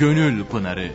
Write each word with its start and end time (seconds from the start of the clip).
Gönül 0.00 0.44
Pınarı 0.44 0.90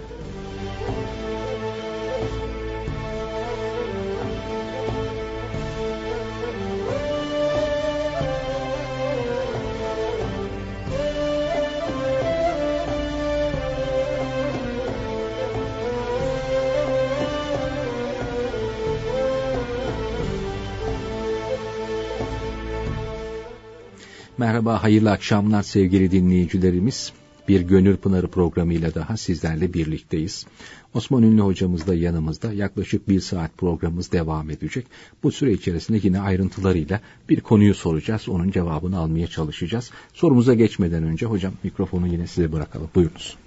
Merhaba, 24.38 24.84
hayırlı 24.84 25.12
akşamlar 25.12 25.64
sevgili 25.64 26.12
dinleyicilerimiz. 26.12 27.14
Bir 27.48 27.62
Gönül 27.62 27.98
Pınarı 27.98 28.28
programıyla 28.28 28.96
daha 28.96 29.18
sizlerle 29.18 29.74
birlikteyiz. 29.74 30.46
Osman 30.94 31.24
Ünlü 31.24 31.42
hocamız 31.42 31.88
da 31.88 31.96
yanımızda. 31.96 32.54
Yaklaşık 32.54 33.10
bir 33.10 33.20
saat 33.20 33.58
programımız 33.58 34.12
devam 34.12 34.50
edecek. 34.50 34.88
Bu 35.24 35.32
süre 35.32 35.54
içerisinde 35.54 36.00
yine 36.04 36.20
ayrıntılarıyla 36.20 37.02
bir 37.30 37.42
konuyu 37.42 37.76
soracağız. 37.76 38.30
Onun 38.30 38.52
cevabını 38.52 39.00
almaya 39.00 39.28
çalışacağız. 39.28 39.92
Sorumuza 40.14 40.54
geçmeden 40.54 41.04
önce 41.04 41.26
hocam 41.26 41.54
mikrofonu 41.64 42.08
yine 42.08 42.28
size 42.28 42.52
bırakalım. 42.52 42.90
Buyurunuz. 42.96 43.38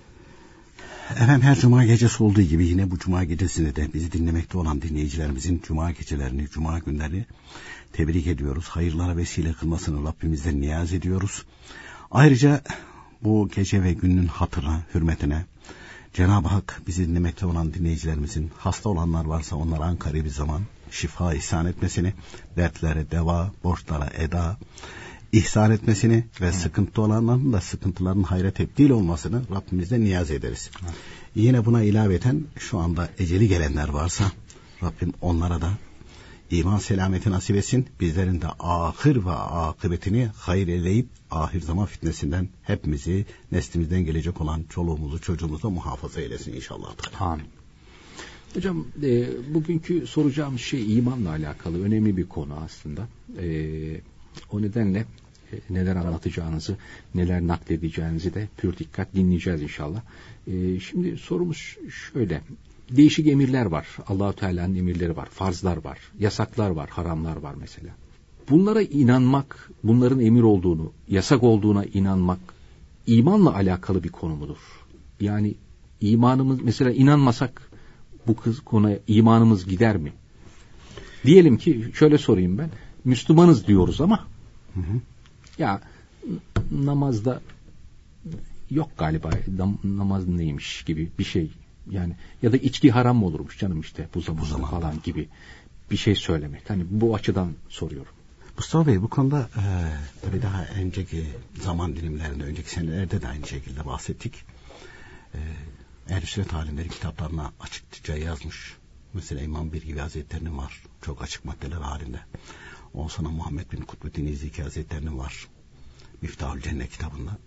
Efendim 1.11 1.41
her 1.41 1.59
cuma 1.59 1.85
gecesi 1.85 2.23
olduğu 2.23 2.43
gibi 2.43 2.67
yine 2.67 2.91
bu 2.91 2.99
cuma 2.99 3.25
gecesinde 3.25 3.77
de 3.77 3.89
bizi 3.95 4.13
dinlemekte 4.13 4.59
olan 4.59 4.83
dinleyicilerimizin 4.83 5.63
cuma 5.67 5.91
gecelerini, 5.91 6.49
cuma 6.49 6.79
günlerini 6.79 7.25
tebrik 7.93 8.27
ediyoruz. 8.27 8.69
Hayırlara 8.69 9.17
vesile 9.17 9.53
kılmasını 9.53 10.09
Rabbimizden 10.09 10.61
niyaz 10.61 10.93
ediyoruz. 10.93 11.45
Ayrıca 12.11 12.63
bu 13.23 13.49
gece 13.55 13.83
ve 13.83 13.93
günün 13.93 14.27
hatırına, 14.27 14.83
hürmetine 14.95 15.45
Cenab-ı 16.13 16.49
Hak 16.49 16.83
bizi 16.87 17.09
dinlemekte 17.09 17.47
olan 17.47 17.75
dinleyicilerimizin 17.75 18.51
hasta 18.59 18.89
olanlar 18.89 19.25
varsa 19.25 19.57
onlara 19.57 19.85
Ankara 19.85 20.15
bir 20.15 20.31
zaman 20.31 20.63
şifa 20.91 21.35
ihsan 21.35 21.67
etmesini, 21.67 22.13
dertlere 22.57 23.11
deva, 23.11 23.53
borçlara 23.65 24.11
eda, 24.17 24.57
ihsan 25.33 25.71
etmesini 25.71 26.25
ve 26.41 26.53
sıkıntı 26.53 27.03
olanların 27.03 27.53
da 27.53 27.61
sıkıntıların 27.61 28.23
hayra 28.23 28.51
tebdil 28.51 28.91
olmasını 28.91 29.43
Rabbimizden 29.51 30.01
niyaz 30.01 30.31
ederiz. 30.31 30.71
Hı. 30.81 30.87
Yine 31.35 31.65
buna 31.65 31.83
ilaveten 31.83 32.45
şu 32.59 32.79
anda 32.79 33.09
eceli 33.19 33.49
gelenler 33.49 33.89
varsa 33.89 34.25
Rabbim 34.83 35.13
onlara 35.21 35.61
da 35.61 35.71
iman 36.51 36.79
selameti 36.79 37.31
nasip 37.31 37.57
etsin. 37.57 37.87
Bizlerin 38.01 38.41
de 38.41 38.47
ahir 38.59 39.25
ve 39.25 39.31
akıbetini 39.31 40.31
hayır 40.37 40.69
eleyip 40.69 41.09
ahir 41.31 41.61
zaman 41.61 41.87
fitnesinden 41.87 42.49
hepimizi 42.63 43.27
neslimizden 43.53 44.05
gelecek 44.05 44.41
olan 44.41 44.65
çoluğumuzu 44.69 45.21
çocuğumuzu 45.21 45.71
muhafaza 45.71 46.21
eylesin 46.21 46.53
inşallah. 46.53 46.95
Amin. 47.21 47.47
Hocam 48.55 48.87
e, 49.03 49.29
bugünkü 49.55 50.07
soracağım 50.07 50.59
şey 50.59 50.99
imanla 50.99 51.31
alakalı 51.31 51.83
önemli 51.85 52.17
bir 52.17 52.27
konu 52.27 52.55
aslında. 52.55 53.09
E, 53.39 54.01
o 54.53 54.63
nedenle 54.63 55.05
e, 55.53 55.57
neler 55.71 55.97
anlatacağınızı, 55.97 56.77
neler 57.15 57.47
nakledeceğinizi 57.47 58.35
de 58.35 58.49
pür 58.57 58.77
dikkat 58.77 59.15
dinleyeceğiz 59.15 59.63
inşallah. 59.63 60.03
E, 60.47 60.81
şimdi 60.81 61.17
sorumuz 61.17 61.77
şöyle 61.91 62.43
değişik 62.91 63.27
emirler 63.27 63.67
var. 63.67 63.87
Allahu 64.09 64.37
Teala'nın 64.37 64.75
emirleri 64.75 65.17
var, 65.17 65.27
farzlar 65.27 65.85
var, 65.85 65.99
yasaklar 66.19 66.71
var, 66.71 66.91
haramlar 66.91 67.37
var 67.37 67.55
mesela. 67.61 67.95
Bunlara 68.51 68.83
inanmak, 68.83 69.71
bunların 69.85 70.21
emir 70.21 70.43
olduğunu, 70.43 70.93
yasak 71.09 71.43
olduğuna 71.43 71.85
inanmak 71.85 72.39
imanla 73.07 73.55
alakalı 73.55 74.05
bir 74.05 74.09
konu 74.09 74.37
mudur? 74.37 74.59
Yani 75.21 75.55
imanımız 76.01 76.63
mesela 76.63 76.91
inanmasak 76.91 77.71
bu 78.27 78.37
kız 78.37 78.61
konuya 78.61 78.99
imanımız 79.07 79.67
gider 79.67 79.97
mi? 79.97 80.13
Diyelim 81.25 81.59
ki 81.59 81.93
şöyle 81.95 82.19
sorayım 82.19 82.59
ben. 82.59 82.71
Müslümanız 83.05 83.67
diyoruz 83.67 84.01
ama 84.01 84.27
hı 84.75 84.81
hı. 84.81 85.01
ya 85.59 85.81
namazda 86.73 87.41
yok 88.71 88.89
galiba 88.99 89.31
namaz 89.85 90.29
neymiş 90.29 90.83
gibi 90.83 91.11
bir 91.19 91.25
şey 91.25 91.51
yani 91.91 92.17
ya 92.43 92.53
da 92.53 92.57
içki 92.57 92.91
haram 92.91 93.17
mı 93.17 93.27
olurmuş 93.27 93.59
canım 93.59 93.81
işte 93.81 94.09
bu 94.15 94.21
zaman, 94.21 94.43
bu 94.43 94.47
zaman 94.47 94.71
falan 94.71 95.03
gibi 95.03 95.29
bir 95.91 95.97
şey 95.97 96.15
söylemek. 96.15 96.71
Hani 96.71 96.85
bu 96.91 97.15
açıdan 97.15 97.55
soruyorum. 97.69 98.13
Mustafa 98.57 98.87
Bey 98.87 99.03
bu 99.03 99.09
konuda 99.09 99.49
e, 99.57 99.63
tabii 100.23 100.43
daha 100.43 100.65
önceki 100.65 101.27
zaman 101.63 101.97
dilimlerinde, 101.97 102.45
önceki 102.45 102.71
senelerde 102.71 103.23
de 103.23 103.29
aynı 103.29 103.47
şekilde 103.47 103.87
bahsettik. 103.87 104.45
E, 105.35 105.39
Ehl-i 106.09 106.27
Sünnet 106.27 106.55
alimleri 106.55 106.89
kitaplarına 106.89 107.53
açıkça 107.61 108.17
yazmış. 108.17 108.77
Mesela 109.13 109.43
İmam 109.43 109.73
Bir 109.73 109.83
gibi 109.83 109.99
Hazretleri'nin 109.99 110.59
var. 110.59 110.83
Çok 111.03 111.23
açık 111.23 111.45
maddeler 111.45 111.81
halinde. 111.81 112.21
Ondan 112.95 113.09
sonra 113.09 113.29
Muhammed 113.29 113.73
bin 113.73 113.81
Kutbuddin 113.81 114.27
İzliki 114.27 114.63
Hazretleri'nin 114.63 115.19
var. 115.19 115.47
Miftahül 116.23 116.63
Cennet 116.63 116.91
kitabında. 116.91 117.39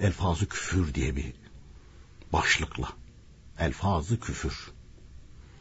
Elfazı 0.00 0.48
Küfür 0.48 0.94
diye 0.94 1.16
bir 1.16 1.32
başlıkla 2.32 2.88
Elfazı 3.58 4.20
küfür. 4.20 4.54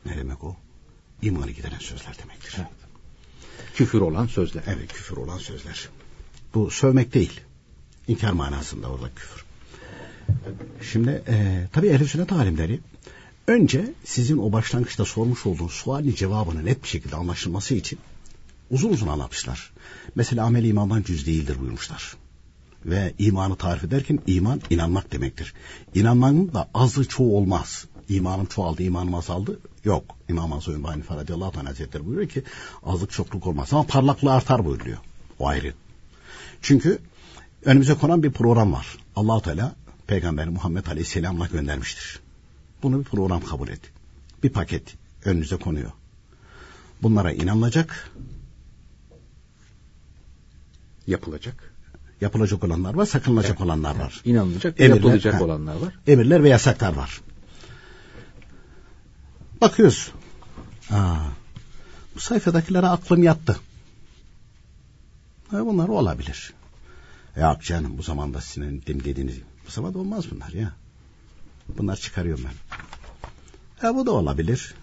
Ne 0.05 0.17
demek 0.17 0.43
o? 0.43 0.55
İmanı 1.21 1.51
gideren 1.51 1.79
sözler 1.79 2.17
demektir. 2.23 2.55
Evet. 2.57 2.69
Küfür 3.75 4.01
olan 4.01 4.27
sözler. 4.27 4.63
Evet 4.67 4.93
küfür 4.93 5.17
olan 5.17 5.37
sözler. 5.37 5.89
Bu 6.53 6.71
sövmek 6.71 7.13
değil. 7.13 7.41
İnkar 8.07 8.31
manasında 8.31 8.87
orada 8.87 9.09
küfür. 9.15 9.45
Şimdi 10.91 11.23
e, 11.27 11.67
tabii 11.73 11.87
ehl 11.87 12.05
sünnet 12.05 12.31
alimleri 12.31 12.79
önce 13.47 13.93
sizin 14.03 14.37
o 14.37 14.51
başlangıçta 14.51 15.05
sormuş 15.05 15.45
olduğunuz 15.45 15.71
sualin 15.71 16.15
cevabını 16.15 16.65
net 16.65 16.83
bir 16.83 16.87
şekilde 16.87 17.15
anlaşılması 17.15 17.75
için 17.75 17.99
uzun 18.71 18.89
uzun 18.89 19.07
anlatmışlar. 19.07 19.71
Mesela 20.15 20.45
amel 20.45 20.63
imandan 20.63 21.01
cüz 21.03 21.25
değildir 21.25 21.59
buyurmuşlar. 21.59 22.15
Ve 22.85 23.13
imanı 23.19 23.55
tarif 23.55 23.83
ederken 23.83 24.19
iman 24.27 24.61
inanmak 24.69 25.11
demektir. 25.11 25.53
İnanmanın 25.94 26.53
da 26.53 26.69
azı 26.73 27.07
çoğu 27.07 27.38
olmaz. 27.38 27.85
İmanım 28.09 28.45
çoğaldı, 28.45 28.83
imanım 28.83 29.16
azaldı. 29.16 29.59
Yok. 29.83 30.16
İmam 30.29 30.53
Azam 30.53 30.75
İbn 30.75 30.83
Hanife 30.83 31.16
radıyallahu 31.16 31.59
anh 31.59 31.67
hazretleri 31.67 32.05
buyuruyor 32.05 32.29
ki 32.29 32.44
azlık 32.83 33.11
çokluk 33.11 33.47
olmaz 33.47 33.73
ama 33.73 33.83
parlaklığı 33.83 34.33
artar 34.33 34.66
buyuruyor. 34.66 34.97
O 35.39 35.47
ayrı. 35.47 35.73
Çünkü 36.61 36.99
önümüze 37.66 37.94
konan 37.94 38.23
bir 38.23 38.31
program 38.31 38.73
var. 38.73 38.97
Allahu 39.15 39.41
Teala 39.41 39.75
Peygamber 40.07 40.50
Muhammed 40.50 40.85
Aleyhisselam'la 40.85 41.47
göndermiştir. 41.47 42.19
Bunu 42.83 43.00
bir 43.00 43.03
program 43.03 43.44
kabul 43.44 43.67
et. 43.67 43.81
Bir 44.44 44.50
paket 44.50 44.95
önünüze 45.25 45.55
konuyor. 45.55 45.91
Bunlara 47.01 47.31
inanılacak. 47.31 48.11
Yapılacak 51.07 51.72
yapılacak 52.23 52.63
olanlar 52.63 52.94
var, 52.94 53.06
sakınılacak 53.06 53.51
evet. 53.51 53.61
olanlar 53.61 53.95
var. 53.95 54.22
İnanılacak 54.25 54.79
ve 54.79 54.84
yapılacak 54.85 55.34
ha, 55.34 55.44
olanlar 55.44 55.75
var. 55.75 55.94
Emirler 56.07 56.44
ve 56.44 56.50
yasaklar 56.50 56.94
var. 56.94 57.22
Bakıyoruz. 59.61 60.11
Aa, 60.91 61.16
bu 62.16 62.19
sayfadakilere 62.19 62.88
aklım 62.88 63.23
yattı. 63.23 63.59
Ha, 65.51 65.66
bunlar 65.66 65.88
olabilir. 65.88 66.53
Ya 67.35 67.59
canım 67.63 67.97
bu 67.97 68.03
zamanda 68.03 68.42
sizin 68.42 68.81
dediğiniz 68.88 69.36
bu 69.68 69.71
zamanda 69.71 70.00
olmaz 70.00 70.25
bunlar 70.31 70.50
ya. 70.50 70.71
Bunlar 71.77 71.95
çıkarıyorum 71.95 72.44
ben. 72.45 72.77
Ya 73.88 73.95
bu 73.95 74.06
da 74.06 74.12
olabilir. 74.12 74.75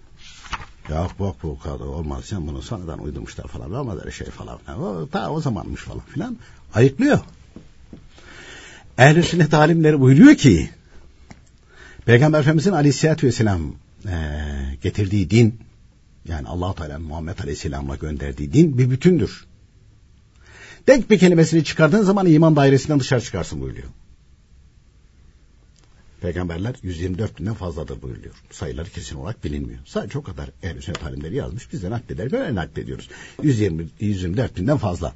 Ya 0.88 1.09
bak 1.19 1.37
bu 1.43 1.59
kadar 1.59 1.85
olmaz 1.85 2.32
ya 2.32 2.47
bunu 2.47 2.62
sonradan 2.62 2.99
uydurmuşlar 2.99 3.47
falan 3.47 3.73
olmaz 3.73 3.99
öyle 4.00 4.11
şey 4.11 4.26
falan. 4.26 4.59
O, 4.81 5.09
ta 5.12 5.31
o 5.31 5.41
zamanmış 5.41 5.81
falan 5.81 6.00
filan. 6.00 6.37
Ayıklıyor. 6.75 7.19
Ehl-i 9.00 9.23
sünnet 9.23 9.55
alimleri 9.55 10.00
buyuruyor 10.00 10.35
ki 10.35 10.70
Peygamber 12.05 12.41
Efendimizin 12.41 12.73
aleyhissalatü 12.73 13.26
vesselam 13.26 13.75
e, 14.06 14.14
getirdiği 14.82 15.31
din 15.31 15.61
yani 16.29 16.49
allah 16.49 16.75
Teala 16.75 16.99
Muhammed 16.99 17.38
Aleyhisselam'la 17.38 17.97
gönderdiği 17.97 18.52
din 18.52 18.79
bir 18.79 18.91
bütündür. 18.91 19.47
Tek 20.87 21.11
bir 21.11 21.19
kelimesini 21.19 21.64
çıkardığın 21.64 22.02
zaman 22.02 22.26
iman 22.26 22.56
dairesinden 22.56 23.00
dışarı 23.00 23.20
çıkarsın 23.20 23.61
buyuruyor. 23.61 23.88
Peygamberler 26.20 26.75
124 26.82 27.38
binden 27.38 27.55
fazladır 27.55 28.02
buyuruyor. 28.02 28.35
Sayıları 28.50 28.91
kesin 28.91 29.17
olarak 29.17 29.44
bilinmiyor. 29.44 29.81
Sadece 29.87 30.19
o 30.19 30.23
kadar 30.23 30.50
ehl 30.62 30.81
sünnet 30.81 31.05
alimleri 31.05 31.37
yazmış. 31.37 31.73
Biz 31.73 31.82
de 31.82 31.91
nakleder 31.91 32.32
böyle 32.32 32.55
naklediyoruz. 32.55 33.08
120, 33.43 33.87
124 34.00 34.56
binden 34.56 34.76
fazla. 34.76 35.14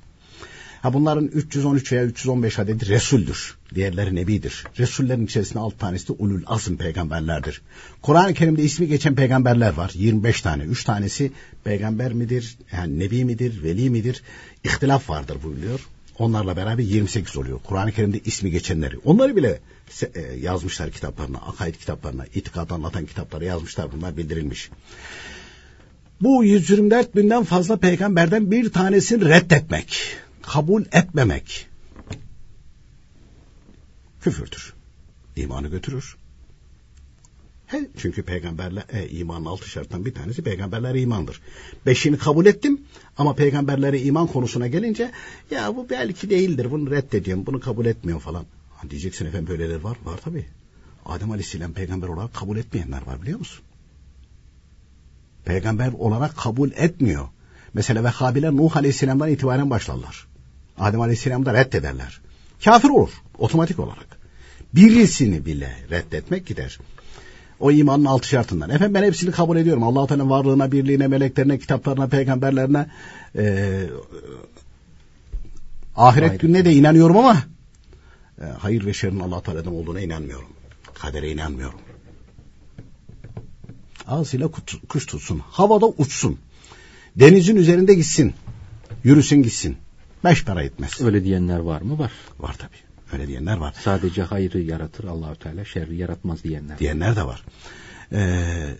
Ha 0.84 0.94
bunların 0.94 1.26
313 1.26 1.92
veya 1.92 2.04
315 2.04 2.58
adedi 2.58 2.88
Resul'dür. 2.88 3.56
Diğerleri 3.74 4.14
Nebidir. 4.14 4.64
Resullerin 4.78 5.24
içerisinde 5.26 5.58
6 5.58 5.78
tanesi 5.78 6.08
de 6.08 6.12
ulul 6.12 6.42
azm 6.46 6.76
peygamberlerdir. 6.76 7.62
Kur'an-ı 8.02 8.34
Kerim'de 8.34 8.62
ismi 8.62 8.88
geçen 8.88 9.14
peygamberler 9.14 9.72
var. 9.72 9.90
25 9.94 10.40
tane. 10.40 10.62
3 10.62 10.84
tanesi 10.84 11.32
peygamber 11.64 12.12
midir? 12.12 12.56
Yani 12.72 12.98
Nebi 12.98 13.24
midir? 13.24 13.62
Veli 13.62 13.90
midir? 13.90 14.22
İhtilaf 14.64 15.10
vardır 15.10 15.36
buyuruyor. 15.42 15.80
Onlarla 16.18 16.56
beraber 16.56 16.82
28 16.82 17.36
oluyor. 17.36 17.60
Kur'an-ı 17.64 17.92
Kerim'de 17.92 18.20
ismi 18.24 18.50
geçenleri. 18.50 18.98
Onları 18.98 19.36
bile 19.36 19.60
e, 20.14 20.20
yazmışlar 20.20 20.90
kitaplarına, 20.90 21.38
akaid 21.38 21.74
kitaplarına, 21.74 22.26
itikat 22.34 22.72
anlatan 22.72 23.06
kitaplara 23.06 23.44
yazmışlar. 23.44 23.92
Bunlar 23.92 24.16
bildirilmiş. 24.16 24.70
Bu 26.20 26.44
124 26.44 27.16
binden 27.16 27.44
fazla 27.44 27.76
peygamberden 27.76 28.50
bir 28.50 28.72
tanesini 28.72 29.24
reddetmek, 29.24 30.16
kabul 30.46 30.84
etmemek 30.92 31.68
küfürdür. 34.20 34.74
İmanı 35.36 35.68
götürür. 35.68 36.16
He, 37.66 37.88
çünkü 37.96 38.22
peygamberler 38.22 38.84
e, 38.92 39.08
imanın 39.08 39.44
altı 39.44 39.68
şarttan 39.68 40.04
bir 40.04 40.14
tanesi 40.14 40.42
peygamberlere 40.42 41.00
imandır. 41.00 41.40
Beşini 41.86 42.18
kabul 42.18 42.46
ettim 42.46 42.80
ama 43.18 43.34
peygamberlere 43.34 44.00
iman 44.00 44.26
konusuna 44.26 44.66
gelince 44.66 45.10
ya 45.50 45.76
bu 45.76 45.90
belki 45.90 46.30
değildir 46.30 46.70
bunu 46.70 46.90
reddediyorum 46.90 47.46
bunu 47.46 47.60
kabul 47.60 47.86
etmiyorum 47.86 48.22
falan. 48.22 48.44
Ha, 48.76 48.90
diyeceksin 48.90 49.26
efendim 49.26 49.48
böyleler 49.48 49.80
var. 49.80 49.96
Var 50.04 50.16
tabi. 50.16 50.46
Adem 51.06 51.30
Aleyhisselam 51.30 51.72
peygamber 51.72 52.08
olarak 52.08 52.34
kabul 52.34 52.56
etmeyenler 52.56 53.02
var 53.06 53.22
biliyor 53.22 53.38
musun? 53.38 53.64
Peygamber 55.44 55.92
olarak 55.92 56.36
kabul 56.36 56.70
etmiyor. 56.70 57.28
Mesela 57.74 58.04
Vehhabiler 58.04 58.52
Nuh 58.52 58.76
Aleyhisselam'dan 58.76 59.30
itibaren 59.30 59.70
başlarlar. 59.70 60.26
Adem 60.78 61.00
Aleyhisselam'ı 61.00 61.46
da 61.46 61.54
reddederler. 61.54 62.20
Kafir 62.64 62.88
olur 62.88 63.10
otomatik 63.38 63.78
olarak. 63.78 64.18
Birisini 64.74 65.46
bile 65.46 65.76
reddetmek 65.90 66.46
gider. 66.46 66.78
O 67.60 67.70
imanın 67.70 68.04
altı 68.04 68.28
şartından. 68.28 68.70
Efendim 68.70 68.94
ben 68.94 69.02
hepsini 69.02 69.30
kabul 69.30 69.56
ediyorum. 69.56 69.82
Allah-u 69.82 70.06
Teala'nın 70.06 70.30
varlığına, 70.30 70.72
birliğine, 70.72 71.06
meleklerine, 71.06 71.58
kitaplarına, 71.58 72.06
peygamberlerine, 72.08 72.86
e, 73.36 73.84
ahiret 75.96 76.28
Hayır. 76.28 76.40
gününe 76.40 76.64
de 76.64 76.72
inanıyorum 76.72 77.16
ama 77.16 77.36
e, 78.40 78.44
hayır 78.44 78.86
ve 78.86 78.92
şerrin 78.92 79.20
Allah 79.20 79.42
Teala'dan 79.42 79.74
olduğuna 79.74 80.00
inanmıyorum. 80.00 80.48
Kadere 80.94 81.30
inanmıyorum. 81.30 81.78
Ağzıyla 84.06 84.48
kuş 84.88 85.06
tutsun. 85.06 85.38
Havada 85.38 85.86
uçsun. 85.86 86.38
Denizin 87.16 87.56
üzerinde 87.56 87.94
gitsin. 87.94 88.34
Yürüsün 89.04 89.42
gitsin. 89.42 89.76
Beş 90.24 90.44
para 90.44 90.62
etmez. 90.62 91.00
Öyle 91.00 91.24
diyenler 91.24 91.58
var 91.58 91.80
mı? 91.80 91.98
Var. 91.98 92.12
Var 92.38 92.56
tabii. 92.58 93.12
Öyle 93.12 93.28
diyenler 93.28 93.56
var. 93.56 93.74
Sadece 93.84 94.22
hayrı 94.22 94.60
yaratır 94.60 95.04
Allahü 95.04 95.38
Teala, 95.38 95.64
şerri 95.64 95.96
yaratmaz 95.96 96.44
diyenler. 96.44 96.78
Diyenler 96.78 97.16
de 97.16 97.22
var. 97.26 97.44
Ee, 98.12 98.74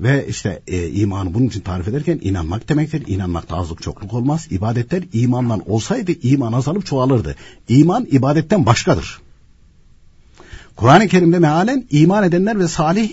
ve 0.00 0.26
işte 0.28 0.62
e, 0.66 0.88
imanı 0.88 1.34
bunun 1.34 1.46
için 1.46 1.60
tarif 1.60 1.88
ederken 1.88 2.18
inanmak 2.22 2.68
demektir. 2.68 3.04
İnanmakta 3.06 3.56
azlık 3.56 3.82
çokluk 3.82 4.14
olmaz. 4.14 4.48
İbadetler 4.50 5.02
imandan 5.12 5.70
olsaydı 5.70 6.12
iman 6.22 6.52
azalıp 6.52 6.86
çoğalırdı. 6.86 7.36
İman 7.68 8.06
ibadetten 8.10 8.66
başkadır. 8.66 9.20
Kur'an-ı 10.76 11.08
Kerim'de 11.08 11.38
mealen 11.38 11.86
iman 11.90 12.24
edenler 12.24 12.58
ve 12.58 12.68
salih 12.68 13.10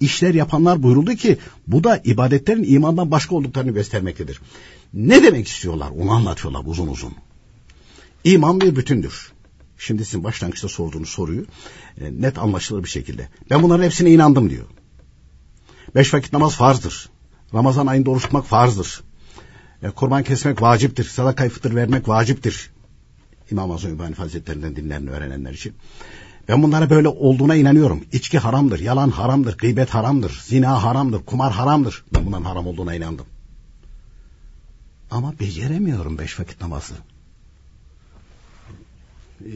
işler 0.00 0.34
yapanlar 0.34 0.82
buyuruldu 0.82 1.14
ki 1.14 1.38
bu 1.66 1.84
da 1.84 2.00
ibadetlerin 2.04 2.64
imandan 2.74 3.10
başka 3.10 3.34
olduklarını 3.34 3.70
göstermektedir. 3.70 4.40
Ne 4.94 5.22
demek 5.22 5.48
istiyorlar 5.48 5.90
onu 5.90 6.10
anlatıyorlar 6.10 6.62
uzun 6.66 6.88
uzun. 6.88 7.14
İman 8.24 8.60
bir 8.60 8.76
bütündür. 8.76 9.32
Şimdi 9.78 10.04
sizin 10.04 10.24
başlangıçta 10.24 10.68
sorduğunuz 10.68 11.08
soruyu 11.08 11.46
e, 12.00 12.22
net 12.22 12.38
anlaşılır 12.38 12.84
bir 12.84 12.88
şekilde. 12.88 13.28
Ben 13.50 13.62
bunların 13.62 13.84
hepsine 13.84 14.10
inandım 14.10 14.50
diyor. 14.50 14.64
Beş 15.94 16.14
vakit 16.14 16.32
namaz 16.32 16.54
farzdır. 16.54 17.08
Ramazan 17.54 17.86
ayında 17.86 18.10
oruç 18.10 18.22
tutmak 18.22 18.46
farzdır. 18.46 19.00
E, 19.82 19.90
kurban 19.90 20.22
kesmek 20.22 20.62
vaciptir. 20.62 21.04
Sadaka 21.04 21.48
fıtır 21.48 21.74
vermek 21.74 22.08
vaciptir. 22.08 22.70
İmam 23.50 23.70
Azam 23.70 23.94
İbrahim 23.94 24.14
Hazretlerinden 24.14 24.76
dinlerini 24.76 25.10
öğrenenler 25.10 25.52
için. 25.52 25.74
Ben 26.48 26.62
bunlara 26.62 26.90
böyle 26.90 27.08
olduğuna 27.08 27.54
inanıyorum. 27.54 28.04
İçki 28.12 28.38
haramdır, 28.38 28.80
yalan 28.80 29.10
haramdır, 29.10 29.58
gıybet 29.58 29.90
haramdır, 29.90 30.40
zina 30.44 30.82
haramdır, 30.82 31.24
kumar 31.24 31.52
haramdır. 31.52 32.04
Ben 32.14 32.26
bunların 32.26 32.44
haram 32.44 32.66
olduğuna 32.66 32.94
inandım. 32.94 33.26
Ama 35.10 35.34
beceremiyorum 35.40 36.18
beş 36.18 36.40
vakit 36.40 36.60
namazı. 36.60 36.94
Ee, 39.40 39.50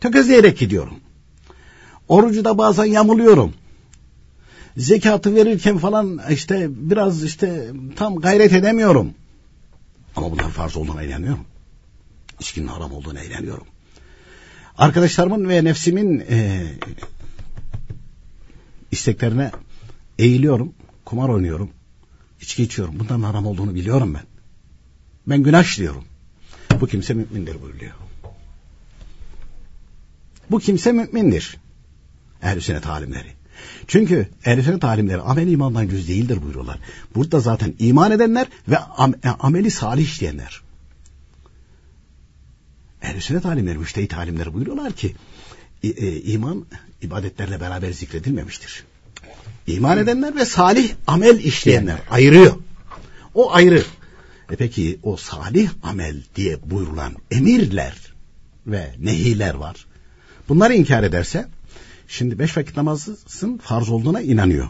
tökezleyerek 0.00 0.58
gidiyorum. 0.58 1.00
Orucu 2.08 2.44
da 2.44 2.58
bazen 2.58 2.84
yamuluyorum. 2.84 3.54
Zekatı 4.76 5.34
verirken 5.34 5.78
falan 5.78 6.20
işte 6.30 6.68
biraz 6.70 7.24
işte 7.24 7.70
tam 7.96 8.16
gayret 8.16 8.52
edemiyorum. 8.52 9.14
Ama 10.16 10.30
bunlar 10.30 10.50
farz 10.50 10.76
olduğuna 10.76 11.02
inanıyorum. 11.02 11.44
İçkinin 12.40 12.66
haram 12.66 12.92
olduğuna 12.92 13.22
inanıyorum. 13.24 13.66
Arkadaşlarımın 14.78 15.48
ve 15.48 15.64
nefsimin 15.64 16.20
e, 16.30 16.66
isteklerine 18.90 19.50
eğiliyorum. 20.18 20.74
Kumar 21.04 21.28
oynuyorum. 21.28 21.70
İçki 22.40 22.62
içiyorum. 22.62 22.94
Bunların 22.98 23.22
haram 23.22 23.46
olduğunu 23.46 23.74
biliyorum 23.74 24.14
ben. 24.14 24.29
Ben 25.30 25.42
günah 25.42 25.76
diyorum. 25.76 26.04
Bu 26.80 26.86
kimse 26.86 27.14
mümindir 27.14 27.62
buyuruyor. 27.62 27.92
Bu 30.50 30.58
kimse 30.58 30.92
mümindir. 30.92 31.56
Ehl-i 32.42 32.60
sünnet 32.60 32.86
alimleri. 32.86 33.32
Çünkü 33.86 34.28
ehl-i 34.44 34.62
sünnet 34.62 34.84
alimleri 34.84 35.20
amel 35.20 35.48
imandan 35.48 35.82
yüz 35.82 36.08
değildir 36.08 36.42
buyuruyorlar. 36.42 36.78
Burada 37.14 37.40
zaten 37.40 37.74
iman 37.78 38.12
edenler 38.12 38.46
ve 38.68 38.78
am 38.78 39.14
e, 39.24 39.28
ameli 39.28 39.70
salih 39.70 40.04
işleyenler. 40.04 40.60
Ehl-i 43.02 43.20
sünnet 43.20 43.46
alimleri, 43.46 43.78
müştehit 43.78 44.14
alimleri 44.14 44.54
buyuruyorlar 44.54 44.92
ki 44.92 45.16
e, 45.82 45.88
e, 45.88 46.20
iman 46.20 46.66
ibadetlerle 47.02 47.60
beraber 47.60 47.92
zikredilmemiştir. 47.92 48.84
İman 49.66 49.98
edenler 49.98 50.36
ve 50.36 50.44
salih 50.44 50.90
amel 51.06 51.38
işleyenler 51.38 51.98
ayırıyor. 52.10 52.56
O 53.34 53.52
ayrı. 53.52 53.84
E 54.50 54.56
peki 54.56 55.00
o 55.02 55.16
salih 55.16 55.70
amel 55.82 56.22
diye 56.36 56.70
buyurulan 56.70 57.16
emirler 57.30 58.12
ve 58.66 58.94
nehiler 58.98 59.54
var. 59.54 59.86
Bunları 60.48 60.74
inkar 60.74 61.02
ederse 61.02 61.48
şimdi 62.08 62.38
beş 62.38 62.56
vakit 62.56 62.76
namazın 62.76 63.58
farz 63.58 63.88
olduğuna 63.88 64.20
inanıyor. 64.20 64.68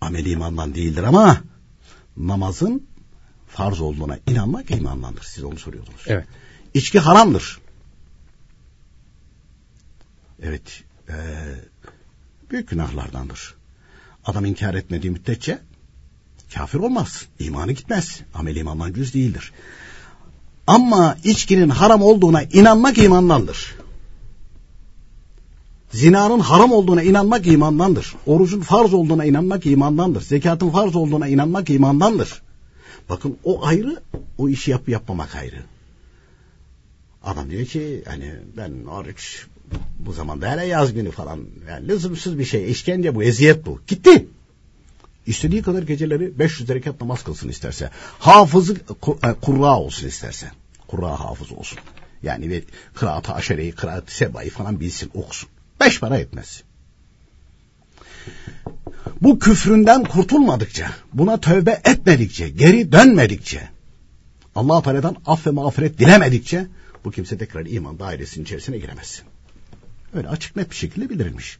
Ameli 0.00 0.30
imandan 0.30 0.74
değildir 0.74 1.02
ama 1.02 1.42
namazın 2.16 2.86
farz 3.48 3.80
olduğuna 3.80 4.18
inanmak 4.26 4.70
imandandır. 4.70 5.22
Siz 5.22 5.44
onu 5.44 5.58
soruyordunuz. 5.58 6.04
Evet. 6.06 6.26
İçki 6.74 6.98
haramdır. 6.98 7.60
Evet. 10.42 10.82
E, 11.08 11.14
büyük 12.50 12.68
günahlardandır. 12.68 13.54
Adam 14.24 14.44
inkar 14.44 14.74
etmediği 14.74 15.10
müddetçe 15.10 15.58
kafir 16.54 16.78
olmaz. 16.78 17.26
İmanı 17.38 17.72
gitmez. 17.72 18.20
Amel 18.34 18.56
imandan 18.56 18.92
cüz 18.92 19.14
değildir. 19.14 19.52
Ama 20.66 21.16
içkinin 21.24 21.68
haram 21.68 22.02
olduğuna 22.02 22.42
inanmak 22.42 22.98
imandandır. 22.98 23.74
Zinanın 25.92 26.40
haram 26.40 26.72
olduğuna 26.72 27.02
inanmak 27.02 27.46
imandandır. 27.46 28.14
Orucun 28.26 28.60
farz 28.60 28.94
olduğuna 28.94 29.24
inanmak 29.24 29.66
imandandır. 29.66 30.20
Zekatın 30.20 30.70
farz 30.70 30.96
olduğuna 30.96 31.28
inanmak 31.28 31.70
imandandır. 31.70 32.42
Bakın 33.08 33.36
o 33.44 33.64
ayrı, 33.66 34.02
o 34.38 34.48
işi 34.48 34.70
yap 34.70 34.88
yapmamak 34.88 35.36
ayrı. 35.36 35.62
Adam 37.24 37.50
diyor 37.50 37.66
ki 37.66 38.02
hani 38.06 38.34
ben 38.56 38.84
oruç 38.84 39.46
bu 39.98 40.12
zamanda 40.12 40.52
hele 40.52 40.66
yaz 40.66 40.92
günü 40.92 41.10
falan 41.10 41.40
yani 41.68 41.88
lüzumsuz 41.88 42.38
bir 42.38 42.44
şey 42.44 42.70
işkence 42.70 43.14
bu 43.14 43.22
eziyet 43.22 43.66
bu 43.66 43.80
gitti. 43.86 44.26
İstediği 45.26 45.62
kadar 45.62 45.82
geceleri 45.82 46.38
500 46.38 46.68
rekat 46.68 47.00
namaz 47.00 47.24
kılsın 47.24 47.48
isterse. 47.48 47.90
Hafızı 48.18 48.76
e, 49.22 49.32
kurra 49.40 49.78
olsun 49.78 50.08
isterse. 50.08 50.50
Kurra 50.86 51.20
hafız 51.20 51.52
olsun. 51.52 51.78
Yani 52.22 52.50
ve 52.50 52.62
kıraat-ı 52.94 53.32
aşereyi, 53.32 53.72
kıraat-ı 53.72 54.14
sebayı 54.14 54.50
falan 54.50 54.80
bilsin, 54.80 55.10
okusun. 55.14 55.48
Beş 55.80 56.00
para 56.00 56.18
etmez. 56.18 56.62
Bu 59.20 59.38
küfründen 59.38 60.04
kurtulmadıkça, 60.04 60.90
buna 61.12 61.40
tövbe 61.40 61.80
etmedikçe, 61.84 62.48
geri 62.48 62.92
dönmedikçe, 62.92 63.68
Allah 64.54 64.82
Teala'dan 64.82 65.16
af 65.26 65.46
ve 65.46 65.50
mağfiret 65.50 65.98
dilemedikçe 65.98 66.66
bu 67.04 67.10
kimse 67.10 67.38
tekrar 67.38 67.66
iman 67.66 67.98
dairesinin 67.98 68.44
içerisine 68.44 68.78
giremez. 68.78 69.22
Öyle 70.14 70.28
açık 70.28 70.56
net 70.56 70.70
bir 70.70 70.76
şekilde 70.76 71.10
bildirilmiş. 71.10 71.58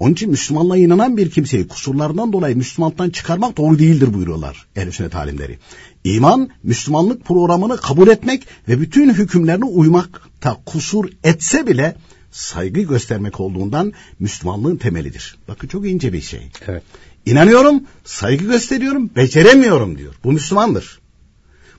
Onun 0.00 0.12
için 0.12 0.30
Müslümanlığa 0.30 0.76
inanan 0.76 1.16
bir 1.16 1.30
kimseyi 1.30 1.68
kusurlarından 1.68 2.32
dolayı 2.32 2.56
Müslümanlıktan 2.56 3.10
çıkarmak 3.10 3.56
doğru 3.56 3.78
değildir 3.78 4.14
buyuruyorlar 4.14 4.66
ehl 4.76 4.90
sünnet 4.90 5.16
alimleri. 5.16 5.58
İman, 6.04 6.48
Müslümanlık 6.62 7.24
programını 7.24 7.76
kabul 7.76 8.08
etmek 8.08 8.46
ve 8.68 8.80
bütün 8.80 9.14
hükümlerine 9.14 9.64
uymakta 9.64 10.56
kusur 10.66 11.08
etse 11.24 11.66
bile 11.66 11.96
saygı 12.30 12.80
göstermek 12.80 13.40
olduğundan 13.40 13.92
Müslümanlığın 14.20 14.76
temelidir. 14.76 15.36
Bakın 15.48 15.68
çok 15.68 15.86
ince 15.86 16.12
bir 16.12 16.20
şey. 16.20 16.50
Evet. 16.68 16.82
İnanıyorum, 17.26 17.82
saygı 18.04 18.44
gösteriyorum, 18.44 19.10
beceremiyorum 19.16 19.98
diyor. 19.98 20.14
Bu 20.24 20.32
Müslümandır. 20.32 21.00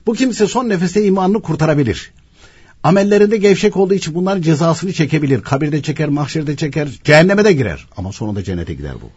Bu 0.06 0.14
kimse 0.14 0.46
son 0.46 0.68
nefeste 0.68 1.04
imanını 1.04 1.42
kurtarabilir. 1.42 2.12
Amellerinde 2.88 3.36
gevşek 3.36 3.76
olduğu 3.76 3.94
için 3.94 4.14
bunların 4.14 4.42
cezasını 4.42 4.92
çekebilir. 4.92 5.42
Kabirde 5.42 5.82
çeker, 5.82 6.08
mahşerde 6.08 6.56
çeker, 6.56 6.88
cehenneme 7.04 7.44
de 7.44 7.52
girer. 7.52 7.86
Ama 7.96 8.12
sonunda 8.12 8.44
cennete 8.44 8.74
gider 8.74 8.94
bu. 9.02 9.10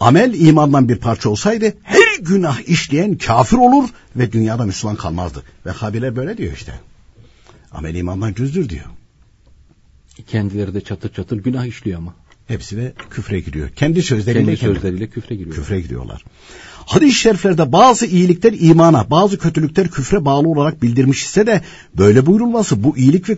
Amel 0.00 0.34
imandan 0.34 0.88
bir 0.88 0.96
parça 0.96 1.30
olsaydı 1.30 1.74
her 1.82 2.18
günah 2.20 2.68
işleyen 2.68 3.18
kafir 3.18 3.56
olur 3.56 3.88
ve 4.16 4.32
dünyada 4.32 4.64
Müslüman 4.64 4.96
kalmazdı. 4.96 5.42
Ve 5.66 5.70
Habiler 5.70 6.16
böyle 6.16 6.38
diyor 6.38 6.52
işte. 6.52 6.72
Amel 7.72 7.94
imandan 7.94 8.34
cüzdür 8.34 8.68
diyor. 8.68 8.86
Kendileri 10.26 10.74
de 10.74 10.80
çatır 10.80 11.12
çatır 11.12 11.36
günah 11.36 11.66
işliyor 11.66 11.98
ama. 11.98 12.14
Hepsi 12.48 12.76
de 12.76 12.92
küfre 13.10 13.40
giriyor. 13.40 13.68
Kendi 13.68 14.02
sözleriyle, 14.02 14.56
kendi 14.56 14.74
sözleriyle 14.74 15.06
küfre 15.06 15.36
giriyor. 15.36 15.56
Küfre 15.56 15.80
giriyorlar. 15.80 16.24
Hadis-i 16.86 17.18
şeriflerde 17.18 17.72
bazı 17.72 18.06
iyilikler 18.06 18.54
imana, 18.60 19.10
bazı 19.10 19.38
kötülükler 19.38 19.88
küfre 19.88 20.24
bağlı 20.24 20.48
olarak 20.48 20.82
bildirmiş 20.82 21.22
ise 21.24 21.46
de 21.46 21.60
böyle 21.98 22.26
buyurulması 22.26 22.84
bu 22.84 22.96
iyilik 22.96 23.28
ve 23.28 23.36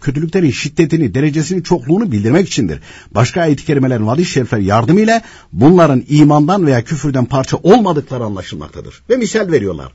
kötülüklerin 0.00 0.50
şiddetini, 0.50 1.14
derecesini, 1.14 1.62
çokluğunu 1.62 2.12
bildirmek 2.12 2.48
içindir. 2.48 2.80
Başka 3.10 3.40
ayet-i 3.40 3.64
kerimelerin 3.64 4.06
hadis-i 4.06 4.30
şerifler 4.30 4.58
yardımıyla 4.58 5.22
bunların 5.52 6.04
imandan 6.08 6.66
veya 6.66 6.84
küfürden 6.84 7.24
parça 7.24 7.56
olmadıkları 7.56 8.24
anlaşılmaktadır. 8.24 9.02
Ve 9.10 9.16
misal 9.16 9.52
veriyorlar. 9.52 9.92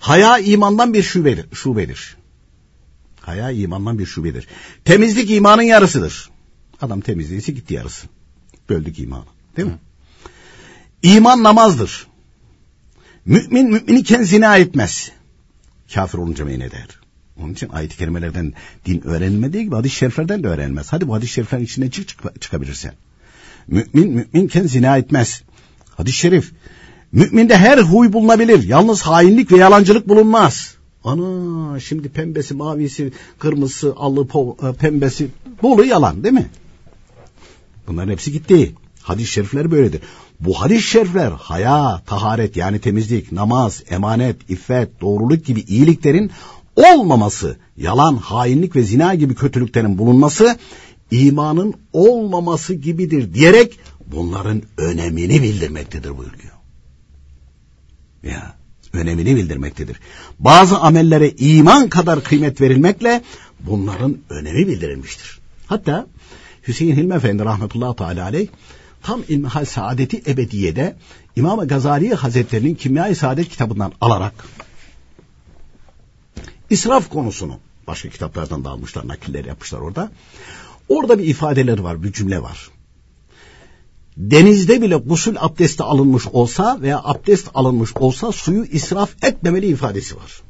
Haya 0.00 0.38
imandan 0.38 0.94
bir 0.94 1.02
şubedir. 1.02 1.46
şubedir. 1.54 2.16
Haya 3.20 3.50
imandan 3.50 3.98
bir 3.98 4.06
şubedir. 4.06 4.46
Temizlik 4.84 5.30
imanın 5.30 5.62
yarısıdır. 5.62 6.31
Adam 6.82 7.00
temizliyse 7.00 7.52
gitti 7.52 7.74
yarısı. 7.74 8.06
Böldük 8.68 8.98
imanı. 8.98 9.24
Değil 9.56 9.68
mi? 9.68 9.78
İman 11.02 11.42
namazdır. 11.42 12.06
Mümin 13.26 13.70
mümin 13.70 13.96
iken 13.96 14.22
zina 14.22 14.56
etmez. 14.56 15.10
Kafir 15.94 16.18
olunca 16.18 16.44
men 16.44 16.60
eder. 16.60 16.88
Onun 17.40 17.52
için 17.52 17.68
ayet-i 17.68 17.96
kerimelerden 17.96 18.52
din 18.86 19.00
öğrenilmediği 19.04 19.64
gibi 19.64 19.74
hadis-i 19.74 19.96
şeriflerden 19.96 20.42
de 20.42 20.48
öğrenilmez. 20.48 20.92
Hadi 20.92 21.08
bu 21.08 21.14
hadis-i 21.14 21.32
şeriflerin 21.32 21.64
içine 21.64 21.90
çık, 21.90 22.08
çık 22.08 22.40
çıkabilirsen. 22.40 22.94
Mümin 23.68 24.10
müminken 24.10 24.66
zina 24.66 24.96
etmez. 24.96 25.42
Hadis-i 25.96 26.18
şerif. 26.18 26.52
Müminde 27.12 27.56
her 27.56 27.78
huy 27.78 28.12
bulunabilir. 28.12 28.62
Yalnız 28.62 29.02
hainlik 29.02 29.52
ve 29.52 29.56
yalancılık 29.56 30.08
bulunmaz. 30.08 30.74
Ana 31.04 31.80
şimdi 31.80 32.08
pembesi, 32.08 32.54
mavisi, 32.54 33.12
kırmızısı, 33.38 33.94
allı, 33.96 34.26
e, 34.68 34.72
pembesi. 34.72 35.28
Bolu 35.62 35.84
yalan 35.84 36.24
değil 36.24 36.34
mi? 36.34 36.46
Bunların 37.86 38.12
hepsi 38.12 38.32
gitti. 38.32 38.74
Hadis-i 39.02 39.30
şerifler 39.30 39.70
böyledir. 39.70 40.00
Bu 40.40 40.60
hadis-i 40.60 40.82
şerifler 40.82 41.30
haya, 41.30 42.02
taharet 42.06 42.56
yani 42.56 42.78
temizlik, 42.78 43.32
namaz, 43.32 43.82
emanet, 43.90 44.50
iffet, 44.50 45.00
doğruluk 45.00 45.44
gibi 45.44 45.60
iyiliklerin 45.60 46.30
olmaması, 46.76 47.56
yalan, 47.76 48.16
hainlik 48.16 48.76
ve 48.76 48.82
zina 48.82 49.14
gibi 49.14 49.34
kötülüklerin 49.34 49.98
bulunması 49.98 50.56
imanın 51.10 51.74
olmaması 51.92 52.74
gibidir 52.74 53.34
diyerek 53.34 53.78
bunların 54.06 54.62
önemini 54.76 55.42
bildirmektedir 55.42 56.10
buyuruyor. 56.10 56.52
Ya 58.22 58.54
önemini 58.92 59.36
bildirmektedir. 59.36 60.00
Bazı 60.38 60.78
amellere 60.78 61.30
iman 61.30 61.88
kadar 61.88 62.24
kıymet 62.24 62.60
verilmekle 62.60 63.22
bunların 63.60 64.16
önemi 64.30 64.66
bildirilmiştir. 64.68 65.40
Hatta 65.66 66.06
Hüseyin 66.68 66.96
Hilmi 66.96 67.14
Efendi 67.14 67.44
rahmetullahi 67.44 67.96
teala 67.96 68.24
aleyh 68.24 68.48
tam 69.02 69.22
İlmihal 69.28 69.64
Saadeti 69.64 70.22
Ebediye'de 70.26 70.96
İmam 71.36 71.68
Gazali 71.68 72.14
Hazretleri'nin 72.14 72.74
Kimya-i 72.74 73.14
Saadet 73.14 73.48
kitabından 73.48 73.92
alarak 74.00 74.34
israf 76.70 77.10
konusunu 77.10 77.58
başka 77.86 78.08
kitaplardan 78.08 78.64
da 78.64 78.70
almışlar, 78.70 79.08
nakiller 79.08 79.44
yapmışlar 79.44 79.78
orada. 79.80 80.12
Orada 80.88 81.18
bir 81.18 81.24
ifadeler 81.24 81.78
var, 81.78 82.02
bir 82.02 82.12
cümle 82.12 82.42
var. 82.42 82.70
Denizde 84.16 84.82
bile 84.82 84.96
gusül 84.96 85.36
abdesti 85.40 85.82
alınmış 85.82 86.26
olsa 86.26 86.78
veya 86.80 87.00
abdest 87.04 87.48
alınmış 87.54 87.96
olsa 87.96 88.32
suyu 88.32 88.64
israf 88.64 89.24
etmemeli 89.24 89.66
ifadesi 89.66 90.16
var. 90.16 90.42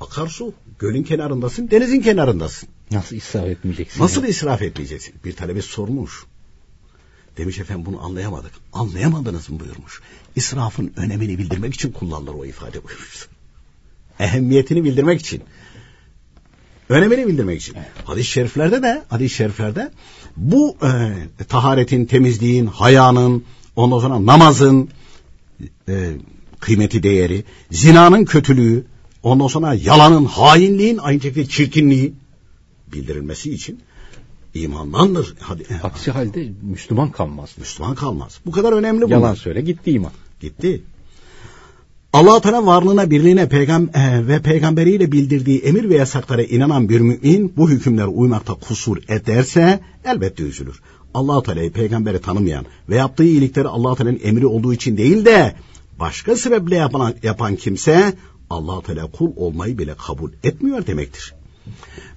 Akarsu, 0.00 0.52
gölün 0.78 1.02
kenarındasın, 1.02 1.70
denizin 1.70 2.00
kenarındasın. 2.00 2.68
Nasıl 2.90 3.16
israf 3.16 3.46
etmeyeceksin? 3.46 4.02
Nasıl 4.02 4.22
ya? 4.22 4.28
israf 4.28 4.62
etmeyeceksin? 4.62 5.14
Bir 5.24 5.32
talebe 5.36 5.62
sormuş. 5.62 6.24
Demiş 7.36 7.58
efendim 7.58 7.86
bunu 7.86 8.04
anlayamadık. 8.04 8.52
Anlayamadınız 8.72 9.50
mı 9.50 9.60
buyurmuş. 9.60 10.00
İsrafın 10.36 10.92
önemini 10.96 11.38
bildirmek 11.38 11.74
için 11.74 11.92
kullanılır 11.92 12.34
o 12.34 12.44
ifade 12.44 12.84
buyurmuş. 12.84 13.28
Ehemmiyetini 14.20 14.84
bildirmek 14.84 15.20
için. 15.20 15.42
Önemini 16.88 17.26
bildirmek 17.26 17.60
için. 17.60 17.74
Evet. 17.74 17.88
Hadis-i 18.04 18.30
şeriflerde 18.30 18.82
de, 18.82 19.02
hadis-i 19.08 19.34
şeriflerde 19.34 19.90
bu 20.36 20.76
e, 20.82 21.44
taharetin, 21.44 22.04
temizliğin, 22.04 22.66
hayanın, 22.66 23.44
ondan 23.76 23.98
sonra 23.98 24.26
namazın 24.26 24.90
e, 25.88 26.12
kıymeti, 26.60 27.02
değeri, 27.02 27.44
zinanın 27.70 28.24
kötülüğü, 28.24 28.86
ondan 29.26 29.46
sonra 29.46 29.74
yalanın, 29.74 30.24
hainliğin, 30.24 30.98
aynı 30.98 31.20
şekilde 31.20 31.46
çirkinliği, 31.46 32.14
bildirilmesi 32.92 33.54
için 33.54 33.80
imandandır. 34.54 35.34
Hadi, 35.40 35.66
Aksi 35.82 36.10
halde 36.10 36.48
Müslüman 36.62 37.10
kalmaz. 37.10 37.50
Müslüman 37.58 37.94
kalmaz. 37.94 38.40
Bu 38.46 38.50
kadar 38.50 38.72
önemli 38.72 39.02
bu. 39.02 39.10
Yalan 39.10 39.34
söyle 39.34 39.60
gitti 39.60 39.90
iman. 39.90 40.12
Gitti. 40.40 40.82
Allah 42.12 42.40
Teala 42.40 42.66
varlığına, 42.66 43.10
birliğine 43.10 43.48
peygam 43.48 43.82
e, 43.94 44.26
ve 44.28 44.42
peygamberiyle 44.42 45.12
bildirdiği 45.12 45.58
emir 45.58 45.88
ve 45.88 45.94
yasaklara 45.94 46.42
inanan 46.42 46.88
bir 46.88 47.00
mümin 47.00 47.52
bu 47.56 47.70
hükümlere 47.70 48.06
uymakta 48.06 48.54
kusur 48.54 48.96
ederse 49.08 49.80
elbette 50.04 50.42
üzülür. 50.42 50.80
Allah 51.14 51.42
Teala'yı 51.42 51.72
peygamberi 51.72 52.20
tanımayan 52.20 52.66
ve 52.88 52.96
yaptığı 52.96 53.24
iyilikleri 53.24 53.68
Allah 53.68 53.94
Teala'nın 53.94 54.20
emri 54.22 54.46
olduğu 54.46 54.74
için 54.74 54.96
değil 54.96 55.24
de 55.24 55.54
başka 55.98 56.36
sebeple 56.36 56.76
yapan, 56.76 57.14
yapan 57.22 57.56
kimse 57.56 58.12
Allah 58.50 58.82
Teala 58.82 59.10
kul 59.10 59.32
olmayı 59.36 59.78
bile 59.78 59.94
kabul 59.94 60.32
etmiyor 60.44 60.86
demektir. 60.86 61.34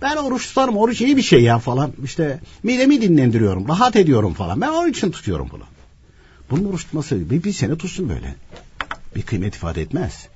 Ben 0.01 0.15
oruç 0.15 0.47
tutarım. 0.47 0.77
Oruç 0.77 1.01
iyi 1.01 1.17
bir 1.17 1.21
şey 1.21 1.43
ya 1.43 1.59
falan. 1.59 1.91
İşte 2.03 2.39
midemi 2.63 3.01
dinlendiriyorum. 3.01 3.67
Rahat 3.67 3.95
ediyorum 3.95 4.33
falan. 4.33 4.61
Ben 4.61 4.69
onun 4.69 4.89
için 4.89 5.11
tutuyorum 5.11 5.49
bunu. 5.51 5.63
Bunun 6.51 6.65
oruç 6.65 6.83
tutması 6.83 7.29
bir, 7.29 7.43
bir 7.43 7.53
sene 7.53 7.77
tutsun 7.77 8.09
böyle. 8.09 8.35
Bir 9.15 9.21
kıymet 9.21 9.55
ifade 9.55 9.81
etmez. 9.81 10.27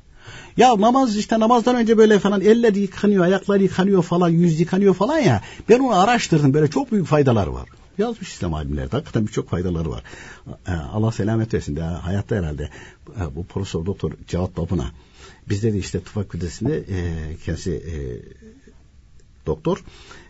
Ya 0.57 0.81
namaz 0.81 1.17
işte 1.17 1.39
namazdan 1.39 1.75
önce 1.75 1.97
böyle 1.97 2.19
falan 2.19 2.41
eller 2.41 2.75
yıkanıyor, 2.75 3.23
ayaklar 3.23 3.59
yıkanıyor 3.59 4.03
falan, 4.03 4.29
yüz 4.29 4.59
yıkanıyor 4.59 4.93
falan 4.93 5.17
ya. 5.17 5.41
Ben 5.69 5.79
onu 5.79 5.99
araştırdım. 5.99 6.53
Böyle 6.53 6.67
çok 6.67 6.91
büyük 6.91 7.07
faydalar 7.07 7.47
var. 7.47 7.69
Yazmış 7.97 8.29
İslam 8.29 8.53
alimleri. 8.53 8.89
Hakikaten 8.89 9.27
birçok 9.27 9.49
faydaları 9.49 9.89
var. 9.89 10.03
Ee, 10.67 10.71
Allah 10.71 11.11
selamet 11.11 11.53
versin. 11.53 11.75
Daha 11.75 12.05
hayatta 12.05 12.35
herhalde 12.35 12.69
bu 13.35 13.45
Profesör 13.45 13.85
Doktor 13.85 14.11
Cevat 14.27 14.57
Babına. 14.57 14.85
Bizde 15.49 15.73
de 15.73 15.77
işte 15.77 15.99
tıp 15.99 16.07
fakültesinde 16.07 16.77
e, 16.77 17.11
kendisi 17.45 17.71
e, 17.71 17.95
doktor 19.45 19.83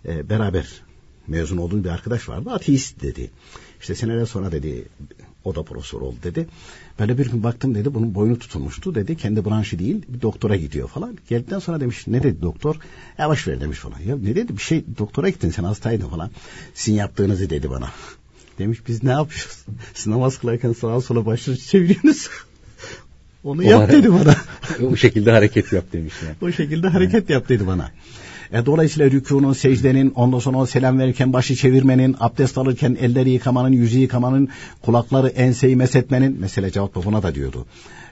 e, 0.06 0.30
beraber 0.30 0.84
mezun 1.28 1.58
olduğu 1.58 1.84
bir 1.84 1.90
arkadaş 1.90 2.30
vardı. 2.30 2.50
Ateist 2.52 3.02
dedi. 3.02 3.32
İşte 3.82 3.96
seneler 3.96 4.26
sonra 4.26 4.52
dedi 4.52 4.86
o 5.44 5.56
da 5.56 5.64
profesör 5.64 6.02
oldu 6.02 6.16
dedi. 6.24 6.48
Böyle 7.00 7.18
bir 7.18 7.32
gün 7.32 7.44
baktım 7.44 7.76
dedi 7.76 7.94
bunun 7.94 8.16
boynu 8.16 8.40
tutulmuştu 8.40 8.96
dedi. 8.96 9.18
Kendi 9.18 9.46
branşı 9.46 9.80
değil 9.80 10.02
bir 10.08 10.22
doktora 10.22 10.56
gidiyor 10.56 10.88
falan. 10.88 11.18
Geldikten 11.30 11.60
sonra 11.60 11.80
demiş 11.80 12.08
ne 12.08 12.24
dedi 12.24 12.42
doktor? 12.42 12.76
Yavaş 13.18 13.48
ver 13.48 13.62
demiş 13.62 13.80
falan. 13.80 14.00
Ya 14.00 14.16
ne 14.16 14.36
dedi 14.36 14.58
bir 14.58 14.62
şey 14.62 14.84
doktora 14.98 15.30
gittin 15.30 15.50
sen 15.50 15.64
hastaydın 15.64 16.10
falan. 16.10 16.32
Sizin 16.74 16.98
yaptığınızı 16.98 17.50
dedi 17.50 17.70
bana. 17.70 17.90
Demiş 18.60 18.80
biz 18.88 19.04
ne 19.04 19.12
yapıyoruz? 19.12 19.66
Siz 19.94 20.08
namaz 20.08 20.38
kılarken 20.38 20.74
sağa 20.74 21.02
sola 21.02 21.26
başını 21.26 21.58
çeviriyorsunuz. 21.58 22.30
Onu 23.44 23.60
o 23.60 23.64
yap 23.64 23.92
dedi 23.92 24.14
bana. 24.14 24.36
o 24.92 24.96
şekilde 24.96 25.32
hareket 25.32 25.74
yap 25.74 25.86
demiş 25.94 26.14
yani. 26.26 26.36
o 26.42 26.52
şekilde 26.52 26.88
hareket 26.88 27.30
yap 27.30 27.50
dedi 27.50 27.68
bana. 27.68 27.92
E, 28.54 28.66
dolayısıyla 28.66 29.12
rükunun, 29.12 29.54
secdenin, 29.54 30.12
ondan 30.16 30.40
sonra 30.40 30.66
selam 30.66 31.00
verirken 31.00 31.34
başı 31.34 31.56
çevirmenin, 31.56 32.16
abdest 32.20 32.58
alırken 32.58 32.98
elleri 33.02 33.30
yıkamanın, 33.30 33.72
yüzü 33.72 34.00
yıkamanın, 34.00 34.50
kulakları 34.82 35.28
enseyi 35.28 35.76
mesetmenin, 35.76 36.38
mesela 36.40 36.72
Cevat 36.72 36.96
buna 36.96 37.24
da 37.24 37.36
diyordu. 37.36 37.66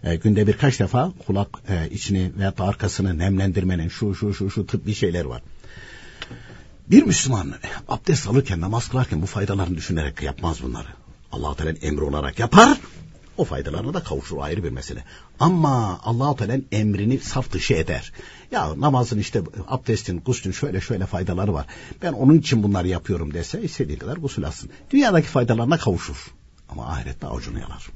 E, 0.03 0.15
günde 0.15 0.47
birkaç 0.47 0.79
defa 0.79 1.13
kulak 1.27 1.47
e, 1.69 1.89
içini 1.89 2.31
veya 2.37 2.57
da 2.57 2.63
arkasını 2.63 3.17
nemlendirmenin 3.17 3.87
şu 3.87 4.15
şu 4.15 4.33
şu 4.33 4.49
şu 4.49 4.65
tıbbi 4.65 4.93
şeyler 4.93 5.25
var. 5.25 5.41
Bir 6.91 7.03
Müslüman 7.03 7.53
abdest 7.87 8.27
alırken, 8.27 8.61
namaz 8.61 8.89
kılarken 8.89 9.21
bu 9.21 9.25
faydalarını 9.25 9.77
düşünerek 9.77 10.21
yapmaz 10.21 10.63
bunları. 10.63 10.87
Allah 11.31 11.55
Teala'nın 11.55 11.77
emri 11.81 12.03
olarak 12.03 12.39
yapar 12.39 12.77
o 13.37 13.45
faydalarına 13.45 13.93
da 13.93 13.99
kavuşur 14.03 14.37
ayrı 14.41 14.63
bir 14.63 14.69
mesele. 14.69 15.03
Ama 15.39 15.99
Allah-u 16.03 16.35
Teala'nın 16.35 16.65
emrini 16.71 17.19
saf 17.19 17.51
dışı 17.51 17.73
eder. 17.73 18.11
Ya 18.51 18.79
namazın 18.79 19.19
işte 19.19 19.41
abdestin, 19.67 20.21
guslün 20.25 20.51
şöyle 20.51 20.81
şöyle 20.81 21.05
faydaları 21.05 21.53
var. 21.53 21.65
Ben 22.01 22.13
onun 22.13 22.37
için 22.37 22.63
bunları 22.63 22.87
yapıyorum 22.87 23.33
dese 23.33 23.61
istediği 23.61 23.97
kadar 23.97 24.17
gusül 24.17 24.45
alsın. 24.45 24.69
Dünyadaki 24.91 25.27
faydalarına 25.27 25.77
kavuşur. 25.77 26.31
Ama 26.69 26.87
ahirette 26.87 27.27
avucunu 27.27 27.59
yalar. 27.59 27.89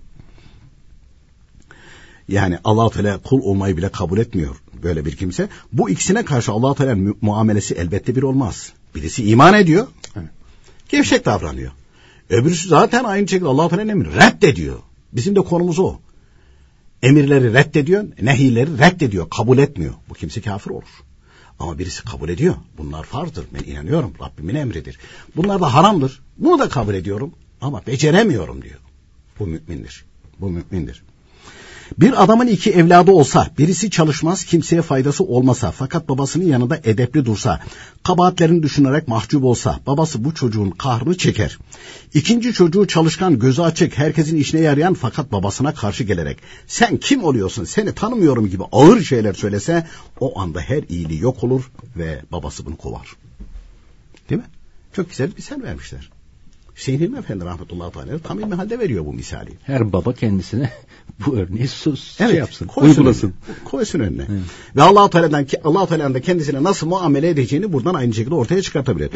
yani 2.28 2.60
allah 2.64 2.90
Teala 2.90 3.18
kul 3.18 3.42
olmayı 3.42 3.78
bile 3.78 3.90
kabul 3.90 4.18
etmiyor 4.18 4.56
böyle 4.84 5.06
bir 5.06 5.16
kimse. 5.16 5.50
Bu 5.74 5.90
ikisine 5.90 6.26
karşı 6.26 6.52
allah 6.52 6.76
Teala'nın 6.76 7.18
muamelesi 7.22 7.76
elbette 7.76 8.16
bir 8.16 8.24
olmaz. 8.24 8.74
Birisi 8.96 9.30
iman 9.30 9.54
ediyor, 9.54 9.88
gevşek 10.90 11.26
davranıyor. 11.26 11.72
Öbürüsü 12.30 12.68
zaten 12.68 13.04
aynı 13.04 13.28
şekilde 13.28 13.50
allah 13.50 13.70
Teala'nın 13.70 13.90
emri 13.90 14.16
reddediyor. 14.16 14.80
Bizim 15.16 15.36
de 15.36 15.42
konumuz 15.42 15.80
o. 15.80 15.96
Emirleri 17.02 17.54
reddediyor, 17.54 18.06
nehileri 18.22 18.78
reddediyor, 18.78 19.30
kabul 19.30 19.58
etmiyor. 19.58 19.94
Bu 20.10 20.14
kimse 20.14 20.42
kafir 20.42 20.72
olur. 20.72 21.04
Ama 21.60 21.80
birisi 21.80 22.04
kabul 22.04 22.30
ediyor. 22.30 22.56
Bunlar 22.78 23.04
farzdır. 23.04 23.46
Ben 23.54 23.72
inanıyorum. 23.72 24.14
Rabbimin 24.22 24.56
emridir. 24.56 25.00
Bunlar 25.36 25.62
da 25.62 25.74
haramdır. 25.74 26.22
Bunu 26.38 26.60
da 26.60 26.70
kabul 26.70 26.94
ediyorum. 26.94 27.34
Ama 27.62 27.82
beceremiyorum 27.88 28.62
diyor. 28.62 28.80
Bu 29.40 29.48
mümindir. 29.48 30.06
Bu 30.40 30.50
mümindir. 30.50 31.04
Bir 31.98 32.24
adamın 32.24 32.48
iki 32.48 32.72
evladı 32.72 33.12
olsa, 33.12 33.50
birisi 33.58 33.90
çalışmaz, 33.90 34.44
kimseye 34.44 34.82
faydası 34.82 35.24
olmasa, 35.24 35.72
fakat 35.72 36.10
babasının 36.10 36.46
yanında 36.46 36.80
edepli 36.84 37.26
dursa, 37.26 37.62
kabahatlerini 38.04 38.64
düşünerek 38.64 39.08
mahcup 39.08 39.44
olsa, 39.44 39.80
babası 39.88 40.24
bu 40.24 40.34
çocuğun 40.36 40.72
kahrını 40.72 41.18
çeker. 41.18 41.58
İkinci 42.14 42.54
çocuğu 42.54 42.88
çalışkan, 42.88 43.40
gözü 43.40 43.62
açık, 43.62 43.98
herkesin 43.98 44.38
işine 44.38 44.62
yarayan 44.62 44.94
fakat 44.94 45.32
babasına 45.32 45.74
karşı 45.74 46.04
gelerek, 46.04 46.38
sen 46.68 46.98
kim 46.98 47.24
oluyorsun, 47.24 47.64
seni 47.64 47.92
tanımıyorum 47.92 48.50
gibi 48.50 48.64
ağır 48.72 49.02
şeyler 49.02 49.34
söylese, 49.34 49.88
o 50.20 50.40
anda 50.40 50.62
her 50.62 50.84
iyiliği 50.84 51.22
yok 51.22 51.44
olur 51.44 51.72
ve 51.98 52.22
babası 52.32 52.66
bunu 52.66 52.78
kovar. 52.78 53.08
Değil 54.30 54.42
mi? 54.42 54.48
Çok 54.96 55.10
güzel 55.10 55.30
bir 55.30 55.36
misal 55.36 55.62
vermişler. 55.62 56.15
Hüseyin 56.76 57.00
Hilmi 57.00 57.18
Efendi 57.18 57.46
rahmetullahi 57.46 57.94
teala 57.94 58.20
tam 58.20 58.40
ilmi 58.40 58.56
halde 58.56 58.80
veriyor 58.80 59.06
bu 59.06 59.14
misali. 59.14 59.50
Her 59.64 59.94
baba 59.94 60.14
kendisine 60.14 60.72
bu 61.26 61.36
örneği 61.36 61.68
sus 61.68 62.22
evet, 62.22 62.32
şey 62.32 62.40
yapsın, 62.40 62.68
koysun 62.68 62.90
uygulasın. 62.90 63.28
Önüne, 63.28 63.58
koysun 63.66 64.00
önüne. 64.00 64.26
Evet. 64.30 64.42
Ve 64.76 64.82
Allah 64.82 65.10
Teala'dan 65.10 65.48
Allah 65.64 65.88
Teala'nın 65.88 66.14
da 66.14 66.22
kendisine 66.22 66.64
nasıl 66.64 66.88
muamele 66.88 67.30
edeceğini 67.30 67.74
buradan 67.74 67.94
aynı 67.94 68.14
şekilde 68.14 68.36
ortaya 68.36 68.62
çıkartabilir. 68.62 69.10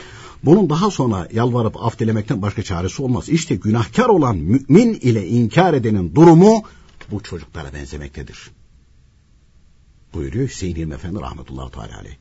Bunun 0.44 0.70
daha 0.70 0.92
sonra 0.92 1.28
yalvarıp 1.34 1.84
af 1.84 2.00
dilemekten 2.00 2.42
başka 2.42 2.64
çaresi 2.64 3.02
olmaz. 3.02 3.30
İşte 3.30 3.56
günahkar 3.56 4.10
olan 4.10 4.38
mümin 4.38 4.94
ile 4.94 5.28
inkar 5.28 5.74
edenin 5.74 6.16
durumu 6.16 6.64
bu 7.12 7.24
çocuklara 7.24 7.74
benzemektedir. 7.74 8.52
Buyuruyor 10.14 10.48
Hüseyin 10.48 10.76
Hilmi 10.76 10.94
Efendi 10.94 11.20
rahmetullahi 11.20 11.96
aleyh. 12.00 12.16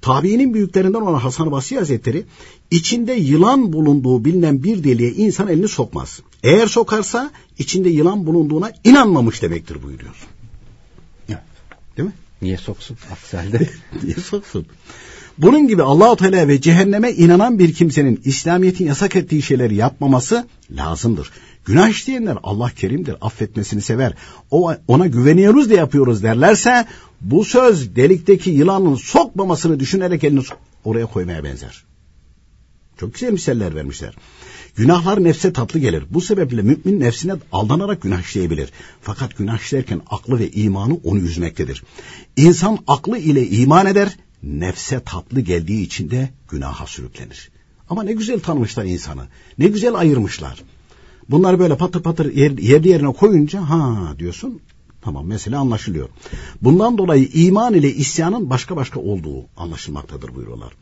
Tabiinin 0.00 0.54
büyüklerinden 0.54 1.00
olan 1.00 1.18
Hasan 1.18 1.50
Basri 1.50 1.76
Hazretleri 1.76 2.24
içinde 2.70 3.12
yılan 3.12 3.72
bulunduğu 3.72 4.24
bilinen 4.24 4.62
bir 4.62 4.84
deliğe 4.84 5.12
insan 5.12 5.48
elini 5.48 5.68
sokmaz. 5.68 6.20
Eğer 6.42 6.66
sokarsa 6.66 7.30
içinde 7.58 7.88
yılan 7.88 8.26
bulunduğuna 8.26 8.72
inanmamış 8.84 9.42
demektir 9.42 9.82
buyuruyor. 9.82 10.14
Evet. 11.28 11.38
Değil 11.96 12.08
mi? 12.08 12.14
Niye 12.42 12.56
soksun? 12.56 12.96
Aksi 13.12 13.36
halde. 13.36 13.70
Niye 14.02 14.16
soksun? 14.16 14.66
Bunun 15.38 15.68
gibi 15.68 15.82
Allahu 15.82 16.16
Teala 16.16 16.48
ve 16.48 16.60
cehenneme 16.60 17.12
inanan 17.12 17.58
bir 17.58 17.74
kimsenin 17.74 18.20
İslamiyet'in 18.24 18.86
yasak 18.86 19.16
ettiği 19.16 19.42
şeyleri 19.42 19.74
yapmaması 19.74 20.46
lazımdır. 20.70 21.30
Günah 21.64 21.88
işleyenler 21.88 22.38
Allah 22.42 22.70
kerimdir, 22.70 23.16
affetmesini 23.20 23.82
sever. 23.82 24.14
O 24.50 24.74
ona 24.88 25.06
güveniyoruz 25.06 25.70
da 25.70 25.74
yapıyoruz 25.74 26.22
derlerse 26.22 26.86
bu 27.20 27.44
söz 27.44 27.96
delikteki 27.96 28.50
yılanın 28.50 28.94
sokmamasını 28.94 29.80
düşünerek 29.80 30.24
elini 30.24 30.42
oraya 30.84 31.06
koymaya 31.06 31.44
benzer. 31.44 31.84
Çok 33.00 33.14
güzel 33.14 33.32
misaller 33.32 33.74
vermişler. 33.74 34.14
Günahlar 34.76 35.24
nefse 35.24 35.52
tatlı 35.52 35.80
gelir. 35.80 36.04
Bu 36.10 36.20
sebeple 36.20 36.62
mümin 36.62 37.00
nefsine 37.00 37.34
aldanarak 37.52 38.02
günah 38.02 38.22
işleyebilir. 38.22 38.70
Fakat 39.02 39.38
günah 39.38 39.58
işlerken 39.58 40.00
aklı 40.10 40.38
ve 40.38 40.50
imanı 40.50 40.94
onu 41.04 41.18
üzmektedir. 41.18 41.82
İnsan 42.36 42.78
aklı 42.86 43.18
ile 43.18 43.48
iman 43.48 43.86
eder, 43.86 44.16
nefse 44.42 45.00
tatlı 45.00 45.40
geldiği 45.40 45.82
için 45.82 46.10
de 46.10 46.30
günaha 46.50 46.86
sürüklenir. 46.86 47.50
Ama 47.90 48.02
ne 48.02 48.12
güzel 48.12 48.40
tanımışlar 48.40 48.84
insanı. 48.84 49.22
Ne 49.58 49.68
güzel 49.68 49.94
ayırmışlar. 49.94 50.62
Bunları 51.28 51.58
böyle 51.58 51.76
patır 51.76 52.02
patır 52.02 52.34
yer, 52.34 52.50
yerli 52.50 52.88
yerine 52.88 53.12
koyunca 53.12 53.60
ha 53.60 54.14
diyorsun 54.18 54.60
Tamam 55.00 55.26
mesele 55.26 55.56
anlaşılıyor. 55.56 56.08
Bundan 56.62 56.98
dolayı 56.98 57.28
iman 57.34 57.74
ile 57.74 57.94
isyanın 57.94 58.50
başka 58.50 58.76
başka 58.76 59.00
olduğu 59.00 59.46
anlaşılmaktadır 59.56 60.34
buyuruyorlar. 60.34 60.72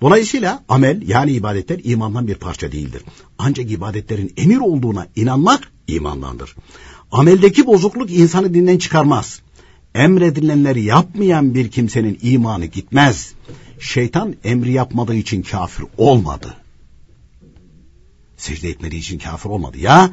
Dolayısıyla 0.00 0.64
amel 0.68 1.08
yani 1.08 1.32
ibadetler 1.32 1.80
imandan 1.84 2.26
bir 2.26 2.34
parça 2.34 2.72
değildir. 2.72 3.02
Ancak 3.38 3.70
ibadetlerin 3.70 4.32
emir 4.36 4.56
olduğuna 4.56 5.06
inanmak 5.16 5.72
imandandır. 5.86 6.56
Ameldeki 7.12 7.66
bozukluk 7.66 8.10
insanı 8.10 8.54
dinden 8.54 8.78
çıkarmaz. 8.78 9.40
Emredilenleri 9.94 10.82
yapmayan 10.82 11.54
bir 11.54 11.70
kimsenin 11.70 12.18
imanı 12.22 12.66
gitmez. 12.66 13.34
Şeytan 13.78 14.34
emri 14.44 14.72
yapmadığı 14.72 15.14
için 15.14 15.42
kafir 15.42 15.86
olmadı. 15.96 16.56
Secde 18.36 18.68
etmediği 18.68 19.00
için 19.00 19.18
kafir 19.18 19.48
olmadı. 19.48 19.78
Ya 19.78 20.10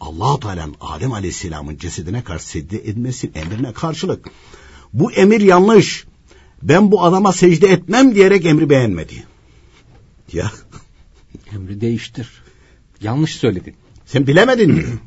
allah 0.00 0.40
Teala'nın 0.40 0.74
Adem 0.80 1.12
Aleyhisselam'ın 1.12 1.76
cesedine 1.76 2.24
karşı 2.24 2.48
secde 2.48 2.78
edilmesi 2.78 3.30
emrine 3.34 3.72
karşılık. 3.72 4.30
Bu 4.92 5.12
emir 5.12 5.40
yanlış. 5.40 6.04
Ben 6.62 6.90
bu 6.90 7.04
adama 7.04 7.32
secde 7.32 7.68
etmem 7.68 8.14
diyerek 8.14 8.46
emri 8.46 8.70
beğenmedi. 8.70 9.24
Ya. 10.32 10.52
Emri 11.52 11.80
değiştir. 11.80 12.42
Yanlış 13.00 13.34
söyledin. 13.34 13.74
Sen 14.06 14.26
bilemedin 14.26 14.76
diyor. 14.76 14.98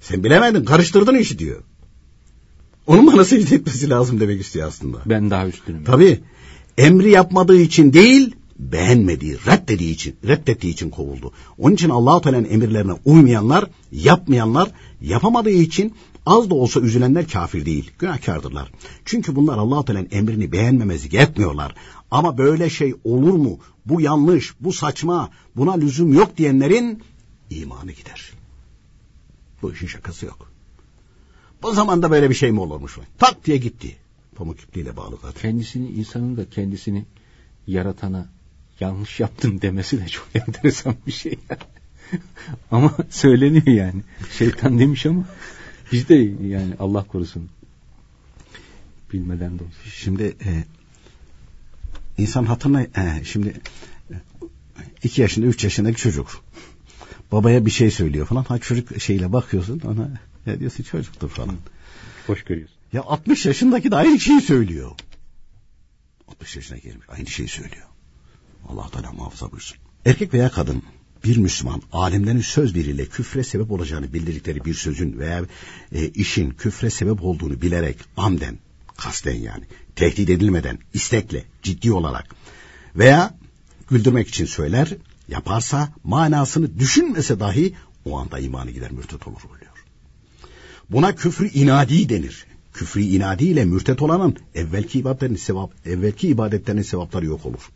Sen 0.00 0.24
bilemedin 0.24 0.64
karıştırdın 0.64 1.14
işi 1.14 1.38
diyor. 1.38 1.62
Onun 2.86 3.06
bana 3.06 3.24
secde 3.24 3.54
etmesi 3.54 3.90
lazım 3.90 4.20
demek 4.20 4.40
istiyor 4.40 4.68
aslında. 4.68 4.98
Ben 5.06 5.30
daha 5.30 5.46
üstünüm. 5.46 5.84
Tabii. 5.84 6.20
Emri 6.78 7.10
yapmadığı 7.10 7.60
için 7.60 7.92
değil, 7.92 8.34
beğenmediği, 8.58 9.36
reddettiği 9.46 9.94
için, 9.94 10.16
reddettiği 10.26 10.72
için 10.72 10.90
kovuldu. 10.90 11.32
Onun 11.58 11.74
için 11.74 11.90
Allah-u 11.90 12.20
Teala'nın 12.20 12.50
emirlerine 12.50 12.92
uymayanlar, 13.04 13.70
yapmayanlar, 13.92 14.70
yapamadığı 15.00 15.50
için 15.50 15.94
az 16.26 16.50
da 16.50 16.54
olsa 16.54 16.80
üzülenler 16.80 17.28
kafir 17.28 17.66
değil, 17.66 17.90
günahkardırlar. 17.98 18.72
Çünkü 19.04 19.36
bunlar 19.36 19.58
Allah-u 19.58 19.84
Teala'nın 19.84 20.08
emrini 20.10 20.52
beğenmemezlik 20.52 21.14
etmiyorlar. 21.14 21.74
Ama 22.10 22.38
böyle 22.38 22.70
şey 22.70 22.94
olur 23.04 23.32
mu? 23.32 23.58
Bu 23.86 24.00
yanlış, 24.00 24.54
bu 24.60 24.72
saçma, 24.72 25.30
buna 25.56 25.72
lüzum 25.72 26.12
yok 26.12 26.36
diyenlerin 26.36 27.02
imanı 27.50 27.92
gider. 27.92 28.32
Bu 29.62 29.72
işin 29.72 29.86
şakası 29.86 30.26
yok. 30.26 30.51
Bu 31.62 31.72
zamanda 31.72 32.10
böyle 32.10 32.30
bir 32.30 32.34
şey 32.34 32.52
mi 32.52 32.60
olurmuş? 32.60 32.98
Tak 33.18 33.44
diye 33.44 33.56
gitti. 33.56 33.96
Pamuk 34.34 34.60
ipliğiyle 34.60 34.96
bağlı 34.96 35.16
zaten. 35.22 35.42
Kendisini, 35.42 35.88
insanın 35.88 36.36
da 36.36 36.50
kendisini 36.50 37.04
yaratana 37.66 38.28
yanlış 38.80 39.20
yaptım 39.20 39.62
demesi 39.62 40.00
de 40.00 40.08
çok 40.08 40.28
enteresan 40.34 40.94
bir 41.06 41.12
şey. 41.12 41.38
ama 42.70 42.94
söyleniyor 43.10 43.66
yani. 43.66 44.02
Şeytan 44.38 44.78
demiş 44.78 45.06
ama 45.06 45.24
biz 45.92 46.08
de 46.08 46.14
yani 46.46 46.74
Allah 46.78 47.04
korusun 47.04 47.48
bilmeden 49.12 49.58
de 49.58 49.62
olsun. 49.62 49.90
Şimdi 49.90 50.22
e, 50.22 50.64
insan 52.18 52.44
hatırına 52.44 52.82
e, 52.82 53.24
şimdi 53.24 53.60
e, 54.10 54.14
iki 55.02 55.20
yaşında 55.20 55.46
üç 55.46 55.64
yaşındaki 55.64 56.00
çocuk 56.00 56.44
babaya 57.32 57.66
bir 57.66 57.70
şey 57.70 57.90
söylüyor 57.90 58.26
falan. 58.26 58.44
Ha 58.44 58.58
çocuk 58.58 59.00
şeyle 59.00 59.32
bakıyorsun 59.32 59.80
ona 59.80 60.10
ne 60.46 60.60
diyorsun 60.60 60.84
çocuktur 60.84 61.28
falan. 61.28 61.56
Hoş 62.26 62.44
görüyorsun. 62.44 62.76
Ya 62.92 63.02
60 63.02 63.46
yaşındaki 63.46 63.90
de 63.90 63.96
aynı 63.96 64.20
şeyi 64.20 64.40
söylüyor. 64.40 64.90
60 66.28 66.56
yaşına 66.56 66.78
gelmiş 66.78 67.06
aynı 67.08 67.26
şeyi 67.26 67.48
söylüyor. 67.48 67.86
Allah 68.68 68.90
Teala 68.90 69.12
muhafaza 69.12 69.50
buyursun. 69.50 69.78
Erkek 70.04 70.34
veya 70.34 70.50
kadın 70.50 70.82
bir 71.24 71.36
Müslüman 71.36 71.82
alimlerin 71.92 72.40
söz 72.40 72.74
biriyle 72.74 73.06
küfre 73.06 73.44
sebep 73.44 73.70
olacağını 73.70 74.12
bildirdikleri 74.12 74.64
bir 74.64 74.74
sözün 74.74 75.18
veya 75.18 75.44
e, 75.92 76.08
işin 76.08 76.50
küfre 76.50 76.90
sebep 76.90 77.24
olduğunu 77.24 77.62
bilerek 77.62 77.96
amden, 78.16 78.58
kasten 78.96 79.34
yani 79.34 79.64
tehdit 79.96 80.30
edilmeden, 80.30 80.78
istekle, 80.94 81.44
ciddi 81.62 81.92
olarak 81.92 82.34
veya 82.96 83.34
güldürmek 83.90 84.28
için 84.28 84.44
söyler, 84.44 84.88
yaparsa 85.28 85.88
manasını 86.04 86.78
düşünmese 86.78 87.40
dahi 87.40 87.74
o 88.04 88.18
anda 88.18 88.38
imanı 88.38 88.70
gider 88.70 88.92
mürtet 88.92 89.28
olur 89.28 89.40
oluyor. 89.50 89.71
Buna 90.92 91.14
küfrü 91.14 91.48
inadi 91.48 92.08
denir. 92.08 92.46
Küfrü 92.72 93.02
inadi 93.02 93.44
ile 93.44 93.64
mürtet 93.64 94.02
olanın 94.02 94.36
evvelki 94.54 94.98
ibadetlerinin 94.98 95.36
sevap, 95.36 95.86
evvelki 95.86 96.28
ibadetlerinin 96.28 96.82
sevapları 96.82 97.26
yok 97.26 97.46
olur. 97.46 97.70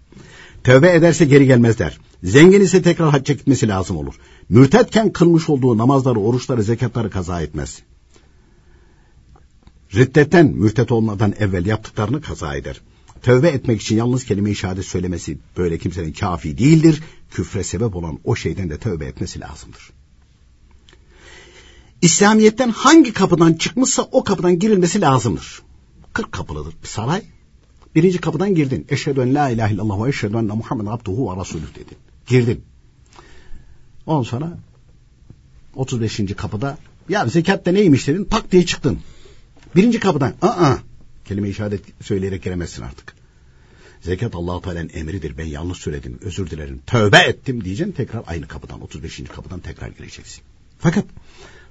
Tövbe 0.65 0.95
ederse 0.95 1.25
geri 1.25 1.47
gelmezler. 1.47 1.99
Zengin 2.23 2.61
ise 2.61 2.83
tekrar 2.83 3.11
hacca 3.11 3.35
gitmesi 3.35 3.69
lazım 3.69 3.97
olur. 3.97 4.15
Mürtetken 4.49 5.13
kılmış 5.13 5.49
olduğu 5.49 5.79
namazları, 5.79 6.21
oruçları, 6.21 6.63
zekatları 6.63 7.11
kaza 7.11 7.43
etmez. 7.43 7.83
Riddetten, 9.95 10.47
mürtet 10.47 10.93
olmadan 10.93 11.35
evvel 11.39 11.67
yaptıklarını 11.67 12.21
kaza 12.21 12.57
eder. 12.57 12.81
Tövbe 13.23 13.49
etmek 13.49 13.81
için 13.83 13.97
yalnız 13.97 14.25
kelime-i 14.25 14.55
şehadet 14.55 14.85
söylemesi 14.85 15.39
böyle 15.57 15.79
kimsenin 15.79 16.13
kafi 16.13 16.59
değildir. 16.59 17.03
Küfre 17.31 17.65
sebep 17.65 17.97
olan 17.97 18.19
o 18.25 18.37
şeyden 18.37 18.71
de 18.71 18.79
tövbe 18.79 19.07
etmesi 19.07 19.41
lazımdır. 19.41 19.96
İslamiyet'ten 22.03 22.71
hangi 22.71 23.13
kapıdan 23.13 23.53
çıkmışsa 23.53 24.03
o 24.03 24.25
kapıdan 24.25 24.59
girilmesi 24.59 25.01
lazımdır. 25.01 25.63
40 26.13 26.33
kapılıdır 26.33 26.75
bir 26.83 26.89
saray. 26.89 27.23
Birinci 27.95 28.19
kapıdan 28.19 28.55
girdin. 28.55 28.87
Eşhedü 28.89 29.21
en 29.21 29.35
la 29.35 29.49
ilahe 29.49 29.75
illallah 29.75 30.05
ve 30.05 30.09
eşhedü 30.09 30.37
enne 30.37 30.53
Muhammed 30.53 30.87
abduhu 30.87 31.33
ve 31.33 31.41
rasulüh 31.41 31.75
dedin. 31.75 31.99
Girdin. 32.27 32.65
Ondan 34.07 34.23
sonra 34.23 34.59
35. 35.75 36.21
kapıda 36.37 36.79
ya 37.09 37.27
zekat 37.27 37.67
da 37.67 37.73
neymiş 37.73 38.09
dedin 38.09 38.25
tak 38.25 38.53
diye 38.53 38.67
çıktın. 38.67 38.99
Birinci 39.77 40.01
kapıdan 40.01 40.35
aa 40.43 40.77
kelime 41.25 41.49
işaret 41.49 41.81
söyleyerek 42.03 42.43
giremezsin 42.43 42.83
artık. 42.83 43.17
Zekat 44.03 44.35
Allah-u 44.35 44.63
Teala'nın 44.63 44.91
emridir. 44.95 45.39
Ben 45.39 45.47
yanlış 45.47 45.79
söyledim. 45.79 46.19
Özür 46.23 46.51
dilerim. 46.51 46.81
Tövbe 46.87 47.19
ettim 47.19 47.65
diyeceksin. 47.65 47.93
Tekrar 47.93 48.23
aynı 48.27 48.49
kapıdan 48.49 48.81
35. 48.81 49.23
kapıdan 49.35 49.61
tekrar 49.61 49.89
gireceksin. 49.89 50.43
Fakat 50.79 51.05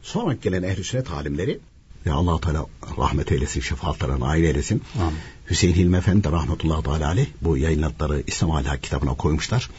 sonra 0.06 0.34
gelen 0.34 0.64
ehl-i 0.64 0.84
sünnet 0.84 1.12
alimleri 1.12 1.60
ya 2.06 2.14
allah 2.14 2.42
Teala 2.42 2.66
rahmet 2.98 3.32
eylesin, 3.32 3.62
şefaatlerine 3.62 4.20
nail 4.20 4.44
eylesin. 4.44 4.84
Amin. 5.00 5.18
Hüseyin 5.50 5.76
Hilmi 5.76 5.98
Efendi 5.98 6.24
de 6.24 6.32
rahmetullahi 6.32 6.84
teala 6.84 7.08
aleyh 7.08 7.28
bu 7.42 7.58
yayınlatları 7.58 8.24
İslam 8.28 8.52
Ahlak 8.52 8.84
kitabına 8.84 9.14
koymuşlar. 9.14 9.70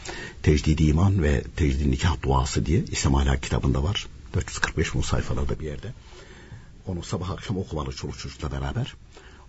Tecdidi 0.43 0.83
iman 0.83 1.23
ve 1.23 1.43
tecdidi 1.55 1.91
nikah 1.91 2.21
duası 2.21 2.65
diye 2.65 2.83
İslam 2.91 3.15
Ahlak 3.15 3.43
kitabında 3.43 3.83
var. 3.83 4.07
445 4.33 4.93
mu 4.93 5.03
sayfalarda 5.03 5.59
bir 5.59 5.65
yerde. 5.65 5.93
Onu 6.87 7.03
sabah 7.03 7.29
akşam 7.29 7.57
okumalı 7.57 7.91
çoluk 7.95 8.19
çocukla 8.19 8.51
beraber. 8.51 8.93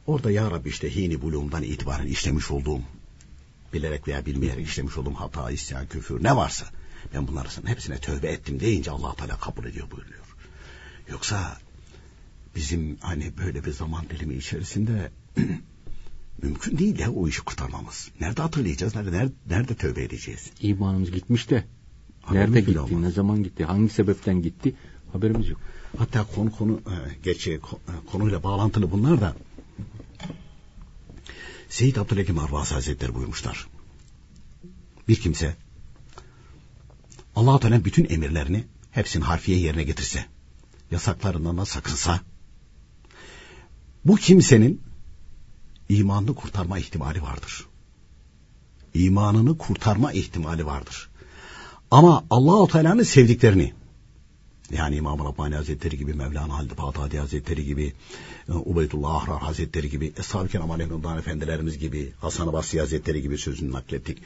Orada 0.06 0.30
ya 0.30 0.50
Rabbi 0.50 0.68
işte 0.68 0.94
hini 0.94 1.22
bulumdan 1.22 1.62
itibaren 1.62 2.06
işlemiş 2.06 2.50
olduğum 2.50 2.80
bilerek 3.72 4.08
veya 4.08 4.26
bilmeyerek 4.26 4.68
işlemiş 4.68 4.96
olduğum 4.96 5.14
hata, 5.14 5.50
isyan, 5.50 5.86
küfür 5.86 6.24
ne 6.24 6.36
varsa 6.36 6.66
ben 7.14 7.28
bunların 7.28 7.66
hepsine 7.66 7.98
tövbe 7.98 8.28
ettim 8.28 8.60
deyince 8.60 8.90
allah 8.90 9.14
Teala 9.14 9.36
kabul 9.36 9.64
ediyor 9.64 9.90
buyuruyor. 9.90 10.17
Yoksa 11.10 11.58
bizim 12.56 12.96
hani 13.00 13.32
böyle 13.38 13.64
bir 13.64 13.72
zaman 13.72 14.04
dilimi 14.08 14.34
içerisinde 14.34 15.10
mümkün 16.42 16.78
değil 16.78 16.98
ya 16.98 17.12
o 17.12 17.28
işi 17.28 17.42
kurtarmamız. 17.42 18.10
Nerede 18.20 18.42
hatırlayacağız? 18.42 18.94
Nerede, 18.94 19.32
nerede, 19.50 19.74
tövbe 19.74 20.02
edeceğiz? 20.02 20.50
İmanımız 20.60 21.10
gitmiş 21.10 21.50
de 21.50 21.64
nerede 22.30 22.60
gitti, 22.60 22.80
olmaz. 22.80 23.00
ne 23.00 23.10
zaman 23.10 23.42
gitti, 23.42 23.64
hangi 23.64 23.88
sebepten 23.88 24.42
gitti 24.42 24.74
haberimiz 25.12 25.48
yok. 25.48 25.60
Hatta 25.98 26.26
konu 26.34 26.52
konu 26.52 26.72
e, 26.72 26.94
gerçi 27.22 27.52
e, 27.52 27.60
konuyla 28.10 28.42
bağlantılı 28.42 28.90
bunlar 28.90 29.20
da 29.20 29.36
Seyyid 31.68 31.96
Abdülhakim 31.96 32.38
Arvaz 32.38 32.72
Hazretleri 32.72 33.14
buyurmuşlar. 33.14 33.66
Bir 35.08 35.16
kimse 35.16 35.56
Allah-u 37.36 37.60
Teala 37.60 37.84
bütün 37.84 38.06
emirlerini 38.10 38.64
hepsini 38.90 39.24
harfiye 39.24 39.58
yerine 39.58 39.82
getirse, 39.82 40.24
yasaklarından 40.90 41.58
da 41.58 41.64
sakınsa, 41.64 42.20
bu 44.04 44.16
kimsenin 44.16 44.82
imanını 45.88 46.34
kurtarma 46.34 46.78
ihtimali 46.78 47.22
vardır. 47.22 47.66
İmanını 48.94 49.58
kurtarma 49.58 50.12
ihtimali 50.12 50.66
vardır. 50.66 51.08
Ama 51.90 52.24
Allah-u 52.30 52.68
Teala'nın 52.68 53.02
sevdiklerini, 53.02 53.74
yani 54.72 54.96
İmam 54.96 55.24
Rabbani 55.24 55.54
Hazretleri 55.54 55.98
gibi, 55.98 56.14
Mevlana 56.14 56.54
Halid 56.54 56.70
Bağdadi 56.78 57.18
Hazretleri 57.18 57.64
gibi, 57.64 57.92
e, 58.48 58.52
Ubeydullah 58.52 59.14
Ahrar 59.14 59.42
Hazretleri 59.42 59.90
gibi, 59.90 60.12
Eshab-ı 60.18 60.48
Kiram 60.48 60.80
Efendilerimiz 61.18 61.78
gibi, 61.78 62.12
Hasan-ı 62.20 62.52
Basri 62.52 62.80
Hazretleri 62.80 63.22
gibi 63.22 63.38
sözünü 63.38 63.72
naklettik. 63.72 64.18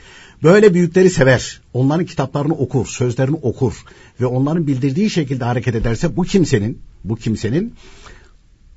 Böyle 0.42 0.74
büyükleri 0.74 1.11
sever, 1.11 1.61
onların 1.72 2.07
kitaplarını 2.07 2.55
okur, 2.55 2.87
sözlerini 2.87 3.37
okur 3.37 3.85
ve 4.20 4.26
onların 4.26 4.66
bildirdiği 4.66 5.11
şekilde 5.11 5.44
hareket 5.44 5.74
ederse 5.74 6.16
bu 6.16 6.22
kimsenin, 6.22 6.83
bu 7.05 7.16
kimsenin 7.16 7.74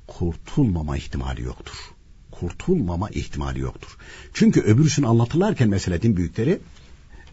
kurtulmama 0.06 0.96
ihtimali 0.96 1.42
yoktur. 1.42 1.74
Kurtulmama 2.30 3.10
ihtimali 3.10 3.60
yoktur. 3.60 3.96
Çünkü 4.34 4.60
öbürsünü 4.60 5.06
anlatırlarken 5.06 5.68
mesela 5.68 6.02
din 6.02 6.16
büyükleri 6.16 6.58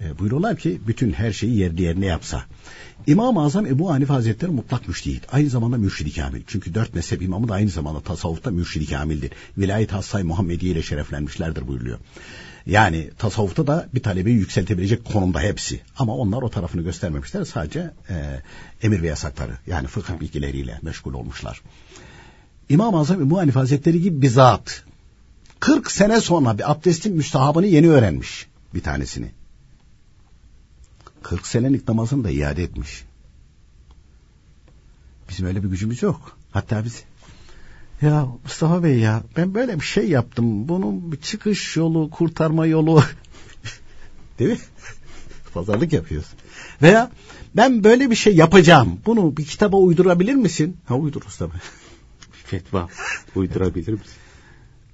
e, 0.02 0.20
buyuruyorlar 0.20 0.58
ki 0.58 0.82
bütün 0.88 1.12
her 1.12 1.34
şeyi 1.34 1.58
yerli 1.58 1.82
yerine 1.82 2.06
yapsa. 2.06 2.44
İmam-ı 3.08 3.44
Azam 3.44 3.66
Ebu 3.66 3.92
Hanife 3.92 4.14
Hazretleri 4.14 4.52
mutlak 4.52 4.88
müştehit. 4.88 5.24
Aynı 5.32 5.50
zamanda 5.50 5.78
mürşidi 5.78 6.14
kamil. 6.14 6.42
Çünkü 6.48 6.74
dört 6.74 6.94
mezhep 6.94 7.22
imamı 7.22 7.48
da 7.48 7.54
aynı 7.54 7.70
zamanda 7.70 8.02
tasavvufta 8.02 8.52
mürşidi 8.52 8.86
kamildir. 8.86 9.32
Vilayet 9.58 9.92
Hassay 9.92 10.24
Muhammediye 10.24 10.72
ile 10.72 10.82
şereflenmişlerdir 10.82 11.68
buyuruluyor. 11.68 12.00
Yani 12.66 13.10
tasavvufta 13.18 13.68
da 13.68 13.90
bir 13.94 14.04
talebeyi 14.04 14.38
yükseltebilecek 14.38 15.06
konumda 15.06 15.40
hepsi. 15.42 15.82
Ama 15.98 16.16
onlar 16.16 16.42
o 16.42 16.50
tarafını 16.50 16.82
göstermemişler. 16.82 17.46
Sadece 17.46 17.92
e, 18.10 18.42
emir 18.82 19.02
ve 19.02 19.08
yasakları 19.08 19.58
yani 19.68 19.88
fıkıh 19.88 20.20
bilgileriyle 20.20 20.80
meşgul 20.82 21.14
olmuşlar. 21.14 21.62
İmam-ı 22.70 23.00
Azam 23.00 23.22
Ebu 23.22 23.38
Hanife 23.38 23.60
Hazretleri 23.60 24.02
gibi 24.02 24.22
bir 24.22 24.30
zat 24.30 24.84
40 25.60 25.92
sene 25.92 26.22
sonra 26.22 26.58
bir 26.58 26.72
abdestin 26.72 27.16
müstahabını 27.16 27.68
yeni 27.68 27.90
öğrenmiş 27.90 28.48
bir 28.74 28.82
tanesini. 28.82 29.32
40 31.24 31.48
senelik 31.48 31.88
namazını 31.88 32.24
da 32.24 32.30
iade 32.30 32.64
etmiş. 32.64 33.04
Bizim 35.30 35.46
öyle 35.46 35.64
bir 35.64 35.70
gücümüz 35.70 36.04
yok. 36.04 36.38
Hatta 36.52 36.84
biz 36.86 37.04
ya 38.02 38.28
Mustafa 38.44 38.84
Bey 38.84 39.00
ya 39.00 39.24
ben 39.38 39.54
böyle 39.54 39.76
bir 39.76 39.86
şey 39.86 40.10
yaptım. 40.10 40.68
Bunun 40.68 41.12
bir 41.12 41.18
çıkış 41.18 41.78
yolu, 41.78 42.10
kurtarma 42.10 42.66
yolu 42.66 43.04
değil 44.40 44.52
mi? 44.52 44.58
Pazarlık 45.54 45.94
yapıyoruz. 45.94 46.30
Veya 46.82 47.12
ben 47.56 47.84
böyle 47.84 48.10
bir 48.10 48.16
şey 48.16 48.36
yapacağım. 48.36 49.00
Bunu 49.06 49.38
bir 49.38 49.46
kitaba 49.46 49.78
uydurabilir 49.78 50.34
misin? 50.34 50.78
Ha 50.86 50.96
uydururuz 50.96 51.38
tabii. 51.38 51.52
Fetva 52.32 52.90
uydurabilir 53.36 53.94
misin? 53.94 54.14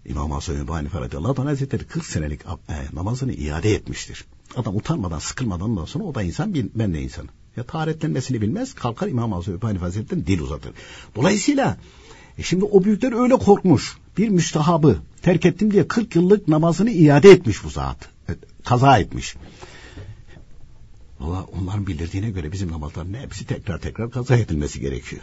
İmam 0.05 0.31
Hasan 0.31 0.55
Ebu 0.55 0.75
Hanife 0.75 1.01
radıyallahu 1.01 1.41
anh 1.41 1.47
hazretleri 1.47 1.83
40 1.83 2.05
senelik 2.05 2.41
e, 2.45 2.95
namazını 2.95 3.33
iade 3.33 3.73
etmiştir. 3.73 4.25
Adam 4.55 4.75
utanmadan 4.75 5.19
sıkılmadan 5.19 5.69
ondan 5.69 5.85
sonra 5.85 6.03
o 6.03 6.15
da 6.15 6.23
insan 6.23 6.55
ben 6.75 6.93
de 6.93 7.01
insanım. 7.01 7.29
Ya 7.57 7.63
taharetlenmesini 7.63 8.41
bilmez 8.41 8.73
kalkar 8.73 9.07
İmam 9.07 9.33
Azam 9.33 9.55
Ebu 9.55 9.67
Hanife 9.67 10.09
dil 10.09 10.39
uzatır. 10.39 10.73
Dolayısıyla 11.15 11.77
e 12.37 12.43
şimdi 12.43 12.65
o 12.65 12.83
büyükler 12.83 13.21
öyle 13.23 13.35
korkmuş. 13.35 13.97
Bir 14.17 14.29
müstahabı 14.29 14.99
terk 15.21 15.45
ettim 15.45 15.71
diye 15.71 15.87
40 15.87 16.15
yıllık 16.15 16.47
namazını 16.47 16.91
iade 16.91 17.29
etmiş 17.29 17.63
bu 17.63 17.69
zat. 17.69 18.09
Evet, 18.27 18.39
kaza 18.65 18.97
etmiş. 18.99 19.35
Valla 21.19 21.43
onların 21.43 21.87
bildirdiğine 21.87 22.29
göre 22.29 22.51
bizim 22.51 22.71
namazların 22.71 23.13
hepsi 23.13 23.45
tekrar 23.45 23.79
tekrar 23.79 24.11
kaza 24.11 24.37
edilmesi 24.37 24.79
gerekiyor. 24.79 25.21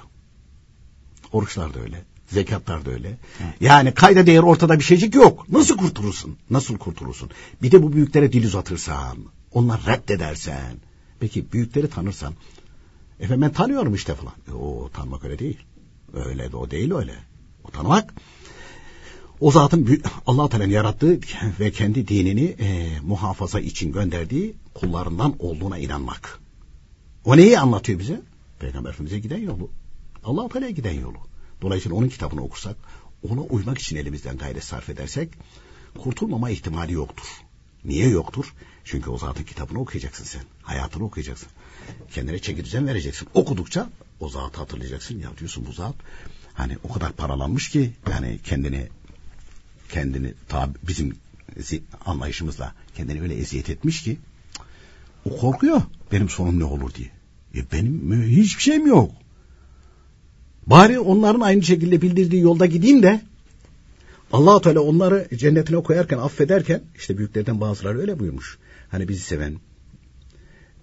Oruçlar 1.32 1.74
da 1.74 1.80
öyle. 1.80 2.04
Zekatlar 2.26 2.84
da 2.84 2.90
öyle. 2.90 3.18
Yani 3.60 3.94
kayda 3.94 4.26
değer 4.26 4.42
ortada 4.42 4.78
bir 4.78 4.84
şeycik 4.84 5.14
yok. 5.14 5.46
Nasıl 5.52 5.76
kurtulursun? 5.76 6.36
Nasıl 6.50 6.78
kurtulursun? 6.78 7.30
Bir 7.62 7.70
de 7.70 7.82
bu 7.82 7.92
büyüklere 7.92 8.32
dil 8.32 8.44
uzatırsan, 8.44 9.18
onlar 9.52 9.80
reddedersen. 9.86 10.76
Peki 11.20 11.52
büyükleri 11.52 11.90
tanırsan, 11.90 12.34
efendim 13.20 13.42
ben 13.42 13.52
tanıyorum 13.52 13.94
işte 13.94 14.14
falan. 14.14 14.34
E, 14.48 14.52
o 14.52 14.88
tanımak 14.88 15.24
öyle 15.24 15.38
değil. 15.38 15.58
Öyle 16.14 16.52
de 16.52 16.56
o 16.56 16.70
değil 16.70 16.92
öyle. 16.92 17.14
O 17.64 17.70
tanımak 17.70 18.14
o 19.40 19.50
zatın 19.50 20.02
Allah 20.26 20.48
Teala'nın 20.48 20.70
yarattığı 20.70 21.20
ve 21.60 21.70
kendi 21.70 22.08
dinini 22.08 22.44
e, 22.44 23.00
muhafaza 23.00 23.60
için 23.60 23.92
gönderdiği 23.92 24.54
kullarından 24.74 25.34
olduğuna 25.38 25.78
inanmak. 25.78 26.40
O 27.24 27.36
neyi 27.36 27.58
anlatıyor 27.58 27.98
bize? 27.98 28.20
Peygamber 28.60 28.90
Efendimiz'e 28.90 29.18
giden 29.18 29.38
yolu. 29.38 29.70
Allah 30.24 30.48
Teala'ya 30.48 30.70
giden 30.70 30.92
yolu. 31.00 31.18
Dolayısıyla 31.62 31.98
onun 31.98 32.08
kitabını 32.08 32.44
okursak, 32.44 32.76
ona 33.30 33.40
uymak 33.40 33.78
için 33.78 33.96
elimizden 33.96 34.36
gayret 34.36 34.64
sarf 34.64 34.88
edersek 34.88 35.28
kurtulmama 35.98 36.50
ihtimali 36.50 36.92
yoktur. 36.92 37.26
Niye 37.84 38.08
yoktur? 38.08 38.54
Çünkü 38.84 39.10
o 39.10 39.18
zatın 39.18 39.44
kitabını 39.44 39.80
okuyacaksın 39.80 40.24
sen. 40.24 40.42
Hayatını 40.62 41.04
okuyacaksın. 41.04 41.48
Kendine 42.14 42.38
çeki 42.38 42.64
düzen 42.64 42.86
vereceksin. 42.86 43.28
Okudukça 43.34 43.90
o 44.20 44.28
zatı 44.28 44.58
hatırlayacaksın. 44.58 45.18
Ya 45.18 45.30
diyorsun 45.38 45.66
bu 45.66 45.72
zat 45.72 45.94
hani 46.54 46.76
o 46.82 46.92
kadar 46.92 47.12
paralanmış 47.12 47.68
ki 47.68 47.92
yani 48.10 48.38
kendini 48.44 48.88
kendini 49.88 50.34
tabi 50.48 50.78
bizim 50.82 51.16
anlayışımızla 52.04 52.74
kendini 52.96 53.22
öyle 53.22 53.34
eziyet 53.34 53.70
etmiş 53.70 54.02
ki 54.02 54.18
o 55.24 55.36
korkuyor 55.36 55.82
benim 56.12 56.28
sonum 56.28 56.58
ne 56.58 56.64
olur 56.64 56.94
diye. 56.94 57.10
E 57.54 57.72
benim 57.72 58.22
hiçbir 58.22 58.62
şeyim 58.62 58.86
yok. 58.86 59.10
Bari 60.66 60.98
onların 60.98 61.40
aynı 61.40 61.62
şekilde 61.62 62.02
bildirdiği 62.02 62.42
yolda 62.42 62.66
gideyim 62.66 63.02
de 63.02 63.20
allah 64.32 64.60
Teala 64.60 64.80
onları 64.80 65.28
cennetine 65.34 65.82
koyarken 65.82 66.18
affederken 66.18 66.82
işte 66.96 67.18
büyüklerden 67.18 67.60
bazıları 67.60 67.98
öyle 67.98 68.18
buyurmuş. 68.18 68.58
Hani 68.90 69.08
bizi 69.08 69.22
seven 69.22 69.56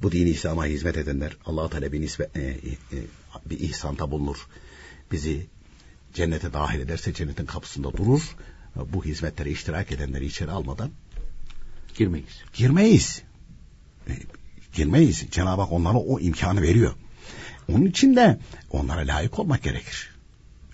bu 0.02 0.12
dini 0.12 0.30
İslam'a 0.30 0.66
hizmet 0.66 0.98
edenler 0.98 1.38
allah 1.46 1.70
Teala 1.70 1.92
bir, 1.92 2.02
nisbe, 2.02 2.30
e, 2.36 2.42
e, 2.42 2.58
bir 3.46 3.60
ihsanta 3.60 4.12
bulunur. 4.12 4.48
Bizi 5.12 5.46
cennete 6.14 6.54
dahil 6.54 6.80
ederse 6.80 7.14
cennetin 7.14 7.46
kapısında 7.46 7.94
durur. 7.94 8.36
Bu 8.94 9.06
hizmetlere 9.06 9.52
iştirak 9.52 9.92
edenleri 9.92 10.26
içeri 10.26 10.52
almadan 10.52 10.90
girmeyiz. 11.96 12.44
Girmeyiz. 12.54 13.22
E, 14.08 14.14
girmeyiz. 14.74 15.26
Cenab-ı 15.32 15.62
Hak 15.62 15.72
onlara 15.72 15.98
o 15.98 16.20
imkanı 16.20 16.62
veriyor. 16.62 16.94
Onun 17.70 17.86
için 17.86 18.16
de 18.16 18.40
onlara 18.72 19.02
layık 19.02 19.40
olmak 19.40 19.64
gerekir. 19.64 20.10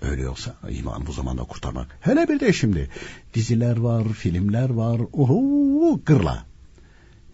Öyle 0.01 0.21
yoksa 0.21 0.55
imanı 0.69 1.05
bu 1.05 1.13
zamanda 1.13 1.43
kurtarmak. 1.43 1.97
Hele 2.01 2.27
bir 2.27 2.39
de 2.39 2.53
şimdi 2.53 2.89
diziler 3.33 3.77
var, 3.77 4.07
filmler 4.13 4.69
var. 4.69 5.01
Oho, 5.13 5.99
gırla. 6.05 6.45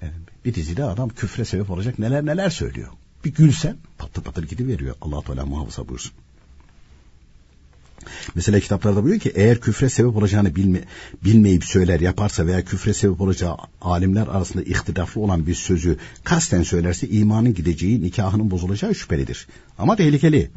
Yani 0.02 0.14
bir 0.46 0.54
dizide 0.54 0.84
adam 0.84 1.10
küfre 1.10 1.46
sebep 1.46 1.70
olacak 1.70 2.00
neler 2.00 2.26
neler 2.26 2.50
söylüyor. 2.50 2.90
Bir 3.26 3.34
gülsen 3.34 3.78
patır 3.98 4.22
patır 4.22 4.48
gidiveriyor. 4.48 4.96
Allah 5.02 5.22
Teala 5.22 5.46
muhafaza 5.46 5.88
buyursun. 5.88 6.12
Mesela 8.36 8.60
kitaplarda 8.60 9.04
buyuruyor 9.04 9.22
ki 9.22 9.32
eğer 9.36 9.60
küfre 9.60 9.90
sebep 9.90 10.16
olacağını 10.16 10.56
bilme, 10.56 10.80
bilmeyip 11.24 11.66
söyler 11.66 12.00
yaparsa 12.00 12.48
veya 12.48 12.66
küfre 12.66 12.94
sebep 12.94 13.22
olacağı 13.22 13.58
alimler 13.82 14.28
arasında 14.28 14.64
ihtilaflı 14.64 15.22
olan 15.22 15.48
bir 15.48 15.56
sözü 15.56 15.98
kasten 16.24 16.64
söylerse 16.64 17.08
imanın 17.08 17.54
gideceği 17.54 18.04
nikahının 18.04 18.52
bozulacağı 18.52 18.96
şüphelidir. 18.96 19.48
Ama 19.78 19.96
tehlikeli. 19.96 20.50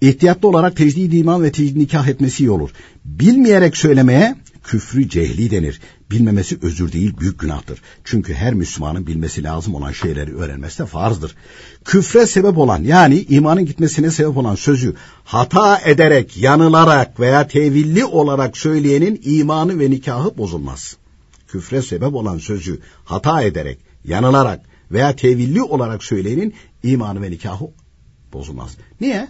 İhtiyatlı 0.00 0.48
olarak 0.48 0.76
tecdid 0.76 1.12
iman 1.12 1.42
ve 1.42 1.52
tecdid 1.52 1.76
nikah 1.76 2.08
etmesi 2.08 2.44
iyi 2.44 2.50
olur. 2.50 2.70
Bilmeyerek 3.04 3.76
söylemeye 3.76 4.36
küfrü 4.66 5.08
cehli 5.08 5.50
denir. 5.50 5.80
Bilmemesi 6.10 6.58
özür 6.62 6.92
değil 6.92 7.16
büyük 7.20 7.40
günahtır. 7.40 7.82
Çünkü 8.04 8.34
her 8.34 8.54
Müslümanın 8.54 9.06
bilmesi 9.06 9.42
lazım 9.42 9.74
olan 9.74 9.92
şeyleri 9.92 10.36
öğrenmesi 10.36 10.78
de 10.78 10.86
farzdır. 10.86 11.36
Küfre 11.84 12.26
sebep 12.26 12.58
olan 12.58 12.82
yani 12.82 13.26
imanın 13.28 13.66
gitmesine 13.66 14.10
sebep 14.10 14.36
olan 14.36 14.54
sözü 14.54 14.94
hata 15.24 15.80
ederek, 15.80 16.36
yanılarak 16.36 17.20
veya 17.20 17.48
tevilli 17.48 18.04
olarak 18.04 18.56
söyleyenin 18.56 19.20
imanı 19.24 19.78
ve 19.78 19.90
nikahı 19.90 20.38
bozulmaz. 20.38 20.96
Küfre 21.48 21.82
sebep 21.82 22.14
olan 22.14 22.38
sözü 22.38 22.80
hata 23.04 23.42
ederek, 23.42 23.78
yanılarak 24.04 24.60
veya 24.90 25.16
tevilli 25.16 25.62
olarak 25.62 26.04
söyleyenin 26.04 26.54
imanı 26.82 27.22
ve 27.22 27.30
nikahı 27.30 27.70
bozulmaz. 28.32 28.76
Niye? 29.00 29.28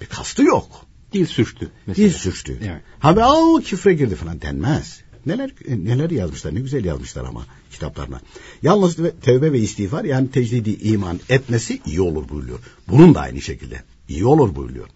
Bir 0.00 0.06
kastı 0.06 0.42
yok. 0.42 0.87
Dil 1.12 1.26
sürçtü. 1.26 1.70
Mesela. 1.86 2.08
Dil 2.08 2.14
sürçtü. 2.14 2.58
Evet. 2.62 2.82
Ha 2.98 3.16
be 3.16 3.24
o 3.24 3.60
küfre 3.64 3.94
girdi 3.94 4.14
falan 4.14 4.40
denmez. 4.40 5.00
Neler 5.26 5.50
neler 5.68 6.10
yazmışlar 6.10 6.54
ne 6.54 6.60
güzel 6.60 6.84
yazmışlar 6.84 7.24
ama 7.24 7.46
kitaplarına. 7.70 8.20
Yalnız 8.62 8.96
tevbe 9.22 9.52
ve 9.52 9.58
istiğfar 9.58 10.04
yani 10.04 10.30
tecdidi 10.30 10.70
iman 10.70 11.20
etmesi 11.28 11.80
iyi 11.86 12.00
olur 12.00 12.28
buyuruyor. 12.28 12.58
Bunun 12.88 13.14
da 13.14 13.20
aynı 13.20 13.40
şekilde 13.40 13.82
iyi 14.08 14.24
olur 14.24 14.54
buyuruyor. 14.54 14.88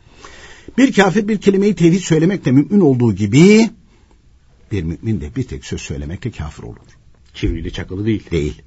Bir 0.78 0.92
kafir 0.92 1.28
bir 1.28 1.40
kelimeyi 1.40 1.74
tevhid 1.74 2.00
söylemekle 2.00 2.52
mümkün 2.52 2.80
olduğu 2.80 3.14
gibi 3.14 3.70
bir 4.72 4.82
mümin 4.82 5.20
de 5.20 5.36
bir 5.36 5.44
tek 5.44 5.64
söz 5.64 5.80
söylemekle 5.80 6.30
kafir 6.30 6.62
olur. 6.62 6.76
Çivrili 7.34 7.72
çakılı 7.72 8.06
değil. 8.06 8.30
Değil. 8.30 8.62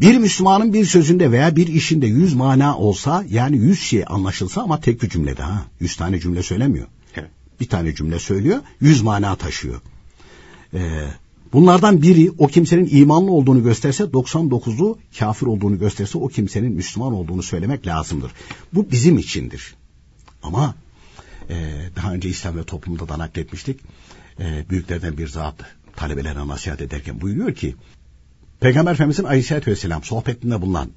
Bir 0.00 0.18
Müslümanın 0.18 0.72
bir 0.72 0.84
sözünde 0.84 1.32
veya 1.32 1.56
bir 1.56 1.66
işinde 1.66 2.06
yüz 2.06 2.34
mana 2.34 2.78
olsa 2.78 3.24
yani 3.30 3.56
yüz 3.56 3.80
şey 3.80 4.04
anlaşılsa 4.06 4.62
ama 4.62 4.80
tek 4.80 5.02
bir 5.02 5.08
cümlede 5.08 5.42
ha. 5.42 5.64
Yüz 5.80 5.96
tane 5.96 6.20
cümle 6.20 6.42
söylemiyor. 6.42 6.86
Evet. 7.14 7.30
Bir 7.60 7.68
tane 7.68 7.94
cümle 7.94 8.18
söylüyor, 8.18 8.58
yüz 8.80 9.02
mana 9.02 9.36
taşıyor. 9.36 9.80
Ee, 10.74 11.08
bunlardan 11.52 12.02
biri 12.02 12.30
o 12.38 12.46
kimsenin 12.46 12.88
imanlı 12.92 13.30
olduğunu 13.30 13.62
gösterse 13.62 14.04
99'u 14.04 14.98
kafir 15.18 15.46
olduğunu 15.46 15.78
gösterse 15.78 16.18
o 16.18 16.28
kimsenin 16.28 16.72
Müslüman 16.72 17.12
olduğunu 17.12 17.42
söylemek 17.42 17.86
lazımdır. 17.86 18.32
Bu 18.72 18.90
bizim 18.90 19.18
içindir. 19.18 19.74
Ama 20.42 20.74
e, 21.50 21.54
daha 21.96 22.12
önce 22.12 22.28
İslam 22.28 22.56
ve 22.56 22.64
toplumda 22.64 23.08
da 23.08 23.18
nakletmiştik. 23.18 23.80
E, 24.40 24.64
büyüklerden 24.70 25.18
bir 25.18 25.28
zat 25.28 25.54
talebelerine 25.96 26.48
nasihat 26.48 26.80
ederken 26.80 27.20
buyuruyor 27.20 27.54
ki 27.54 27.74
Peygamber 28.60 28.92
Efendimizin 28.92 29.24
Aleyhisselatü 29.24 29.70
Vesselam 29.70 30.04
sohbetinde 30.04 30.60
bulunan 30.60 30.90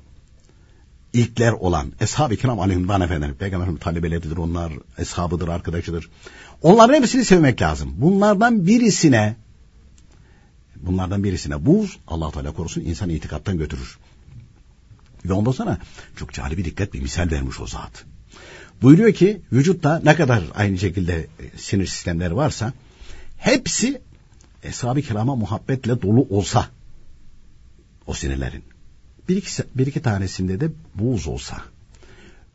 ilkler 1.14 1.52
olan 1.52 1.92
Eshab-ı 2.00 2.36
Kiram 2.36 2.60
Aleyhümdan 2.60 3.02
Efendim, 3.02 3.36
Peygamberin 3.40 3.76
talebeleridir 3.76 4.38
onlar, 4.38 4.74
eshabıdır, 4.98 5.48
arkadaşıdır. 5.48 6.10
Onların 6.62 6.94
hepsini 6.94 7.26
sevmek 7.26 7.62
lazım. 7.62 7.94
Bunlardan 7.98 8.68
birisine 8.68 9.36
bunlardan 10.76 11.24
birisine 11.24 11.66
buz 11.66 11.98
Allah 12.08 12.32
Teala 12.32 12.54
korusun 12.54 12.82
insan 12.82 13.10
itikattan 13.10 13.58
götürür. 13.58 13.98
Ve 15.26 15.34
ondan 15.34 15.52
sonra 15.52 15.78
çok 16.16 16.34
cali 16.34 16.58
bir 16.58 16.66
dikkat 16.66 16.94
bir 16.94 17.02
misal 17.02 17.32
vermiş 17.32 17.60
o 17.60 17.68
zat. 17.68 18.06
Buyuruyor 18.82 19.14
ki 19.14 19.42
vücutta 19.52 20.02
ne 20.04 20.16
kadar 20.16 20.44
aynı 20.56 20.78
şekilde 20.78 21.16
e, 21.16 21.58
sinir 21.58 21.86
sistemleri 21.86 22.36
varsa 22.36 22.74
hepsi 23.38 24.02
Eshab-ı 24.64 25.02
Kiram'a 25.02 25.36
muhabbetle 25.36 26.02
dolu 26.02 26.28
olsa 26.30 26.68
o 28.08 28.14
sinirlerin. 28.14 28.64
Bir 29.30 29.36
iki, 29.36 29.64
bir 29.76 29.88
iki 29.88 30.02
tanesinde 30.02 30.60
de 30.60 30.70
buz 30.96 31.28
olsa. 31.28 31.62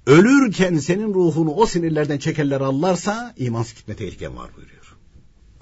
Ölürken 0.07 0.79
senin 0.79 1.15
ruhunu 1.15 1.51
o 1.51 1.67
sinirlerden 1.67 2.19
çekerler 2.19 2.61
allarsa 2.61 3.35
imansız 3.37 3.75
gitme 3.75 3.97
tehliken 3.97 4.37
var 4.37 4.51
buyuruyor. 4.57 4.97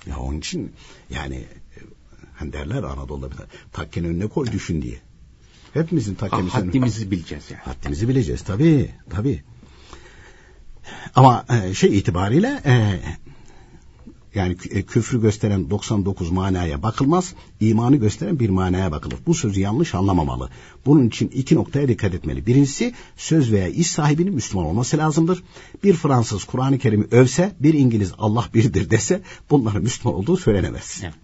Ya 0.07 0.18
onun 0.18 0.38
için 0.38 0.73
yani 1.11 1.37
e, 1.37 1.79
hani 2.35 2.53
derler 2.53 2.83
Anadolu'da 2.83 3.31
bir 3.31 3.37
takken 3.73 4.05
önüne 4.05 4.27
koy 4.27 4.53
düşün 4.53 4.83
diye. 4.83 5.01
Hepimizin 5.75 6.14
takkemiz 6.14 6.55
ha, 6.55 6.59
Haddimizi 6.59 7.11
bileceğiz 7.11 7.44
yani. 7.51 7.61
Haddimizi 7.61 8.09
bileceğiz 8.09 8.42
tabii 8.42 8.90
tabii. 9.11 9.42
Ama 11.14 11.47
e, 11.51 11.75
şey 11.75 11.99
itibariyle 11.99 12.62
e, 12.66 13.01
yani 14.35 14.57
e, 14.70 14.83
küfrü 14.83 15.20
gösteren 15.20 15.70
99 15.70 16.31
manaya 16.31 16.83
bakılmaz, 16.83 17.35
imanı 17.61 17.97
gösteren 17.97 18.38
bir 18.38 18.49
manaya 18.49 18.92
bakılır. 18.92 19.18
Bu 19.27 19.35
sözü 19.35 19.61
yanlış 19.61 19.94
anlamamalı. 19.94 20.51
Bunun 20.87 21.09
için 21.09 21.29
iki 21.29 21.55
noktaya 21.55 21.88
dikkat 21.88 22.14
etmeli. 22.14 22.47
Birincisi 22.47 22.94
söz 23.16 23.53
veya 23.53 23.68
iş 23.68 23.87
sahibinin 23.87 24.35
Müslüman 24.35 24.66
olması 24.66 24.99
lazımdır. 24.99 25.42
Bir 25.85 25.94
Fransız 25.94 26.44
Kur'an-ı 26.44 26.79
Kerim'i 26.79 27.07
övse, 27.11 27.53
bir 27.61 27.75
İngiliz 27.75 28.12
Allah 28.18 28.49
birdir 28.55 28.90
dese 28.90 29.23
bunların 29.51 29.83
Müslüman 29.83 30.18
olduğu 30.18 30.37
söylenemez. 30.37 31.01
Evet. 31.05 31.14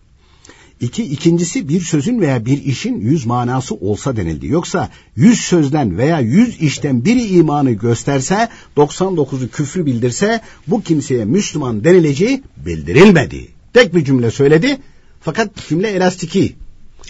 İki, 0.81 1.05
ikincisi 1.05 1.69
bir 1.69 1.81
sözün 1.81 2.21
veya 2.21 2.47
bir 2.47 2.65
işin 2.65 3.01
yüz 3.01 3.27
manası 3.27 3.75
olsa 3.75 4.17
denildi. 4.17 4.47
Yoksa 4.47 4.91
yüz 5.17 5.41
sözden 5.41 5.99
veya 5.99 6.21
yüz 6.21 6.63
işten 6.63 7.05
biri 7.05 7.27
imanı 7.27 7.73
gösterse, 7.73 8.49
99'u 8.77 9.49
küfrü 9.49 9.87
bildirse, 9.87 10.41
bu 10.67 10.83
kimseye 10.83 11.25
Müslüman 11.25 11.85
denileceği 11.85 12.43
bildirilmedi. 12.67 13.49
Tek 13.73 13.95
bir 13.95 14.05
cümle 14.05 14.31
söyledi, 14.31 14.79
fakat 15.21 15.69
cümle 15.69 15.89
elastiki. 15.89 16.57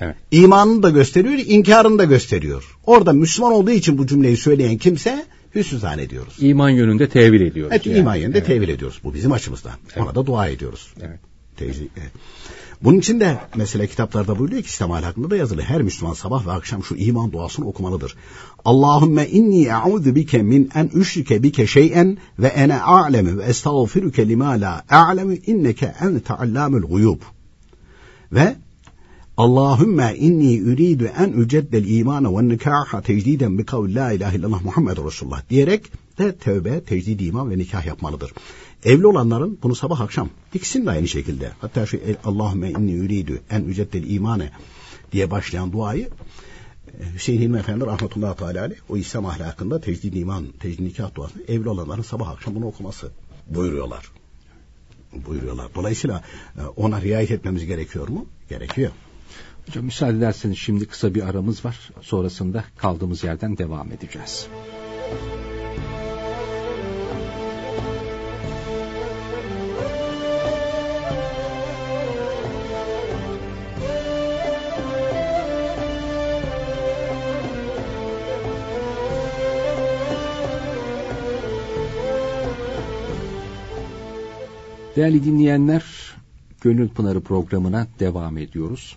Evet. 0.00 0.16
İmanını 0.30 0.82
da 0.82 0.90
gösteriyor, 0.90 1.38
inkarını 1.46 1.98
da 1.98 2.04
gösteriyor. 2.04 2.76
Orada 2.86 3.12
Müslüman 3.12 3.52
olduğu 3.52 3.70
için 3.70 3.98
bu 3.98 4.06
cümleyi 4.06 4.36
söyleyen 4.36 4.78
kimse 4.78 5.26
hüsnü 5.54 5.78
zannediyoruz. 5.78 6.34
İman 6.38 6.70
yönünde 6.70 7.08
tevil 7.08 7.40
ediyoruz. 7.40 7.72
Evet, 7.72 7.86
yani. 7.86 7.98
iman 7.98 8.14
yönünde 8.14 8.38
evet. 8.38 8.46
tevil 8.46 8.68
ediyoruz. 8.68 9.00
Bu 9.04 9.14
bizim 9.14 9.32
açımızdan. 9.32 9.72
Evet. 9.86 10.04
Ona 10.04 10.14
da 10.14 10.26
dua 10.26 10.48
ediyoruz. 10.48 10.94
Evet. 11.00 11.18
Teyze, 11.56 11.82
evet. 12.00 12.10
Bunun 12.84 12.98
için 12.98 13.20
de 13.20 13.38
mesela 13.54 13.86
kitaplarda 13.86 14.38
buyuruyor 14.38 14.62
ki 14.62 14.68
İslam 14.68 14.90
hakkında 14.90 15.30
da 15.30 15.36
yazılı. 15.36 15.62
Her 15.62 15.82
Müslüman 15.82 16.14
sabah 16.14 16.46
ve 16.46 16.52
akşam 16.52 16.84
şu 16.84 16.96
iman 16.96 17.32
duasını 17.32 17.66
okumalıdır. 17.66 18.16
Allahümme 18.64 19.28
inni 19.28 19.64
e'udhu 19.64 20.14
bike 20.14 20.42
min 20.42 20.70
en 20.74 20.90
üşrike 20.94 21.42
bike 21.42 21.66
şeyen 21.66 22.18
ve 22.38 22.46
ene 22.46 22.80
a'lemu 22.80 23.38
ve 23.38 23.44
estağfiruke 23.44 24.28
lima 24.28 24.48
la 24.48 24.84
a'lemu 24.90 25.32
inneke 25.32 25.94
ente 26.00 26.34
allamul 26.34 26.82
guyub. 26.82 27.20
Ve 28.32 28.56
Allahümme 29.36 30.14
inni 30.16 30.58
üridu 30.58 31.04
en 31.18 31.32
üceddel 31.32 31.84
imana 31.88 32.38
ve 32.38 32.48
nikaha 32.48 33.00
tecdiden 33.02 33.58
bi 33.58 33.64
kavli 33.64 33.94
la 33.94 34.12
ilahe 34.12 34.36
illallah 34.36 34.62
Muhammed 34.62 34.96
Resulullah 35.06 35.48
diyerek 35.50 35.92
de 36.18 36.36
tövbe, 36.36 36.84
tecdid 36.84 37.20
iman 37.20 37.50
ve 37.50 37.58
nikah 37.58 37.86
yapmalıdır. 37.86 38.32
Evli 38.84 39.06
olanların 39.06 39.58
bunu 39.62 39.74
sabah 39.74 40.00
akşam 40.00 40.30
ikisinin 40.54 40.86
de 40.86 40.90
aynı 40.90 41.08
şekilde. 41.08 41.52
Hatta 41.60 41.86
şu 41.86 42.00
Allahümme 42.24 42.70
inni 42.70 42.92
üridü 42.92 43.40
en 43.50 43.64
üceddel 43.64 44.10
imane 44.10 44.50
diye 45.12 45.30
başlayan 45.30 45.72
duayı 45.72 46.08
e, 47.00 47.14
Hüseyin 47.14 47.40
Hilmi 47.40 47.58
Efendi 47.58 47.86
rahmetullahi 47.86 48.38
teala 48.38 48.70
o 48.88 48.96
İslam 48.96 49.26
ahlakında 49.26 49.80
tecdid 49.80 50.14
iman, 50.14 50.46
tecdid 50.60 50.84
nikah 50.84 51.14
duasını 51.14 51.42
evli 51.42 51.68
olanların 51.68 52.02
sabah 52.02 52.28
akşam 52.28 52.54
bunu 52.54 52.66
okuması 52.66 53.10
buyuruyorlar. 53.46 54.12
Buyuruyorlar. 55.26 55.74
Dolayısıyla 55.74 56.24
e, 56.58 56.62
ona 56.62 57.02
riayet 57.02 57.30
etmemiz 57.30 57.66
gerekiyor 57.66 58.08
mu? 58.08 58.26
Gerekiyor. 58.48 58.90
Hocam 59.66 59.84
müsaade 59.84 60.16
ederseniz 60.16 60.58
şimdi 60.58 60.86
kısa 60.86 61.14
bir 61.14 61.28
aramız 61.28 61.64
var. 61.64 61.90
Sonrasında 62.00 62.64
kaldığımız 62.76 63.24
yerden 63.24 63.58
devam 63.58 63.92
edeceğiz. 63.92 64.46
Değerli 84.96 85.24
dinleyenler, 85.24 85.84
Gönül 86.60 86.88
Pınarı 86.88 87.20
programına 87.20 87.86
devam 88.00 88.38
ediyoruz. 88.38 88.96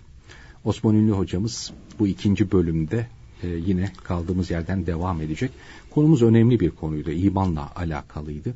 Osman 0.64 0.94
Ünlü 0.94 1.12
hocamız 1.12 1.72
bu 1.98 2.06
ikinci 2.06 2.52
bölümde 2.52 3.06
e, 3.42 3.48
yine 3.48 3.92
kaldığımız 4.04 4.50
yerden 4.50 4.86
devam 4.86 5.20
edecek. 5.20 5.50
Konumuz 5.90 6.22
önemli 6.22 6.60
bir 6.60 6.70
konuydu. 6.70 7.10
İmanla 7.10 7.72
alakalıydı. 7.76 8.54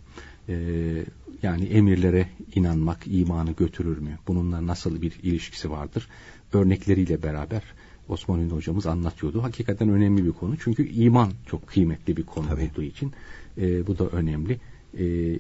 E, 0.48 0.54
yani 1.42 1.64
emirlere 1.64 2.28
inanmak 2.54 2.98
imanı 3.06 3.52
götürür 3.52 3.98
mü? 3.98 4.18
Bununla 4.28 4.66
nasıl 4.66 5.02
bir 5.02 5.12
ilişkisi 5.22 5.70
vardır? 5.70 6.08
Örnekleriyle 6.52 7.22
beraber 7.22 7.62
Osman 8.08 8.40
Ünlü 8.40 8.54
hocamız 8.54 8.86
anlatıyordu. 8.86 9.42
Hakikaten 9.42 9.88
önemli 9.88 10.24
bir 10.24 10.32
konu. 10.32 10.56
Çünkü 10.58 10.88
iman 10.88 11.32
çok 11.46 11.66
kıymetli 11.66 12.16
bir 12.16 12.22
konu 12.22 12.46
Tabii. 12.48 12.70
olduğu 12.72 12.82
için 12.82 13.12
e, 13.58 13.86
bu 13.86 13.98
da 13.98 14.08
önemli. 14.08 14.60
E, 14.98 15.38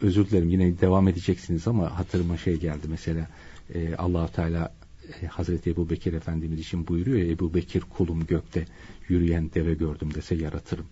özür 0.00 0.26
dilerim 0.26 0.48
yine 0.48 0.80
devam 0.80 1.08
edeceksiniz 1.08 1.68
ama 1.68 1.98
hatırıma 1.98 2.36
şey 2.36 2.56
geldi 2.56 2.86
mesela 2.88 3.28
e, 3.74 3.94
allah 3.94 4.28
Teala 4.28 4.74
e, 5.22 5.26
Hazreti 5.26 5.70
Ebu 5.70 5.90
Bekir 5.90 6.12
Efendimiz 6.12 6.60
için 6.60 6.86
buyuruyor 6.86 7.18
ya 7.18 7.32
Ebu 7.32 7.54
Bekir 7.54 7.80
kulum 7.80 8.26
gökte 8.26 8.66
yürüyen 9.08 9.50
deve 9.54 9.74
gördüm 9.74 10.14
dese 10.14 10.34
yaratırım. 10.34 10.86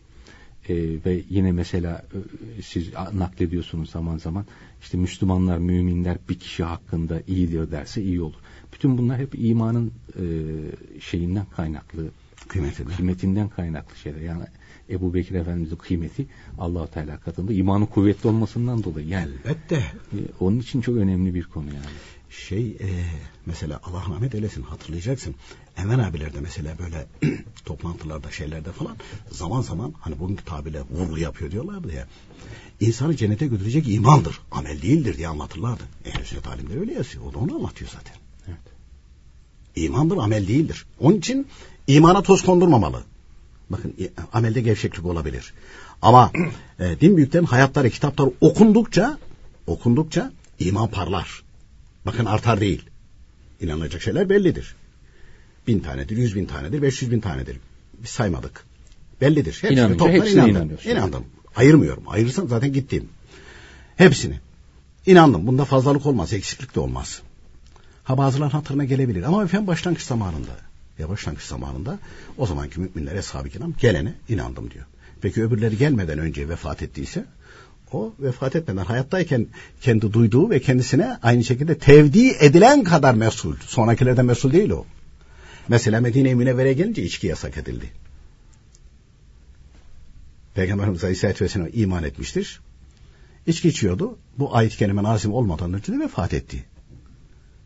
E, 0.69 0.75
ve 1.05 1.23
yine 1.31 1.53
mesela 1.53 2.05
e, 2.59 2.63
siz 2.63 2.93
naklediyorsunuz 3.13 3.91
zaman 3.91 4.19
zaman 4.19 4.47
işte 4.81 4.99
Müslümanlar, 4.99 5.59
müminler 5.59 6.19
bir 6.29 6.39
kişi 6.39 6.65
hakkında 6.65 7.23
iyidir 7.27 7.71
derse 7.71 8.03
iyi 8.03 8.23
olur. 8.23 8.39
Bütün 8.73 8.99
bunlar 8.99 9.19
hep 9.19 9.35
imanın 9.35 9.93
e, 10.17 10.25
şeyinden 11.01 11.47
kaynaklı, 11.57 12.11
kıymetinden. 12.49 12.97
kıymetinden 12.97 13.49
kaynaklı 13.49 13.97
şeyler. 13.97 14.21
Yani 14.21 14.45
Ebu 14.91 15.15
Bekir 15.15 15.35
Efendimiz'in 15.35 15.77
kıymeti 15.77 16.27
allah 16.59 16.87
Teala 16.87 17.21
katında 17.21 17.53
imanı 17.53 17.87
kuvvetli 17.87 18.29
olmasından 18.29 18.85
dolayı. 18.85 19.09
Yani, 19.09 19.31
Elbette. 19.45 19.77
E, 19.77 20.19
onun 20.41 20.59
için 20.59 20.81
çok 20.81 20.97
önemli 20.97 21.35
bir 21.35 21.45
konu 21.45 21.67
yani. 21.67 21.97
Şey 22.31 22.71
e, 22.71 22.89
mesela 23.47 23.81
Allah 23.85 24.03
rahmet 24.11 24.35
eylesin 24.35 24.63
hatırlayacaksın. 24.63 25.35
Enver 25.77 25.99
abilerde 25.99 26.41
mesela 26.41 26.75
böyle 26.79 27.07
toplantılarda 27.65 28.31
şeylerde 28.31 28.73
falan 28.73 28.97
zaman 29.31 29.61
zaman 29.61 29.95
hani 30.01 30.19
bugünkü 30.19 30.45
tabirle 30.45 30.81
vurgu 30.91 31.19
yapıyor 31.19 31.51
diyorlardı 31.51 31.93
ya. 31.93 32.07
İnsanı 32.81 33.17
cennete 33.17 33.47
götürecek 33.47 33.89
imandır, 33.89 34.41
amel 34.51 34.83
değildir 34.83 35.17
diye 35.17 35.29
anlatırlardı. 35.29 35.83
Ehl-i 36.05 36.25
sünnet 36.25 36.47
alimleri 36.47 36.81
öyle 36.81 36.95
yazıyor. 36.95 37.25
O 37.25 37.35
da 37.35 37.39
onu 37.39 37.55
anlatıyor 37.55 37.91
zaten. 37.95 38.17
Evet. 38.47 38.59
İmandır, 39.77 40.17
amel 40.17 40.49
değildir. 40.49 40.87
Onun 41.01 41.17
için 41.17 41.47
imana 41.87 42.23
toz 42.23 42.45
kondurmamalı. 42.45 43.03
Bakın 43.71 43.95
amelde 44.33 44.61
gevşeklik 44.61 45.07
olabilir. 45.07 45.53
Ama 46.03 46.33
e, 46.79 47.01
din 47.01 47.17
büyüklerin 47.17 47.45
hayatları, 47.45 47.91
kitapları 47.91 48.31
okundukça 48.41 49.19
okundukça 49.67 50.33
iman 50.59 50.89
parlar. 50.89 51.43
Bakın 52.07 52.25
artar 52.25 52.61
değil. 52.61 52.83
İnanılacak 53.61 54.03
şeyler 54.03 54.29
bellidir. 54.29 54.75
Bin 55.67 55.81
tanedir, 55.81 56.17
yüz 56.17 56.37
bin 56.37 56.47
tanedir, 56.47 56.83
beş 56.83 57.03
yüz 57.03 57.11
bin 57.11 57.21
tanedir. 57.21 57.57
Biz 58.03 58.11
saymadık. 58.11 58.65
Bellidir. 59.21 59.53
Hepsini 59.53 59.73
İnanınca 59.73 59.99
toplar 59.99 60.15
hepsine 60.15 60.33
inandım. 60.41 60.57
inanıyorsun. 60.57 60.91
İnandım. 60.91 61.25
Ayırmıyorum. 61.57 62.05
Ayırırsam 62.07 62.49
zaten 62.49 62.73
gittim. 62.73 63.09
Hepsini. 63.97 64.41
İnandım. 65.07 65.47
Bunda 65.47 65.65
fazlalık 65.65 66.07
olmaz, 66.07 66.33
eksiklik 66.33 66.75
de 66.75 66.81
olmaz. 66.81 67.23
Ha 68.05 68.19
bazıların 68.19 68.51
hatırına 68.51 68.85
gelebilir. 68.85 69.23
Ama 69.23 69.45
efendim 69.45 69.67
başlangıç 69.67 70.03
zamanında 70.03 70.51
ya 70.99 71.09
başlangıç 71.09 71.43
zamanında 71.43 71.99
o 72.39 72.47
zamanki 72.47 72.81
müminler 72.81 73.17
eshab-ı 73.17 73.49
kiram 73.49 73.75
gelene 73.79 74.15
inandım 74.29 74.71
diyor. 74.71 74.85
Peki 75.21 75.43
öbürleri 75.43 75.79
gelmeden 75.79 76.19
önce 76.19 76.49
vefat 76.49 76.83
ettiyse 76.83 77.25
o 77.93 78.15
vefat 78.21 78.57
etmeden 78.57 78.85
hayattayken 78.85 79.47
kendi 79.81 80.13
duyduğu 80.13 80.51
ve 80.51 80.61
kendisine 80.61 81.19
aynı 81.23 81.45
şekilde 81.45 81.79
tevdi 81.79 82.29
edilen 82.41 82.85
kadar 82.85 83.15
mesul. 83.15 83.57
Sonrakilerden 83.67 84.25
mesul 84.25 84.53
değil 84.53 84.71
o. 84.71 84.85
Mesela 85.69 86.01
Medine-i 86.01 86.35
Münevvere'ye 86.35 86.75
gelince 86.75 87.03
içki 87.03 87.27
yasak 87.27 87.57
edildi. 87.57 87.91
Peygamberimiz 90.55 91.05
Aleyhisselatü 91.05 91.45
Vesselam 91.45 91.69
iman 91.73 92.05
etmiştir. 92.05 92.61
İçki 93.47 93.69
içiyordu. 93.69 94.19
Bu 94.39 94.57
ayet-i 94.57 94.77
kerime 94.77 95.03
nazim 95.03 95.33
olmadan 95.33 95.73
önce 95.73 95.93
de 95.93 95.99
vefat 95.99 96.35
etti. 96.35 96.65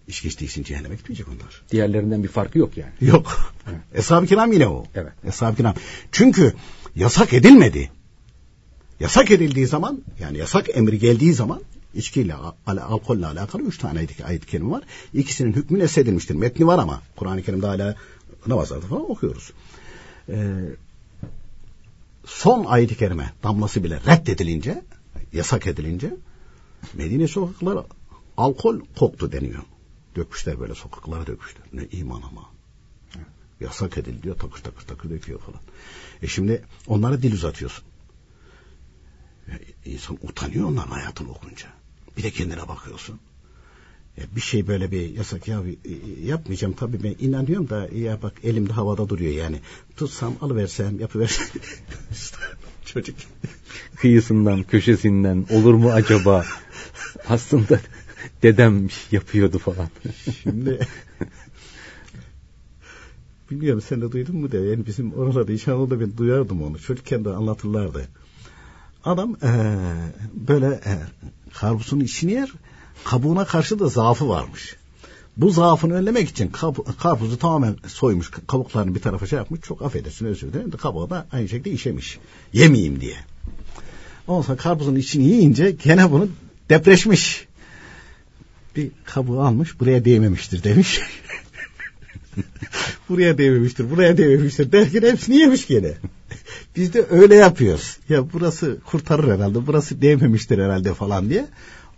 İçki 0.09 0.29
içtiği 0.29 0.45
için 0.45 0.63
cehenneme 0.63 0.95
gitmeyecek 0.95 1.29
onlar. 1.29 1.63
Diğerlerinden 1.71 2.23
bir 2.23 2.29
farkı 2.29 2.59
yok 2.59 2.77
yani. 2.77 2.93
Yok. 3.01 3.55
Evet. 3.71 3.81
Eshab-ı 3.95 4.27
kiram 4.27 4.53
yine 4.53 4.69
o. 4.69 4.85
Evet. 4.95 5.13
Eshab-ı 5.25 5.57
kiram. 5.57 5.75
Çünkü 6.13 6.55
yasak 6.97 7.33
edilmedi. 7.33 7.91
Yasak 9.01 9.31
edildiği 9.31 9.67
zaman 9.67 10.03
yani 10.21 10.39
yasak 10.39 10.77
emri 10.77 10.99
geldiği 10.99 11.35
zaman 11.35 11.63
içkiyle, 11.95 12.35
al 12.67 12.77
alkolle 12.77 13.27
alakalı 13.27 13.63
üç 13.63 13.79
tane 13.79 14.07
ayet-i 14.25 14.47
kerime 14.47 14.71
var. 14.71 14.83
İkisinin 15.15 15.53
hükmü 15.53 15.79
nesedilmiştir. 15.79 16.35
Metni 16.35 16.67
var 16.67 16.79
ama 16.79 17.03
Kur'an-ı 17.17 17.43
Kerim'de 17.43 17.67
hala 17.67 17.97
namazlarda 18.47 18.87
falan 18.87 19.11
okuyoruz. 19.11 19.53
Ee, 20.29 20.35
son 22.27 22.65
ayet-i 22.65 22.97
kerime 22.97 23.33
damlası 23.43 23.85
bile 23.85 24.01
reddedilince, 24.07 24.83
yasak 25.33 25.67
edilince 25.67 26.15
Medine 26.95 27.29
sokakları 27.29 27.85
alkol 28.37 28.81
koktu 28.99 29.33
deniyor. 29.33 29.63
Dökmüşler 30.17 30.61
böyle 30.61 30.75
sokaklara 30.75 31.27
dökmüşler. 31.27 31.63
Ne 31.73 31.87
iman 31.93 32.23
ama. 32.23 32.51
Yasak 33.61 33.99
edildi 33.99 34.23
diyor 34.23 34.39
takır 34.39 34.63
takır 34.63 34.87
takır 34.87 35.11
döküyor 35.11 35.41
falan. 35.41 35.61
E 36.23 36.27
şimdi 36.27 36.65
onlara 36.87 37.23
dil 37.23 37.33
uzatıyorsun. 37.33 37.85
İnsan 39.85 40.19
utanıyor 40.23 40.69
onların 40.69 40.91
hayatını 40.91 41.31
okunca. 41.31 41.69
Bir 42.17 42.23
de 42.23 42.31
kendine 42.31 42.69
bakıyorsun. 42.69 43.21
Ya 44.17 44.25
bir 44.37 44.41
şey 44.41 44.67
böyle 44.67 44.91
bir 44.91 45.11
yasak 45.11 45.49
ya 45.49 45.63
yapmayacağım 46.23 46.73
tabii 46.73 47.03
ben 47.03 47.27
inanıyorum 47.27 47.69
da 47.69 47.89
ya 47.95 48.23
bak 48.23 48.33
elimde 48.43 48.73
havada 48.73 49.09
duruyor 49.09 49.33
yani. 49.33 49.61
Tutsam 49.97 50.35
alıversem 50.41 51.01
yapıversem. 51.01 51.47
Çocuk. 52.85 53.17
Kıyısından 53.97 54.63
köşesinden 54.63 55.47
olur 55.51 55.75
mu 55.75 55.91
acaba? 55.91 56.45
Aslında 57.29 57.81
dedem 58.43 58.89
yapıyordu 59.13 59.59
falan. 59.59 59.89
Şimdi 60.43 60.79
bilmiyorum 63.51 63.83
sen 63.89 64.01
de 64.01 64.13
duydun 64.13 64.37
mu 64.37 64.53
de 64.53 64.59
yani 64.59 64.87
bizim 64.87 65.13
oralarda 65.13 65.53
İşanlı'da 65.53 66.01
ben 66.01 66.17
duyardım 66.17 66.63
onu. 66.63 66.79
Çocukken 66.79 67.25
de 67.25 67.31
anlatırlardı. 67.31 68.09
Adam 69.05 69.37
ee, 69.43 69.77
böyle 70.35 70.67
e, 70.67 70.99
karpuzun 71.53 72.01
içini 72.01 72.33
yer 72.33 72.53
kabuğuna 73.05 73.45
karşı 73.45 73.79
da 73.79 73.89
zaafı 73.89 74.29
varmış. 74.29 74.77
Bu 75.37 75.51
zaafını 75.51 75.95
önlemek 75.95 76.29
için 76.29 76.49
kab- 76.49 76.97
karpuzu 76.97 77.39
tamamen 77.39 77.77
soymuş, 77.87 78.31
kabuklarını 78.31 78.95
bir 78.95 79.01
tarafa 79.01 79.27
şey 79.27 79.37
yapmış. 79.37 79.61
Çok 79.61 79.83
affedersin 79.83 80.27
özür 80.27 80.53
dilerim. 80.53 80.71
Kabuğu 80.71 81.11
da 81.11 81.27
aynı 81.33 81.49
şekilde 81.49 81.71
işemiş. 81.71 82.19
Yemeyeyim 82.53 83.01
diye. 83.01 83.17
Ondan 84.27 84.43
sonra 84.43 84.57
karpuzun 84.57 84.97
içini 84.97 85.25
yiyince 85.25 85.71
gene 85.71 86.11
bunu 86.11 86.29
depreşmiş. 86.71 87.47
Bir 88.77 88.91
kabuğu 89.05 89.41
almış 89.41 89.81
buraya 89.81 90.05
değmemiştir 90.05 90.63
demiş. 90.63 91.01
buraya 93.09 93.39
değmemiştir, 93.39 93.91
buraya 93.91 94.17
değmemiştir 94.17 94.73
derken 94.73 95.03
hepsini 95.03 95.37
yemiş 95.37 95.67
gene. 95.67 95.93
Biz 96.77 96.95
de 96.95 97.07
öyle 97.11 97.35
yapıyoruz. 97.35 97.99
Ya 98.09 98.33
burası 98.33 98.79
kurtarır 98.87 99.35
herhalde, 99.35 99.67
burası 99.67 100.03
değmemiştir 100.03 100.59
herhalde 100.59 100.95
falan 100.95 101.31
diye. 101.31 101.47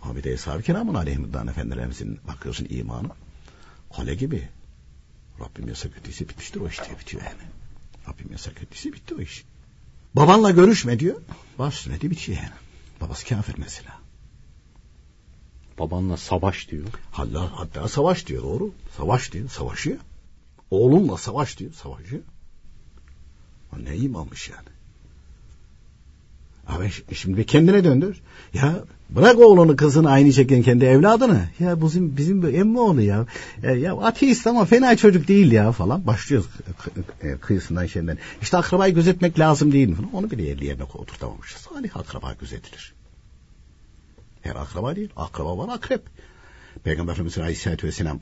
Abi 0.01 0.23
de 0.23 0.33
Eshab-ı 0.33 0.61
Kiram'ın 0.61 0.95
aleyhimüddan 0.95 1.47
efendilerimizin 1.47 2.19
bakıyorsun 2.27 2.67
imanı. 2.69 3.09
Kale 3.95 4.15
gibi. 4.15 4.49
Rabbim 5.39 5.67
yasak 5.67 5.97
ettiyse 5.97 6.29
bitmiştir 6.29 6.61
o 6.61 6.67
iş 6.67 6.85
diye 6.85 6.99
bitiyor 6.99 7.23
yani. 7.23 7.41
Rabbim 8.07 8.31
yasak 8.31 8.63
ettiyse 8.63 8.93
bitti 8.93 9.15
o 9.15 9.21
iş. 9.21 9.45
Babanla 10.15 10.51
görüşme 10.51 10.99
diyor. 10.99 11.21
Baş 11.59 11.77
üstüne 11.77 12.01
de 12.01 12.11
bitiyor 12.11 12.37
yani. 12.37 12.49
Babası 13.01 13.25
kafir 13.25 13.55
mesela. 13.57 13.99
Babanla 15.79 16.17
savaş 16.17 16.69
diyor. 16.69 16.87
Hatta, 17.11 17.59
hatta 17.59 17.87
savaş 17.87 18.27
diyor 18.27 18.43
doğru. 18.43 18.71
Savaş 18.97 19.33
diyor. 19.33 19.49
Savaşıyor. 19.49 19.97
Oğlumla 20.71 21.17
savaş 21.17 21.59
diyor. 21.59 21.73
Savaşıyor. 21.73 22.21
Ne 23.83 23.97
imanmış 23.97 24.49
yani. 24.49 24.75
Abi 26.67 26.91
şimdi 27.13 27.45
kendine 27.45 27.83
döndür. 27.83 28.21
Ya 28.53 28.83
bırak 29.09 29.39
oğlunu 29.39 29.75
kızını 29.75 30.09
aynı 30.09 30.33
şekilde 30.33 30.61
kendi 30.61 30.85
evladını. 30.85 31.49
Ya 31.59 31.81
bizim 31.81 32.17
bizim 32.17 32.55
emmi 32.55 32.79
oğlu 32.79 33.01
ya. 33.01 33.25
ya. 33.63 33.71
Ya 33.71 33.93
ateist 33.97 34.47
ama 34.47 34.65
fena 34.65 34.97
çocuk 34.97 35.27
değil 35.27 35.51
ya 35.51 35.71
falan. 35.71 36.07
Başlıyoruz 36.07 36.47
kıyısından 37.41 37.85
şeyden. 37.85 38.17
İşte 38.41 38.57
akrabayı 38.57 38.95
gözetmek 38.95 39.39
lazım 39.39 39.71
değil 39.71 39.87
mi? 39.87 39.95
Onu 40.13 40.31
bile 40.31 40.43
yerli 40.43 40.65
yerine 40.65 40.83
oturtamamışız. 40.83 41.61
Salih 41.61 41.97
akraba 41.97 42.33
gözetilir. 42.39 42.94
Her 44.45 44.55
akraba 44.55 44.95
değil. 44.95 45.09
Akraba 45.15 45.57
var 45.57 45.75
akrep. 45.75 46.01
Peygamber 46.83 47.13
Efendimiz 47.13 47.37
Aleyhisselatü 47.37 47.87
Vesselam 47.87 48.19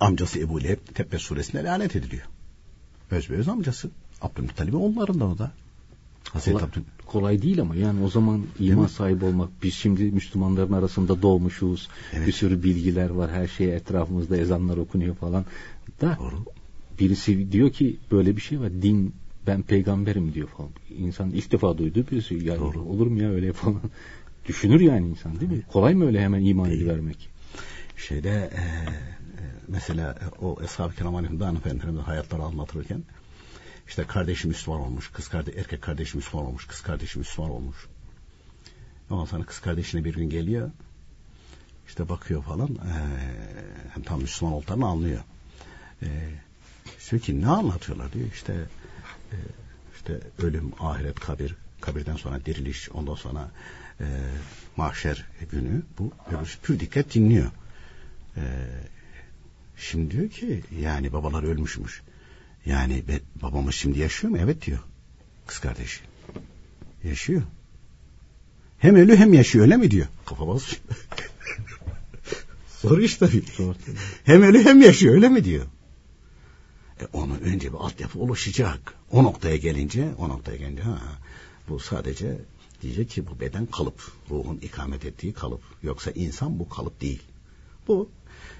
amcası 0.00 0.40
Ebu 0.40 0.62
Leheb 0.62 0.78
Tebbet 0.94 1.20
suresinde 1.20 1.64
lanet 1.64 1.96
ediliyor. 1.96 2.22
Özbeöz 3.10 3.48
amcası. 3.48 3.90
Abdülmuttalib'in 4.22 4.78
onlarından 4.78 5.30
o 5.30 5.38
da. 5.38 5.52
Hazreti 6.32 6.52
kolay, 6.52 6.68
Abdül... 6.68 6.82
kolay 7.06 7.42
değil 7.42 7.60
ama 7.60 7.76
yani 7.76 8.04
o 8.04 8.08
zaman 8.08 8.42
iman 8.58 8.86
sahibi 8.86 9.24
olmak. 9.24 9.50
Biz 9.62 9.74
şimdi 9.74 10.02
Müslümanların 10.02 10.72
arasında 10.72 11.22
doğmuşuz. 11.22 11.88
Evet. 12.12 12.26
Bir 12.26 12.32
sürü 12.32 12.62
bilgiler 12.62 13.10
var. 13.10 13.30
Her 13.30 13.46
şey 13.46 13.76
etrafımızda 13.76 14.36
ezanlar 14.36 14.76
okunuyor 14.76 15.14
falan. 15.14 15.44
Da 16.00 16.18
Doğru. 16.20 16.44
birisi 17.00 17.52
diyor 17.52 17.70
ki 17.70 17.96
böyle 18.10 18.36
bir 18.36 18.40
şey 18.40 18.60
var. 18.60 18.72
Din 18.82 19.14
ben 19.46 19.62
peygamberim 19.62 20.34
diyor 20.34 20.48
falan. 20.48 20.70
İnsan 20.98 21.30
ilk 21.30 21.52
defa 21.52 21.78
duyduğu 21.78 22.06
birisi. 22.10 22.34
Yani 22.34 22.60
Doğru. 22.60 22.82
olur 22.82 23.06
mu 23.06 23.22
ya 23.22 23.30
öyle 23.30 23.52
falan. 23.52 23.80
Düşünür 24.46 24.80
yani 24.80 25.08
insan 25.08 25.40
değil 25.40 25.52
mi? 25.52 25.62
Kolay 25.72 25.94
mı 25.94 26.06
öyle 26.06 26.22
hemen 26.22 26.44
iman 26.44 26.70
edivermek? 26.70 27.30
Şeyde 27.96 28.30
e, 28.30 28.62
mesela 29.68 30.18
o 30.40 30.62
Eshab-ı 30.62 30.94
Kiram 30.94 31.24
Efendimiz'in 31.56 31.96
hayatları 31.96 32.42
anlatırken 32.42 33.02
işte 33.88 34.04
kardeşi 34.04 34.48
Müslüman 34.48 34.80
olmuş, 34.80 35.10
kız 35.12 35.28
kardeş, 35.28 35.54
erkek 35.56 35.82
kardeşi 35.82 36.16
Müslüman 36.16 36.46
olmuş, 36.46 36.66
kız 36.66 36.80
kardeşi 36.80 37.18
Müslüman 37.18 37.50
olmuş. 37.50 37.76
Ondan 39.10 39.24
sonra 39.24 39.44
kız 39.44 39.60
kardeşine 39.60 40.04
bir 40.04 40.14
gün 40.14 40.30
geliyor. 40.30 40.70
İşte 41.88 42.08
bakıyor 42.08 42.42
falan. 42.42 42.68
E, 42.68 44.02
tam 44.02 44.20
Müslüman 44.20 44.54
olduklarını 44.54 44.86
anlıyor. 44.86 45.20
E, 46.02 46.06
diyor 47.10 47.22
ki 47.22 47.40
ne 47.40 47.48
anlatıyorlar 47.48 48.12
diyor. 48.12 48.28
İşte 48.32 48.52
e, 49.32 49.36
işte 49.96 50.20
ölüm, 50.38 50.72
ahiret, 50.80 51.20
kabir, 51.20 51.54
kabirden 51.80 52.16
sonra 52.16 52.44
diriliş, 52.44 52.90
ondan 52.90 53.14
sonra 53.14 53.50
e, 54.00 54.06
mahşer 54.76 55.24
günü 55.50 55.82
bu 55.98 56.12
öbür 56.30 56.58
pür 56.62 56.80
dikkat 56.80 57.14
dinliyor. 57.14 57.50
E, 58.36 58.42
şimdi 59.76 60.10
diyor 60.10 60.30
ki 60.30 60.62
yani 60.80 61.12
babalar 61.12 61.42
ölmüşmüş. 61.42 62.02
Yani 62.66 63.08
be, 63.08 63.20
babamız 63.42 63.74
şimdi 63.74 63.98
yaşıyor 63.98 64.30
mu? 64.30 64.38
Evet 64.40 64.66
diyor. 64.66 64.78
Kız 65.46 65.58
kardeşi. 65.58 66.00
Yaşıyor. 67.04 67.42
Hem 68.78 68.96
ölü 68.96 69.16
hem 69.16 69.32
yaşıyor 69.32 69.64
öyle 69.64 69.76
mi 69.76 69.90
diyor. 69.90 70.06
Kafa 70.26 70.48
basıyor. 70.48 70.82
Soru 72.80 73.02
işte. 73.02 73.28
hem 74.24 74.42
ölü 74.42 74.64
hem 74.64 74.82
yaşıyor 74.82 75.14
öyle 75.14 75.28
mi 75.28 75.44
diyor. 75.44 75.66
E 77.00 77.04
onun 77.12 77.38
önce 77.38 77.72
bir 77.72 77.78
altyapı 77.78 78.18
oluşacak. 78.18 78.94
O 79.10 79.24
noktaya 79.24 79.56
gelince, 79.56 80.08
o 80.18 80.28
noktaya 80.28 80.56
gelince 80.56 80.82
ha, 80.82 80.98
bu 81.68 81.80
sadece 81.80 82.38
diyecek 82.84 83.10
ki 83.10 83.26
bu 83.26 83.40
beden 83.40 83.66
kalıp, 83.66 84.12
ruhun 84.30 84.56
ikamet 84.56 85.04
ettiği 85.04 85.32
kalıp. 85.32 85.60
Yoksa 85.82 86.10
insan 86.10 86.58
bu 86.58 86.68
kalıp 86.68 87.00
değil. 87.00 87.22
Bu 87.88 88.08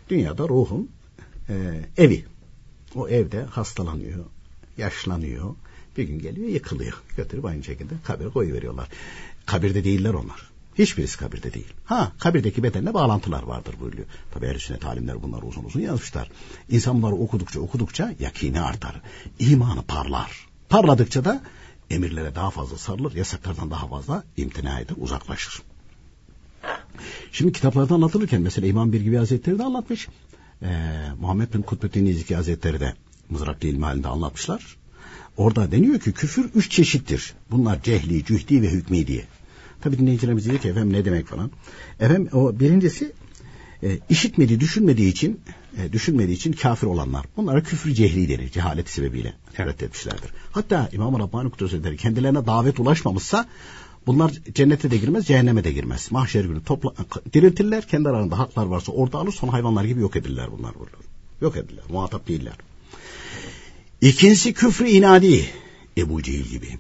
dünyada 0.09 0.49
ruhun 0.49 0.91
e, 1.49 1.81
evi. 1.97 2.25
O 2.95 3.09
evde 3.09 3.43
hastalanıyor, 3.43 4.25
yaşlanıyor. 4.79 5.55
Bir 5.97 6.05
gün 6.05 6.19
geliyor 6.19 6.49
yıkılıyor. 6.49 7.03
Götürüp 7.17 7.45
aynı 7.45 7.65
şekilde 7.65 7.95
kabire 8.05 8.29
koyuveriyorlar. 8.29 8.89
Kabirde 9.47 9.85
değiller 9.85 10.15
onlar. 10.15 10.51
Hiçbirisi 10.79 11.19
kabirde 11.19 11.55
değil. 11.55 11.73
Ha 11.85 12.13
kabirdeki 12.19 12.63
bedenle 12.63 12.95
bağlantılar 12.95 13.43
vardır 13.43 13.75
buyuruyor. 13.81 14.07
Tabi 14.31 14.47
ehl 14.47 14.59
sünnet 14.59 14.85
alimler 14.85 15.23
bunları 15.23 15.47
uzun 15.47 15.65
uzun 15.65 15.81
yazmışlar. 15.81 16.31
İnsan 16.69 17.03
bunları 17.03 17.15
okudukça 17.15 17.61
okudukça 17.61 18.15
yakini 18.21 18.61
artar. 18.61 19.01
İmanı 19.39 19.83
parlar. 19.83 20.49
Parladıkça 20.69 21.25
da 21.25 21.43
emirlere 21.91 22.35
daha 22.35 22.51
fazla 22.51 22.79
sarılır, 22.79 23.15
yasaklardan 23.15 23.71
daha 23.71 23.89
fazla 23.89 24.25
imtina 24.37 24.81
eder, 24.81 24.95
uzaklaşır. 24.99 25.63
Şimdi 27.33 27.53
kitaplarda 27.53 27.95
anlatılırken 27.95 28.43
mesela 28.43 28.67
İmam 28.67 28.93
Birgibi 28.93 29.17
Hazretleri 29.17 29.59
de 29.59 29.65
anlatmış. 29.65 30.09
Ee, 30.63 30.67
Muhammed 31.21 31.55
bin 31.55 31.63
Kutbettin 31.63 32.05
Niziki 32.05 32.37
Hazretleri 32.37 32.81
de 32.81 32.95
Mızraklı 33.31 33.69
İlmi 33.69 33.85
halinde 33.85 34.09
anlatmışlar. 34.09 34.77
Orada 35.37 35.73
deniyor 35.73 36.01
ki 36.01 36.13
küfür 36.13 36.51
üç 36.55 36.71
çeşittir. 36.71 37.35
Bunlar 37.51 37.83
cehli, 37.83 38.25
cühdi 38.25 38.63
ve 38.63 38.71
hükmi 38.71 39.07
diye. 39.07 39.25
Tabi 39.81 39.99
dinleyicilerimiz 39.99 40.45
diyor 40.45 40.59
ki 40.59 40.69
efendim 40.69 40.93
ne 40.93 41.05
demek 41.05 41.27
falan. 41.27 41.51
Efendim 42.01 42.29
o 42.33 42.61
birincisi 42.61 43.13
e, 43.83 43.99
işitmediği, 44.09 44.61
düşünmediği 44.61 45.11
için 45.11 45.41
e, 45.79 45.93
düşünmediği 45.93 46.37
için 46.37 46.53
kafir 46.53 46.87
olanlar. 46.87 47.27
Bunlara 47.37 47.63
küfür 47.63 47.95
cehli 47.95 48.29
denir. 48.29 48.51
Cehaleti 48.51 48.93
sebebiyle 48.93 49.35
reddetmişlerdir. 49.59 50.31
Hatta 50.53 50.89
İmam-ı 50.93 51.19
Rabbani 51.19 51.51
Kudüs'e 51.51 51.97
kendilerine 51.97 52.47
davet 52.47 52.81
ulaşmamışsa 52.81 53.49
bunlar 54.07 54.33
cennete 54.55 54.91
de 54.91 54.97
girmez, 54.97 55.27
cehenneme 55.27 55.65
de 55.65 55.73
girmez. 55.73 56.13
Mahşer 56.13 56.45
günü 56.45 56.65
topla, 56.65 56.93
diriltirler, 57.33 57.89
kendi 57.89 58.09
aralarında 58.09 58.39
haklar 58.39 58.67
varsa 58.67 58.93
orada 58.93 59.19
alır, 59.19 59.33
sonra 59.33 59.53
hayvanlar 59.53 59.85
gibi 59.85 60.01
yok 60.01 60.17
edilirler 60.17 60.49
bunlar. 60.59 60.75
Burada. 60.75 60.97
Yok 61.41 61.57
edilirler, 61.57 61.85
muhatap 61.89 62.29
değiller. 62.29 62.55
İkincisi 64.01 64.53
küfrü 64.53 64.89
inadi, 64.89 65.47
Ebu 65.99 66.23
Cehil 66.23 66.45
gibi. 66.45 66.79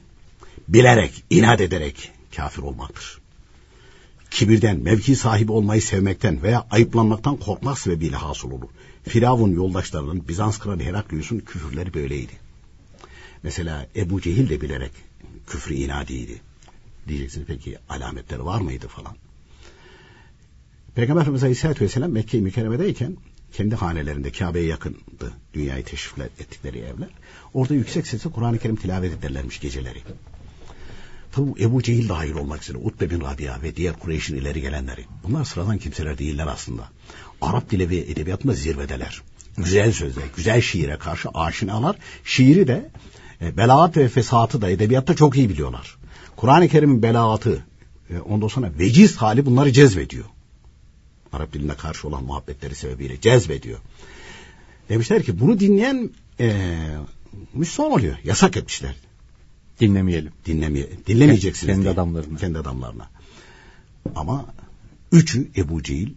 Bilerek, 0.68 1.24
inat 1.30 1.60
ederek 1.60 2.12
kafir 2.36 2.62
olmaktır. 2.62 3.23
Kibirden, 4.34 4.80
mevki 4.80 5.16
sahibi 5.16 5.52
olmayı 5.52 5.82
sevmekten 5.82 6.42
veya 6.42 6.66
ayıplanmaktan 6.70 7.36
korkmak 7.36 7.78
sebebiyle 7.78 8.16
hasıl 8.16 8.50
olur. 8.50 8.68
Firavun 9.02 9.52
yoldaşlarının 9.52 10.28
Bizans 10.28 10.58
kralı 10.58 10.82
Heraklius'un 10.82 11.38
küfürleri 11.38 11.94
böyleydi. 11.94 12.32
Mesela 13.42 13.86
Ebu 13.96 14.20
Cehil 14.20 14.48
de 14.48 14.60
bilerek 14.60 14.90
küfrü 15.46 15.74
inadiydi. 15.74 16.40
Diyeceksiniz 17.08 17.46
peki 17.46 17.78
alametleri 17.88 18.44
var 18.44 18.60
mıydı 18.60 18.88
falan. 18.88 19.16
Peygamber 20.94 21.20
Efendimiz 21.20 21.42
Aleyhisselatü 21.42 21.84
Vesselam 21.84 22.10
Mekke-i 22.10 22.40
Mükerreme'deyken 22.40 23.16
kendi 23.52 23.74
hanelerinde 23.74 24.32
Kabe'ye 24.32 24.66
yakındı 24.66 25.32
dünyayı 25.54 25.84
teşrif 25.84 26.18
ettikleri 26.18 26.78
evler. 26.78 27.10
Orada 27.54 27.74
yüksek 27.74 28.06
sesle 28.06 28.30
Kur'an-ı 28.30 28.58
Kerim 28.58 28.76
tilavet 28.76 29.12
ederlermiş 29.12 29.60
geceleri. 29.60 30.02
Tabi 31.34 31.62
Ebu 31.62 31.82
Cehil 31.82 32.08
dahil 32.08 32.34
olmak 32.34 32.62
üzere 32.62 32.78
Utbe 32.78 33.10
bin 33.10 33.20
Rabia 33.20 33.62
ve 33.62 33.76
diğer 33.76 33.98
Kureyş'in 33.98 34.36
ileri 34.36 34.60
gelenleri. 34.60 35.04
Bunlar 35.24 35.44
sıradan 35.44 35.78
kimseler 35.78 36.18
değiller 36.18 36.46
aslında. 36.46 36.88
Arap 37.40 37.70
dili 37.70 37.90
ve 37.90 37.96
edebiyatında 37.96 38.52
zirvedeler. 38.52 39.22
Güzel 39.56 39.92
sözle, 39.92 40.22
güzel 40.36 40.60
şiire 40.60 40.96
karşı 40.96 41.28
aşinalar. 41.28 41.96
Şiiri 42.24 42.66
de 42.66 42.90
e, 43.40 43.56
belaat 43.56 43.96
ve 43.96 44.08
fesatı 44.08 44.62
da 44.62 44.70
edebiyatta 44.70 45.16
çok 45.16 45.36
iyi 45.36 45.48
biliyorlar. 45.48 45.96
Kur'an-ı 46.36 46.68
Kerim'in 46.68 47.02
belaatı, 47.02 47.64
e, 48.10 48.18
ondan 48.18 48.48
sonra 48.48 48.70
veciz 48.78 49.16
hali 49.16 49.46
bunları 49.46 49.72
cezbediyor. 49.72 50.24
Arap 51.32 51.52
diline 51.52 51.74
karşı 51.74 52.08
olan 52.08 52.24
muhabbetleri 52.24 52.74
sebebiyle 52.74 53.20
cezbediyor. 53.20 53.78
Demişler 54.88 55.22
ki 55.22 55.40
bunu 55.40 55.60
dinleyen 55.60 56.10
e, 56.40 56.76
Müslüman 57.54 57.92
oluyor. 57.92 58.16
Yasak 58.24 58.56
etmişler. 58.56 58.94
Dinlemeyelim. 59.80 60.32
Dinlemeye, 60.46 60.90
dinlemeyeceksiniz. 61.06 61.72
Kendi 61.72 61.82
diye. 61.82 61.92
adamlarına. 61.92 62.38
Kendi 62.38 62.58
adamlarına. 62.58 63.08
Ama 64.16 64.46
üçü 65.12 65.48
Ebu 65.56 65.82
Cehil, 65.82 66.10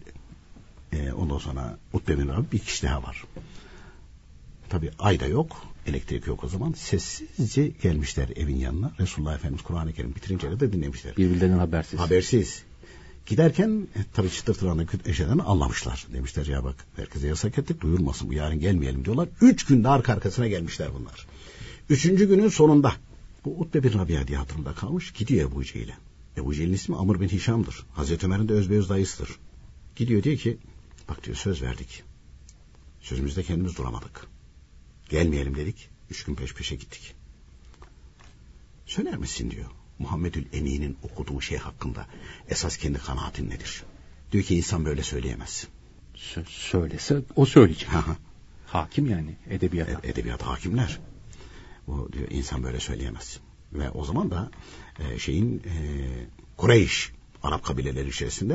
e, 0.92 1.12
ondan 1.12 1.38
sonra 1.38 1.78
Utbe 1.92 2.18
bin 2.18 2.28
Rabi 2.28 2.46
bir 2.52 2.58
kişi 2.58 2.82
daha 2.86 3.02
var. 3.02 3.24
Tabi 4.68 4.90
ayda 4.98 5.26
yok, 5.26 5.62
elektrik 5.86 6.26
yok 6.26 6.44
o 6.44 6.48
zaman. 6.48 6.72
Sessizce 6.72 7.68
gelmişler 7.82 8.28
evin 8.36 8.56
yanına. 8.56 8.92
Resulullah 9.00 9.34
Efendimiz 9.34 9.62
Kur'an-ı 9.62 9.92
Kerim 9.92 10.14
bitirince 10.14 10.60
de 10.60 10.72
dinlemişler. 10.72 11.16
Birbirlerinden 11.16 11.58
habersiz. 11.58 12.00
Habersiz. 12.00 12.62
Giderken 13.26 13.88
e, 13.96 14.00
tabii 14.14 14.30
çıtırtıranı 14.30 14.86
eşeden 15.06 15.38
anlamışlar. 15.38 16.06
Demişler 16.12 16.46
ya 16.46 16.64
bak 16.64 16.76
herkese 16.96 17.28
yasak 17.28 17.58
ettik 17.58 17.80
duyurmasın 17.80 18.28
bu 18.28 18.32
yarın 18.32 18.60
gelmeyelim 18.60 19.04
diyorlar. 19.04 19.28
Üç 19.40 19.66
günde 19.66 19.88
arka 19.88 20.12
arkasına 20.12 20.48
gelmişler 20.48 20.88
bunlar. 20.98 21.26
Üçüncü 21.90 22.28
günün 22.28 22.48
sonunda 22.48 22.92
bu 23.48 23.60
Utbe 23.60 23.82
bin 23.82 23.98
Rabia 23.98 24.28
diye 24.28 24.38
hatırımda 24.38 24.74
kalmış. 24.74 25.12
Gidiyor 25.12 25.50
Ebu 25.50 25.64
Cehil'e. 25.64 25.96
Ebu 26.36 26.54
Cehil'in 26.54 26.72
ismi 26.72 26.96
Amr 26.96 27.20
bin 27.20 27.28
Hişam'dır. 27.28 27.86
Hazreti 27.92 28.26
Ömer'in 28.26 28.48
de 28.48 28.52
özbeöz 28.52 28.88
dayısıdır. 28.88 29.30
Gidiyor 29.96 30.22
diyor 30.22 30.36
ki 30.36 30.58
bak 31.08 31.24
diyor 31.24 31.36
söz 31.36 31.62
verdik. 31.62 32.02
Sözümüzde 33.00 33.42
kendimiz 33.42 33.76
duramadık. 33.76 34.26
Gelmeyelim 35.08 35.56
dedik. 35.56 35.88
Üç 36.10 36.24
gün 36.24 36.34
peş 36.34 36.54
peşe 36.54 36.76
gittik. 36.76 37.14
Söyler 38.86 39.16
misin 39.16 39.50
diyor. 39.50 39.70
Muhammedül 39.98 40.44
Emin'in 40.52 40.96
okuduğu 41.02 41.40
şey 41.40 41.58
hakkında 41.58 42.06
esas 42.48 42.76
kendi 42.76 42.98
kanaatin 42.98 43.50
nedir? 43.50 43.82
Diyor 44.32 44.44
ki 44.44 44.56
insan 44.56 44.84
böyle 44.84 45.02
söyleyemez. 45.02 45.68
Sö 46.14 46.44
söylese 46.44 47.22
o 47.36 47.46
söyleyecek. 47.46 47.88
Hakim 48.66 49.06
yani 49.06 49.36
edebiyat. 49.50 50.04
E 50.04 50.08
edebiyat 50.08 50.42
hakimler. 50.42 51.00
O 51.88 52.12
diyor 52.12 52.26
insan 52.30 52.62
böyle 52.62 52.80
söyleyemez. 52.80 53.40
Ve 53.72 53.90
o 53.90 54.04
zaman 54.04 54.30
da 54.30 54.50
e, 54.98 55.18
şeyin 55.18 55.58
e, 55.58 55.82
Kureyş 56.56 57.12
Arap 57.42 57.64
kabileleri 57.64 58.08
içerisinde 58.08 58.52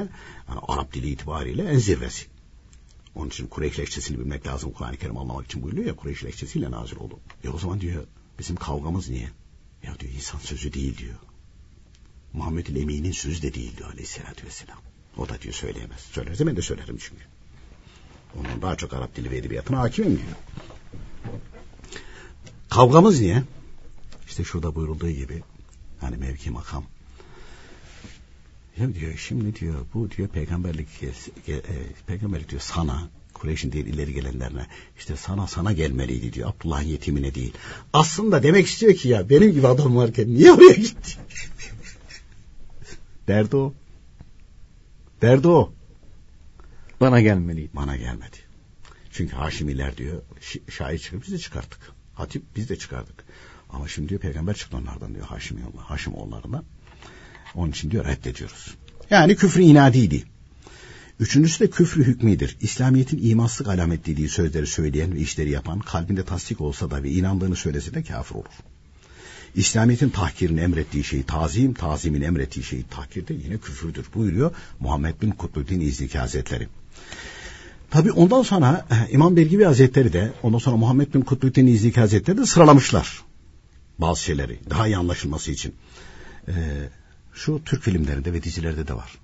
yani 0.50 0.60
Arap 0.68 0.94
dili 0.94 1.10
itibariyle 1.10 1.64
en 1.64 1.78
zirvesi. 1.78 2.26
Onun 3.16 3.30
için 3.30 3.48
Kureyş 3.48 3.80
lehçesini 3.80 4.20
bilmek 4.20 4.48
lazım. 4.48 4.72
Kur'an-ı 4.72 4.98
Kerim 4.98 5.18
anlamak 5.18 5.46
için 5.46 5.64
buyuruyor 5.64 5.86
ya 5.86 5.96
Kureyş 5.96 6.24
lehçesiyle 6.24 6.72
nazil 6.72 6.98
oldu. 6.98 7.20
E 7.44 7.50
o 7.50 7.60
zaman 7.60 7.82
diyor 7.82 8.04
bizim 8.40 8.56
kavgamız 8.56 9.10
niye? 9.10 9.30
Ya 9.84 10.00
diyor 10.00 10.14
insan 10.14 10.40
sözü 10.40 10.74
değil 10.74 10.98
diyor. 10.98 11.16
Muhammed-i 12.34 12.80
Emin'in 12.80 13.12
sözü 13.12 13.42
de 13.42 13.54
değil 13.54 13.78
diyor 13.78 13.90
aleyhissalatü 13.90 14.46
vesselam. 14.46 14.78
O 15.18 15.30
da 15.30 15.42
diyor 15.42 15.54
söyleyemez. 15.54 16.00
Söylerse 16.00 16.48
ben 16.48 16.58
de 16.58 16.62
söylerim 16.62 16.98
çünkü. 17.00 17.24
Ondan 18.40 18.62
daha 18.62 18.76
çok 18.76 18.94
Arap 18.94 19.16
dili 19.16 19.32
ve 19.32 19.38
edebiyatına 19.38 19.80
hakimim 19.80 20.12
diyor. 20.12 20.38
Kavgamız 22.74 23.22
niye? 23.22 23.44
İşte 24.28 24.44
şurada 24.44 24.76
buyurulduğu 24.76 25.10
gibi 25.10 25.44
hani 26.00 26.18
mevki 26.18 26.52
makam. 26.52 26.84
Ya 28.78 28.96
diyor 28.96 29.18
şimdi 29.18 29.56
diyor 29.56 29.86
bu 29.94 30.12
diyor 30.12 30.28
peygamberlik 30.28 30.88
e, 31.04 31.12
peygamberlik 32.08 32.50
diyor 32.50 32.62
sana 32.62 33.10
Kureyş'in 33.34 33.72
değil 33.72 33.86
ileri 33.86 34.14
gelenlerine 34.14 34.68
işte 34.98 35.16
sana 35.16 35.48
sana 35.48 35.72
gelmeliydi 35.72 36.34
diyor. 36.34 36.50
Abdullah'ın 36.50 36.86
yetimine 36.86 37.36
değil. 37.36 37.54
Aslında 37.94 38.44
demek 38.44 38.68
istiyor 38.68 38.94
ki 38.94 39.10
ya 39.10 39.30
benim 39.30 39.52
gibi 39.52 39.68
adam 39.68 39.96
varken 39.96 40.34
niye 40.34 40.54
oraya 40.54 40.74
gitti? 40.74 41.08
Derdi 43.28 43.56
o. 43.56 43.74
Derdi 45.22 45.48
o. 45.48 45.74
Bana 47.02 47.22
gelmeliydi. 47.22 47.70
Bana 47.74 47.98
gelmedi. 47.98 48.38
Çünkü 49.12 49.36
Haşimiler 49.36 49.98
diyor 49.98 50.22
şair 50.70 51.00
çıkıp 51.00 51.24
biz 51.24 51.34
de 51.34 51.38
çıkarttık. 51.38 52.03
Hatip 52.14 52.44
biz 52.56 52.70
de 52.70 52.76
çıkardık. 52.76 53.24
Ama 53.70 53.88
şimdi 53.88 54.10
diyor 54.10 54.22
peygamber 54.22 54.54
çıktı 54.54 54.78
onlardan 54.78 55.16
diyor 55.16 55.26
Haşim 55.88 56.14
oğullarından. 56.14 56.64
Onun 57.56 57.72
için 57.72 57.92
diyor 57.92 58.06
reddediyoruz. 58.06 58.76
Yani 59.10 59.36
küfrü 59.36 59.62
inadiydi. 59.62 60.24
Üçüncüsü 61.20 61.60
de 61.60 61.70
küfrü 61.70 62.04
hükmidir. 62.04 62.58
İslamiyet'in 62.62 63.30
imansızlık 63.30 63.68
alamet 63.68 64.06
dediği 64.06 64.30
sözleri 64.30 64.68
söyleyen 64.68 65.16
ve 65.16 65.20
işleri 65.20 65.50
yapan 65.50 65.80
kalbinde 65.80 66.26
tasdik 66.26 66.62
olsa 66.62 66.92
da 66.92 67.04
ve 67.04 67.10
inandığını 67.10 67.56
söylese 67.56 67.94
de 67.94 68.04
kafir 68.04 68.36
olur. 68.36 68.54
İslamiyet'in 69.56 70.10
tahkirini 70.10 70.62
emrettiği 70.62 71.04
şey 71.04 71.24
tazim, 71.24 71.74
tazimin 71.74 72.22
emrettiği 72.22 72.64
şey 72.64 72.84
tahkir 72.92 73.28
de 73.28 73.34
yine 73.34 73.58
küfürdür 73.58 74.06
buyuruyor 74.16 74.56
Muhammed 74.80 75.22
bin 75.22 75.32
Kutbuddin 75.32 75.80
İzniki 75.80 76.18
Hazretleri. 76.18 76.68
Tabi 77.94 78.12
ondan 78.12 78.42
sonra 78.42 78.86
eh, 78.92 79.14
İmam 79.14 79.36
Belgivi 79.36 79.66
Hazretleri 79.66 80.14
de 80.14 80.32
ondan 80.44 80.58
sonra 80.58 80.78
Muhammed 80.78 81.14
bin 81.14 81.22
Kutbuddin 81.22 81.68
İzniki 81.68 82.00
Hazretleri 82.00 82.38
de 82.38 82.46
sıralamışlar 82.46 83.22
bazı 83.98 84.22
şeyleri 84.22 84.60
daha 84.70 84.88
iyi 84.88 84.98
anlaşılması 84.98 85.52
için. 85.52 85.76
Ee, 86.48 86.54
şu 87.34 87.62
Türk 87.66 87.84
filmlerinde 87.84 88.34
ve 88.34 88.44
dizilerde 88.44 88.88
de 88.88 88.94
var. 88.94 89.18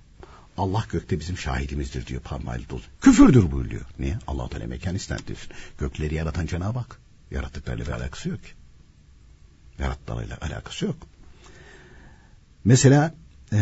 Allah 0.56 0.84
gökte 0.90 1.20
bizim 1.20 1.38
şahidimizdir 1.38 2.06
diyor 2.06 2.20
parmağıyla 2.20 2.68
dolu. 2.68 2.80
Küfürdür 3.00 3.52
buyuruyor. 3.52 3.84
Niye? 3.98 4.18
Allah 4.26 4.48
Teala 4.48 4.66
mekan 4.66 4.94
istendir. 4.94 5.38
Gökleri 5.78 6.14
yaratan 6.14 6.46
Cenab-ı 6.46 6.78
Hak. 6.78 6.98
Yarattıklarıyla 7.30 7.86
bir 7.86 7.92
alakası 7.92 8.28
yok. 8.28 8.40
Yarattıklarıyla 9.78 10.38
alakası 10.40 10.84
yok. 10.86 10.96
Mesela 12.64 13.14
e, 13.52 13.58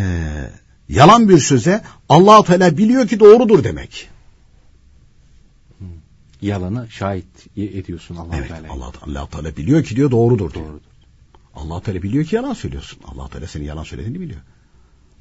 yalan 0.88 1.28
bir 1.28 1.38
söze 1.38 1.84
allah 2.08 2.44
Teala 2.44 2.78
biliyor 2.78 3.08
ki 3.08 3.20
doğrudur 3.20 3.64
demek. 3.64 4.08
Yalanı 6.42 6.90
şahit 6.90 7.26
ediyorsun 7.56 8.16
allah 8.16 8.36
evet, 8.36 8.48
Teala. 8.48 8.72
Allah, 8.72 8.92
Allah 9.02 9.28
Teala 9.30 9.56
biliyor 9.56 9.84
ki 9.84 9.96
diyor 9.96 10.10
doğrudur 10.10 10.54
diyor. 10.54 10.66
Doğrudur. 10.66 10.80
allah 11.54 11.82
Teala 11.82 12.02
biliyor 12.02 12.24
ki 12.24 12.36
yalan 12.36 12.54
söylüyorsun. 12.54 13.00
allah 13.04 13.28
Teala 13.28 13.46
senin 13.46 13.64
yalan 13.64 13.84
söylediğini 13.84 14.20
biliyor. 14.20 14.40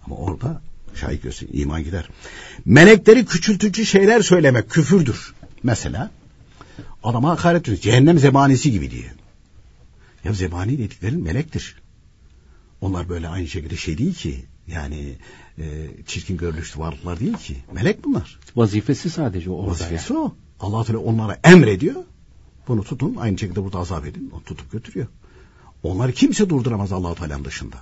Ama 0.06 0.16
orada 0.16 0.62
şahit 0.96 1.24
görsün 1.24 1.50
iman 1.54 1.84
gider. 1.84 2.10
Melekleri 2.66 3.26
küçültücü 3.26 3.86
şeyler 3.86 4.22
söylemek 4.22 4.70
küfürdür. 4.70 5.34
Mesela 5.64 6.12
adama 7.04 7.30
hakaret 7.30 7.62
ediyor. 7.62 7.78
Cehennem 7.78 8.20
zebanisi 8.20 8.72
gibi 8.72 8.92
diye. 8.92 9.14
Ya 10.24 10.34
zebani 10.34 10.78
dediklerin 10.78 11.24
melektir. 11.24 11.76
Onlar 12.82 13.10
böyle 13.10 13.28
aynı 13.28 13.48
şekilde 13.48 13.76
şey 13.76 13.98
değil 13.98 14.14
ki. 14.14 14.46
Yani 14.68 15.16
e, 15.58 15.88
çirkin 16.06 16.38
görünüşlü 16.38 16.80
varlıklar 16.80 17.20
değil 17.20 17.38
ki. 17.38 17.58
Melek 17.74 18.04
bunlar. 18.04 18.40
Vazifesi 18.56 19.10
sadece 19.10 19.50
orada. 19.50 19.72
Vazifesi 19.72 20.14
yani. 20.14 20.24
o. 20.24 20.36
allah 20.60 20.84
Teala 20.84 21.00
onlara 21.00 21.40
emrediyor. 21.44 22.04
Bunu 22.68 22.84
tutun 22.84 23.16
aynı 23.16 23.38
şekilde 23.38 23.64
burada 23.64 23.80
azap 23.80 24.06
edin. 24.06 24.32
O 24.36 24.42
tutup 24.42 24.72
götürüyor. 24.72 25.08
Onları 25.84 26.12
kimse 26.12 26.50
durduramaz 26.50 26.92
allah 26.92 27.16
Teala'nın 27.16 27.46
dışında. 27.46 27.78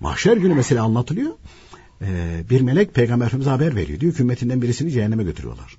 Mahşer 0.00 0.36
günü 0.36 0.54
mesela 0.54 0.84
anlatılıyor. 0.84 1.32
Ee, 2.02 2.44
bir 2.50 2.60
melek 2.60 2.94
peygamber 2.94 3.26
efendimize 3.26 3.50
haber 3.50 3.76
veriyor. 3.76 4.00
Diyor 4.00 4.14
ki 4.14 4.22
ümmetinden 4.22 4.62
birisini 4.62 4.90
cehenneme 4.90 5.24
götürüyorlar. 5.24 5.76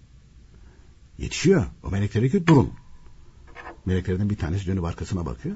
Yetişiyor. 1.17 1.65
O 1.83 1.89
melekler 1.89 2.21
diyor 2.21 2.31
ki 2.31 2.47
durun. 2.47 2.73
Meleklerden 3.85 4.29
bir 4.29 4.37
tanesi 4.37 4.67
dönüp 4.67 4.83
arkasına 4.83 5.25
bakıyor. 5.25 5.55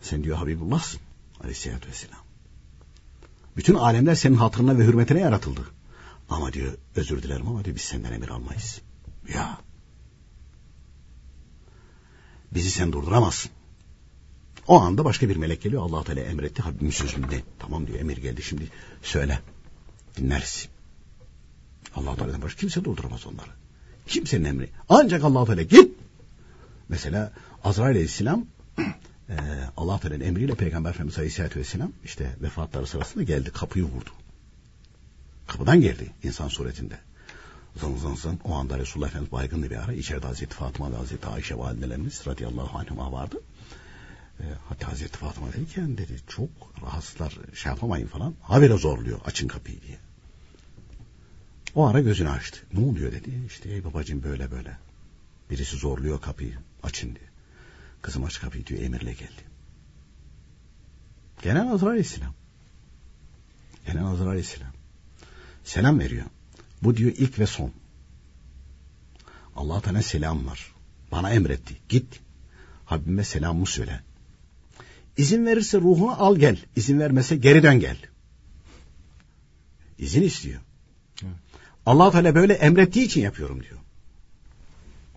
Sen 0.00 0.24
diyor 0.24 0.36
Habibullah'sın. 0.36 1.00
Aleyhisselatü 1.40 1.88
vesselam. 1.88 2.20
Bütün 3.56 3.74
alemler 3.74 4.14
senin 4.14 4.36
hatırına 4.36 4.78
ve 4.78 4.84
hürmetine 4.84 5.20
yaratıldı. 5.20 5.60
Ama 6.30 6.52
diyor 6.52 6.72
özür 6.96 7.22
dilerim 7.22 7.48
ama 7.48 7.64
diyor 7.64 7.76
biz 7.76 7.82
senden 7.82 8.12
emir 8.12 8.28
almayız. 8.28 8.80
Ya. 9.34 9.58
Bizi 12.54 12.70
sen 12.70 12.92
durduramazsın. 12.92 13.50
O 14.66 14.80
anda 14.80 15.04
başka 15.04 15.28
bir 15.28 15.36
melek 15.36 15.62
geliyor. 15.62 15.82
Allah 15.82 16.04
Teala 16.04 16.20
emretti. 16.20 16.62
Habibim 16.62 16.92
sözünde. 16.92 17.42
Tamam 17.58 17.86
diyor 17.86 18.00
emir 18.00 18.16
geldi 18.16 18.42
şimdi 18.42 18.68
söyle. 19.02 19.40
Dinleriz. 20.16 20.68
Allah 21.94 22.16
Teala'dan 22.16 22.42
başka 22.42 22.60
kimse 22.60 22.84
durduramaz 22.84 23.26
onları. 23.26 23.50
Kimsenin 24.06 24.44
emri. 24.44 24.70
Ancak 24.88 25.24
Allah 25.24 25.44
Teala 25.44 25.62
git. 25.62 25.94
Mesela 26.88 27.32
Azrail 27.64 27.90
Aleyhisselam 27.90 28.46
e, 28.78 29.36
Allah 29.76 30.00
Teala'nın 30.00 30.24
emriyle 30.24 30.54
Peygamber 30.54 30.90
Efendimiz 30.90 31.18
Aleyhisselatü 31.18 31.60
Vesselam 31.60 31.92
işte 32.04 32.36
vefatları 32.42 32.86
sırasında 32.86 33.24
geldi. 33.24 33.50
Kapıyı 33.50 33.84
vurdu. 33.84 34.10
Kapıdan 35.46 35.80
geldi 35.80 36.12
insan 36.22 36.48
suretinde. 36.48 36.98
Zın 37.76 37.96
zın 37.96 38.14
zın. 38.14 38.40
O 38.44 38.54
anda 38.54 38.78
Resulullah 38.78 39.08
Efendimiz 39.08 39.32
baygındı 39.32 39.70
bir 39.70 39.76
ara. 39.76 39.92
İçeride 39.92 40.26
Hazreti 40.26 40.54
Fatıma 40.54 40.92
ve 40.92 40.96
Hazreti 40.96 41.26
Ayşe 41.26 41.58
validelerimiz 41.58 42.26
radıyallahu 42.26 42.78
anhuma 42.78 43.12
vardı. 43.12 43.40
E, 44.40 44.44
hatta 44.68 44.88
Hazreti 44.92 45.18
Fatıma 45.18 45.52
dedi 45.52 45.66
ki 45.66 45.80
dedi 45.98 46.20
çok 46.28 46.50
rahatsızlar 46.82 47.38
şey 47.54 47.70
yapamayın 47.72 48.06
falan. 48.06 48.34
Habire 48.42 48.76
zorluyor 48.76 49.20
açın 49.24 49.48
kapıyı 49.48 49.82
diye. 49.82 49.98
O 51.74 51.86
ara 51.86 52.00
gözünü 52.00 52.30
açtı. 52.30 52.60
Ne 52.72 52.84
oluyor 52.84 53.12
dedi. 53.12 53.30
İşte 53.46 53.68
ey 53.68 53.84
babacığım 53.84 54.22
böyle 54.22 54.50
böyle. 54.50 54.78
Birisi 55.50 55.76
zorluyor 55.76 56.20
kapıyı 56.20 56.58
açın 56.82 57.08
diye. 57.08 57.30
Kızım 58.02 58.24
aç 58.24 58.40
kapıyı 58.40 58.66
diyor 58.66 58.82
emirle 58.82 59.12
geldi. 59.12 59.42
Gene 61.42 61.60
Azrail 61.62 61.90
Aleyhisselam. 61.90 62.34
Gene 63.86 64.02
Azrail 64.02 64.28
Aleyhisselam. 64.28 64.72
Selam 65.64 65.98
veriyor. 65.98 66.26
Bu 66.82 66.96
diyor 66.96 67.12
ilk 67.16 67.38
ve 67.38 67.46
son. 67.46 67.72
Allah 69.56 69.80
Teala 69.80 70.02
selam 70.02 70.46
var. 70.46 70.72
Bana 71.12 71.30
emretti. 71.30 71.76
Git. 71.88 72.20
Habibime 72.84 73.24
selamımı 73.24 73.66
söyle. 73.66 74.00
İzin 75.16 75.46
verirse 75.46 75.78
ruhunu 75.78 76.22
al 76.22 76.36
gel. 76.36 76.58
İzin 76.76 77.00
vermese 77.00 77.36
geri 77.36 77.62
dön 77.62 77.80
gel. 77.80 77.96
İzin 79.98 80.22
istiyor. 80.22 80.60
Evet. 81.22 81.34
allah 81.86 82.10
Teala 82.10 82.34
böyle 82.34 82.52
emrettiği 82.52 83.06
için 83.06 83.20
yapıyorum 83.20 83.62
diyor. 83.62 83.78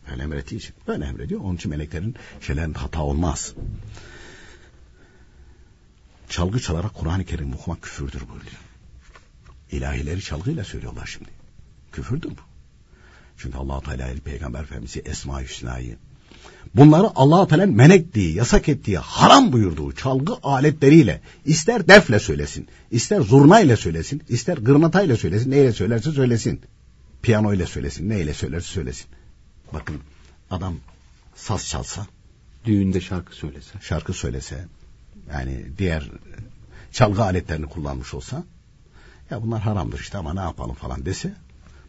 Böyle 0.10 0.24
emrettiği 0.24 0.60
için. 0.62 0.76
Böyle 0.88 1.06
emrediyor. 1.06 1.42
Onun 1.42 1.56
için 1.56 1.72
meleklerin 1.72 2.16
şeylerinde 2.42 2.80
hata 2.80 3.02
olmaz. 3.04 3.54
Çalgı 6.30 6.60
çalarak 6.60 6.94
Kur'an-ı 6.94 7.26
Kerim 7.26 7.54
okumak 7.54 7.82
küfürdür 7.82 8.22
buyuruyor. 8.30 8.62
İlahileri 9.72 10.22
çalgıyla 10.22 10.64
söylüyorlar 10.64 11.06
şimdi. 11.06 11.43
Küfürdür 11.94 12.30
bu. 12.30 12.42
Çünkü 13.38 13.58
allah 13.58 13.82
Teala 13.82 14.14
Peygamber 14.26 14.62
Efendimiz'i 14.62 15.00
Esma-i 15.00 15.46
Hüsna'yı 15.46 15.98
Bunları 16.76 17.12
Allah 17.16 17.48
Teala 17.48 17.66
men 17.66 17.90
ettiği, 17.90 18.36
yasak 18.36 18.70
ettiği, 18.70 18.98
haram 18.98 19.52
buyurduğu 19.54 19.92
çalgı 19.92 20.34
aletleriyle 20.44 21.22
ister 21.46 21.88
defle 21.88 22.20
söylesin, 22.20 22.68
ister 22.92 23.22
zurnayla 23.22 23.78
söylesin, 23.78 24.24
ister 24.30 24.58
gırnatayla 24.58 25.18
söylesin, 25.18 25.52
neyle 25.52 25.74
söylerse 25.74 26.12
söylesin. 26.12 26.62
Piyano 27.22 27.54
ile 27.54 27.66
söylesin, 27.66 28.10
neyle 28.10 28.34
söylerse 28.34 28.68
söylesin. 28.68 29.08
Bakın 29.74 29.96
adam 30.52 30.76
saz 31.36 31.68
çalsa, 31.68 32.08
düğünde 32.66 33.02
şarkı 33.02 33.36
söylese, 33.36 33.72
şarkı 33.82 34.14
söylese, 34.14 34.66
yani 35.32 35.66
diğer 35.78 36.10
çalgı 36.92 37.24
aletlerini 37.24 37.66
kullanmış 37.66 38.14
olsa, 38.14 38.44
ya 39.30 39.42
bunlar 39.42 39.62
haramdır 39.62 40.00
işte 40.00 40.18
ama 40.18 40.34
ne 40.34 40.40
yapalım 40.40 40.76
falan 40.76 41.06
dese, 41.06 41.34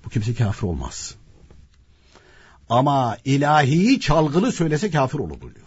bu 0.04 0.08
kimse 0.08 0.34
kafir 0.34 0.66
olmaz. 0.66 1.14
Ama 2.68 3.18
ilahiyi 3.24 4.00
çalgılı 4.00 4.52
söylese 4.52 4.90
kafir 4.90 5.18
olur 5.18 5.40
diyor. 5.40 5.66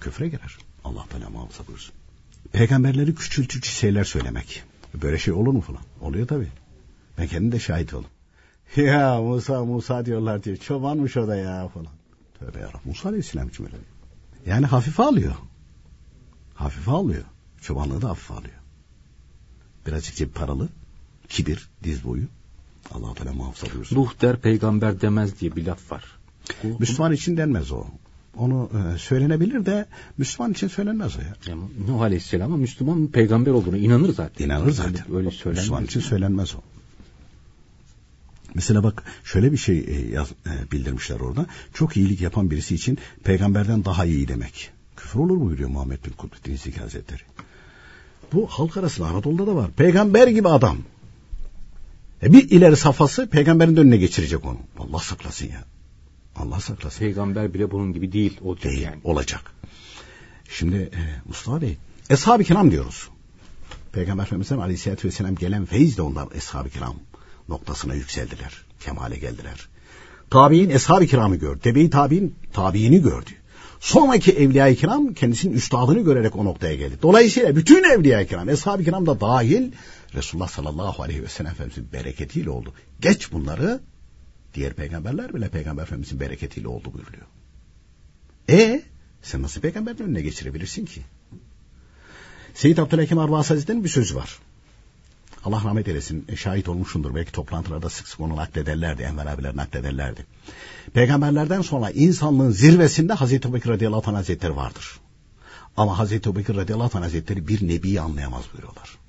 Küfre 0.00 0.28
girer. 0.28 0.56
Allah 0.84 1.06
Teala 1.10 1.30
muhafaza 1.30 1.66
buyursun. 1.66 1.94
Peygamberleri 2.52 3.14
küçültücü 3.14 3.68
şeyler 3.68 4.04
söylemek. 4.04 4.62
Böyle 5.02 5.18
şey 5.18 5.34
olur 5.34 5.52
mu 5.52 5.60
falan? 5.60 5.82
Oluyor 6.00 6.28
tabi. 6.28 6.48
Ben 7.18 7.26
kendim 7.26 7.52
de 7.52 7.58
şahit 7.58 7.94
oldum. 7.94 8.10
Ya 8.76 9.20
Musa 9.20 9.64
Musa 9.64 10.06
diyorlar 10.06 10.44
diyor. 10.44 10.56
Çobanmış 10.56 11.16
o 11.16 11.28
da 11.28 11.36
ya 11.36 11.68
falan. 11.68 11.92
Tövbe 12.38 12.58
yarabbim. 12.58 12.80
Musa 12.84 13.08
Aleyhisselam 13.08 13.48
için 13.48 13.64
öyle. 13.64 13.76
Yani 14.46 14.66
hafife 14.66 15.02
alıyor. 15.02 15.34
Hafife 16.54 16.90
alıyor. 16.90 17.24
Çobanlığı 17.60 18.02
da 18.02 18.08
hafife 18.08 18.34
alıyor. 18.34 18.54
Birazcık 19.86 20.16
cep 20.16 20.34
paralı. 20.34 20.68
Kibir, 21.28 21.68
diz 21.84 22.04
boyu. 22.04 22.26
Allah 22.92 23.14
Teala 23.14 23.32
muhafaza 23.32 23.74
buyursun. 23.74 23.96
Nuh 23.96 24.20
der 24.20 24.36
peygamber 24.36 25.00
demez 25.00 25.40
diye 25.40 25.56
bir 25.56 25.66
laf 25.66 25.92
var. 25.92 26.04
Müslüman 26.78 27.12
için 27.12 27.36
denmez 27.36 27.72
o. 27.72 27.84
Onu 28.36 28.70
e, 28.94 28.98
söylenebilir 28.98 29.66
de 29.66 29.86
Müslüman 30.18 30.52
için 30.52 30.68
söylenmez 30.68 31.16
o 31.16 31.20
ya. 31.20 31.34
Yani 31.46 31.62
Nuh 31.88 32.00
Aleyhisselam'a 32.00 32.56
Müslüman 32.56 33.06
peygamber 33.06 33.50
olduğunu 33.50 33.76
inanır 33.76 34.14
zaten. 34.14 34.44
İnanır 34.44 34.70
zaten. 34.70 35.04
Öyle, 35.08 35.16
öyle 35.16 35.30
söylenmez. 35.30 35.64
Müslüman 35.64 35.84
için 35.84 36.00
söylenmez 36.00 36.54
o. 36.54 36.58
Mesela 38.54 38.82
bak 38.82 39.02
şöyle 39.24 39.52
bir 39.52 39.56
şey 39.56 39.78
e, 39.78 40.10
yaz, 40.10 40.28
e, 40.30 40.72
bildirmişler 40.72 41.20
orada. 41.20 41.46
Çok 41.74 41.96
iyilik 41.96 42.20
yapan 42.20 42.50
birisi 42.50 42.74
için 42.74 42.98
peygamberden 43.24 43.84
daha 43.84 44.04
iyi 44.04 44.28
demek. 44.28 44.70
Küfür 44.96 45.18
olur 45.18 45.36
mu 45.36 45.46
buyuruyor 45.46 45.68
Muhammed 45.70 45.98
bin 46.46 46.56
Zeki 46.56 46.80
Hazretleri. 46.80 47.22
Bu 48.32 48.46
halk 48.46 48.76
arasında 48.76 49.06
Anadolu'da 49.06 49.46
da 49.46 49.56
var. 49.56 49.70
Peygamber 49.76 50.28
gibi 50.28 50.48
adam. 50.48 50.78
E 52.24 52.32
bir 52.32 52.50
ileri 52.50 52.76
safhası 52.76 53.30
peygamberin 53.30 53.76
önüne 53.76 53.96
geçirecek 53.96 54.44
onu. 54.44 54.58
Allah 54.78 54.98
saklasın 54.98 55.46
ya. 55.46 55.64
Allah 56.36 56.60
saklasın. 56.60 56.98
Peygamber 56.98 57.54
bile 57.54 57.70
bunun 57.70 57.92
gibi 57.92 58.12
değil 58.12 58.40
olacak 58.42 58.64
değil, 58.72 58.82
yani. 58.82 59.00
Olacak. 59.04 59.40
Şimdi 60.48 60.76
e, 60.76 61.00
Mustafa 61.28 61.62
Bey, 61.62 61.76
Eshab-ı 62.10 62.44
Kiram 62.44 62.70
diyoruz. 62.70 63.08
Peygamber 63.92 64.22
Efendimiz'den 64.24 64.58
Aleyhisselatü 64.58 65.08
Vesselam 65.08 65.34
gelen 65.34 65.64
feyiz 65.64 65.96
de 65.96 66.02
ondan 66.02 66.28
Eshab-ı 66.34 66.70
Kiram 66.70 66.96
noktasına 67.48 67.94
yükseldiler. 67.94 68.64
Kemale 68.80 69.16
geldiler. 69.16 69.68
Tabi'in 70.30 70.70
Eshab-ı 70.70 71.06
Kiram'ı 71.06 71.36
gördü. 71.36 71.60
Tebe-i 71.62 71.90
Tabi'in 71.90 72.34
tabiini 72.52 73.02
gördü. 73.02 73.30
Sonraki 73.80 74.32
Evliya-i 74.32 74.76
Kiram 74.76 75.14
kendisinin 75.14 75.54
üstadını 75.54 76.00
görerek 76.00 76.36
o 76.36 76.44
noktaya 76.44 76.74
geldi. 76.74 76.94
Dolayısıyla 77.02 77.56
bütün 77.56 77.84
Evliya-i 77.84 78.26
Kiram, 78.26 78.48
Eshab-ı 78.48 78.84
Kiram 78.84 79.06
da 79.06 79.20
dahil 79.20 79.72
Resulullah 80.14 80.48
sallallahu 80.48 81.02
aleyhi 81.02 81.22
ve 81.22 81.28
sellem 81.28 81.52
Efendimizin 81.52 81.92
bereketiyle 81.92 82.50
oldu. 82.50 82.74
Geç 83.00 83.32
bunları 83.32 83.80
diğer 84.54 84.74
peygamberler 84.74 85.34
bile 85.34 85.48
peygamber 85.48 85.82
Efendimizin 85.82 86.20
bereketiyle 86.20 86.68
oldu 86.68 86.92
buyuruyor. 86.92 87.26
E 88.48 88.82
sen 89.22 89.42
nasıl 89.42 89.60
peygamberin 89.60 90.04
önüne 90.04 90.22
geçirebilirsin 90.22 90.84
ki? 90.84 91.02
Seyyid 92.54 92.78
Abdülhakim 92.78 93.18
Arvas 93.18 93.50
Hazretleri'nin 93.50 93.84
bir 93.84 93.88
sözü 93.88 94.16
var. 94.16 94.38
Allah 95.44 95.62
rahmet 95.64 95.88
eylesin 95.88 96.24
e, 96.28 96.36
şahit 96.36 96.68
olmuşsundur. 96.68 97.14
Belki 97.14 97.32
toplantılarda 97.32 97.90
sık 97.90 98.08
sık 98.08 98.20
onu 98.20 98.36
naklederlerdi. 98.36 99.02
Enver 99.02 99.26
abiler 99.26 99.56
naklederlerdi. 99.56 100.26
Peygamberlerden 100.92 101.62
sonra 101.62 101.90
insanlığın 101.90 102.50
zirvesinde 102.50 103.12
Hazreti 103.12 103.48
Ebubekir 103.48 103.70
radıyallahu 103.70 104.10
anh 104.10 104.16
hazretleri 104.16 104.56
vardır. 104.56 105.00
Ama 105.76 105.98
Hazreti 105.98 106.28
Ebubekir 106.28 106.56
radıyallahu 106.56 106.98
anh 106.98 107.04
hazretleri 107.04 107.48
bir 107.48 107.68
nebiyi 107.68 108.00
anlayamaz 108.00 108.44
buyuruyorlar. 108.52 109.03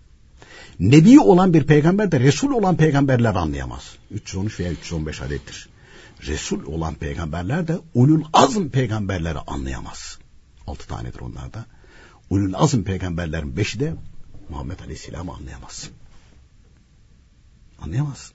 Nebi 0.79 1.19
olan 1.19 1.53
bir 1.53 1.63
peygamber 1.63 2.11
de 2.11 2.19
Resul 2.19 2.51
olan 2.51 2.77
peygamberler 2.77 3.35
anlayamaz. 3.35 3.95
313 4.11 4.59
veya 4.59 4.71
315 4.71 5.21
adettir. 5.21 5.69
Resul 6.27 6.65
olan 6.65 6.95
peygamberler 6.95 7.67
de 7.67 7.77
ulul 7.93 8.23
azm 8.33 8.69
peygamberleri 8.69 9.39
anlayamaz. 9.39 10.19
Altı 10.67 10.87
tanedir 10.87 11.19
onlar 11.19 11.53
da. 11.53 11.65
Ulul 12.29 12.53
azm 12.53 12.83
peygamberlerin 12.83 13.57
beşi 13.57 13.79
de 13.79 13.95
Muhammed 14.49 14.79
Aleyhisselam'ı 14.79 15.33
anlayamaz. 15.33 15.89
Anlayamaz. 17.81 18.31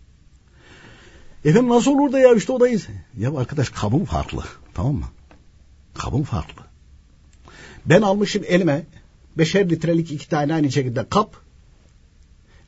Efendim 1.44 1.68
nasıl 1.68 1.90
olur 1.90 2.12
da 2.12 2.18
ya 2.18 2.34
işte 2.34 2.52
odayız. 2.52 2.86
Ya 3.18 3.36
arkadaş 3.36 3.68
kabım 3.68 4.04
farklı. 4.04 4.44
Tamam 4.74 4.94
mı? 4.94 5.06
Kabım 5.94 6.22
farklı. 6.22 6.62
Ben 7.86 8.02
almışım 8.02 8.42
elime 8.46 8.86
beşer 9.38 9.70
litrelik 9.70 10.12
iki 10.12 10.28
tane 10.28 10.54
aynı 10.54 10.72
şekilde 10.72 11.08
kap. 11.08 11.49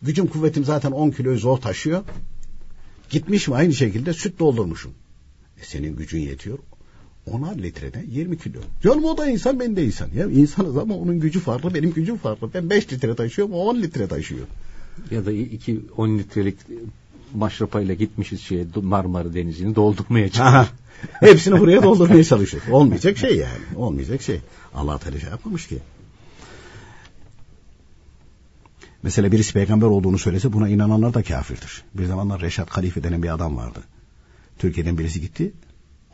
Gücüm 0.02 0.26
kuvvetim 0.26 0.64
zaten 0.64 0.92
10 0.92 1.10
kiloyu 1.10 1.38
zor 1.38 1.58
taşıyor. 1.58 2.02
Gitmişim 3.10 3.54
aynı 3.54 3.72
şekilde 3.72 4.12
süt 4.12 4.38
doldurmuşum. 4.38 4.92
E 5.62 5.64
senin 5.64 5.96
gücün 5.96 6.20
yetiyor. 6.20 6.58
10'ar 7.30 7.62
litrede 7.62 8.04
20 8.08 8.38
kilo. 8.38 8.60
Canım 8.82 9.04
o 9.04 9.18
da 9.18 9.26
insan 9.26 9.60
ben 9.60 9.76
de 9.76 9.84
insan. 9.84 10.08
Ya 10.14 10.26
insanız 10.26 10.76
ama 10.76 10.94
onun 10.94 11.20
gücü 11.20 11.40
farklı 11.40 11.74
benim 11.74 11.92
gücüm 11.92 12.16
farklı. 12.16 12.50
Ben 12.54 12.70
5 12.70 12.92
litre 12.92 13.14
taşıyorum 13.14 13.54
o 13.54 13.58
10 13.58 13.82
litre 13.82 14.06
taşıyor. 14.06 14.46
Ya 15.10 15.26
da 15.26 15.32
2 15.32 15.80
10 15.96 16.18
litrelik 16.18 16.56
maşrapayla 17.34 17.94
gitmişiz 17.94 18.40
şeye 18.40 18.66
Marmara 18.82 19.34
Denizi'ni 19.34 19.74
doldurmaya 19.74 20.28
çalışıyoruz. 20.28 20.70
Hepsini 21.20 21.60
buraya 21.60 21.82
doldurmaya 21.82 22.24
çalışıyor. 22.24 22.62
Olmayacak 22.70 23.18
şey 23.18 23.36
yani. 23.36 23.76
Olmayacak 23.76 24.22
şey. 24.22 24.40
Allah 24.74 24.98
Teala 24.98 25.20
şey 25.20 25.30
yapmamış 25.30 25.66
ki. 25.66 25.78
Mesela 29.02 29.32
birisi 29.32 29.52
peygamber 29.52 29.86
olduğunu 29.86 30.18
söylese 30.18 30.52
buna 30.52 30.68
inananlar 30.68 31.14
da 31.14 31.22
kafirdir. 31.22 31.82
Bir 31.94 32.06
zamanlar 32.06 32.40
Reşat 32.40 32.70
Halife 32.70 33.02
denen 33.02 33.22
bir 33.22 33.34
adam 33.34 33.56
vardı. 33.56 33.80
Türkiye'den 34.58 34.98
birisi 34.98 35.20
gitti. 35.20 35.52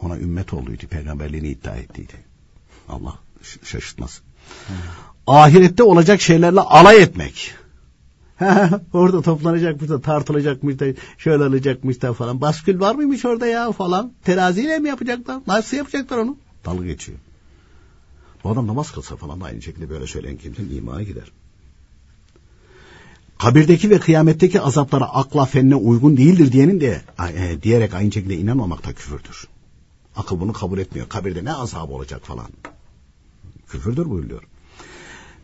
Ona 0.02 0.18
ümmet 0.18 0.52
olduydu. 0.52 0.86
Peygamberliğini 0.86 1.48
iddia 1.48 1.76
ettiydi. 1.76 2.12
Allah 2.88 3.18
şaşırtmaz. 3.62 4.20
Hmm. 4.66 4.76
Ahirette 5.26 5.82
olacak 5.82 6.20
şeylerle 6.20 6.60
alay 6.60 7.02
etmek. 7.02 7.54
orada 8.92 9.22
toplanacakmış 9.22 9.90
da 9.90 10.00
tartılacakmış 10.00 10.78
da 10.78 10.86
şöyle 11.18 11.44
alacakmış 11.44 12.02
da 12.02 12.12
falan. 12.12 12.40
Baskül 12.40 12.80
var 12.80 12.94
mıymış 12.94 13.24
orada 13.24 13.46
ya 13.46 13.72
falan. 13.72 14.12
Teraziyle 14.24 14.78
mi 14.78 14.88
yapacaklar? 14.88 15.40
Nasıl 15.46 15.76
yapacaklar 15.76 16.18
onu? 16.18 16.36
Dalga 16.64 16.84
geçiyor. 16.84 17.18
Bu 18.44 18.50
adam 18.50 18.66
namaz 18.66 18.92
kılsa 18.92 19.16
falan 19.16 19.40
da 19.40 19.44
aynı 19.44 19.62
şekilde 19.62 19.90
böyle 19.90 20.06
söyleyen 20.06 20.36
kimsenin 20.36 20.76
imana 20.76 21.02
gider. 21.02 21.32
Kabirdeki 23.38 23.90
ve 23.90 23.98
kıyametteki 23.98 24.60
azaplara 24.60 25.04
akla 25.04 25.44
fenne 25.44 25.74
uygun 25.74 26.16
değildir 26.16 26.52
diyenin 26.52 26.80
de 26.80 27.02
e, 27.34 27.62
diyerek 27.62 27.94
aynı 27.94 28.12
şekilde 28.12 28.36
inanmamak 28.36 28.86
da 28.86 28.92
küfürdür. 28.92 29.48
Akıl 30.16 30.40
bunu 30.40 30.52
kabul 30.52 30.78
etmiyor. 30.78 31.08
Kabirde 31.08 31.44
ne 31.44 31.52
azabı 31.52 31.92
olacak 31.92 32.26
falan. 32.26 32.48
Küfürdür 33.68 34.10
buyuruyor. 34.10 34.42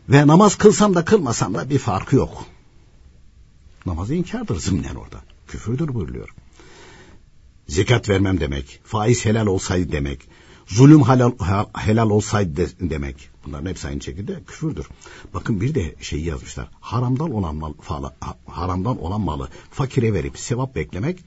Ve 0.09 0.27
namaz 0.27 0.55
kılsam 0.55 0.95
da 0.95 1.05
kılmasam 1.05 1.53
da 1.53 1.69
bir 1.69 1.79
farkı 1.79 2.15
yok. 2.15 2.45
Namazı 3.85 4.15
inkardır 4.15 4.59
zımnen 4.59 4.95
orada. 4.95 5.17
Küfürdür 5.47 5.93
buyuruyor. 5.93 6.29
Zekat 7.67 8.09
vermem 8.09 8.39
demek, 8.39 8.81
faiz 8.83 9.25
helal 9.25 9.47
olsaydı 9.47 9.91
demek, 9.91 10.27
zulüm 10.67 11.03
helal, 11.09 11.31
helal 11.75 12.09
olsaydı 12.09 12.57
de, 12.57 12.67
demek. 12.79 13.29
Bunların 13.45 13.69
hepsi 13.69 13.87
aynı 13.87 14.01
şekilde 14.01 14.43
küfürdür. 14.43 14.87
Bakın 15.33 15.61
bir 15.61 15.75
de 15.75 15.95
şeyi 16.01 16.25
yazmışlar. 16.25 16.69
Haramdan 16.79 17.31
olan 17.31 17.55
mal, 17.55 17.73
falan, 17.81 18.13
haramdan 18.45 19.01
olan 19.01 19.21
malı 19.21 19.49
fakire 19.71 20.13
verip 20.13 20.39
sevap 20.39 20.75
beklemek, 20.75 21.19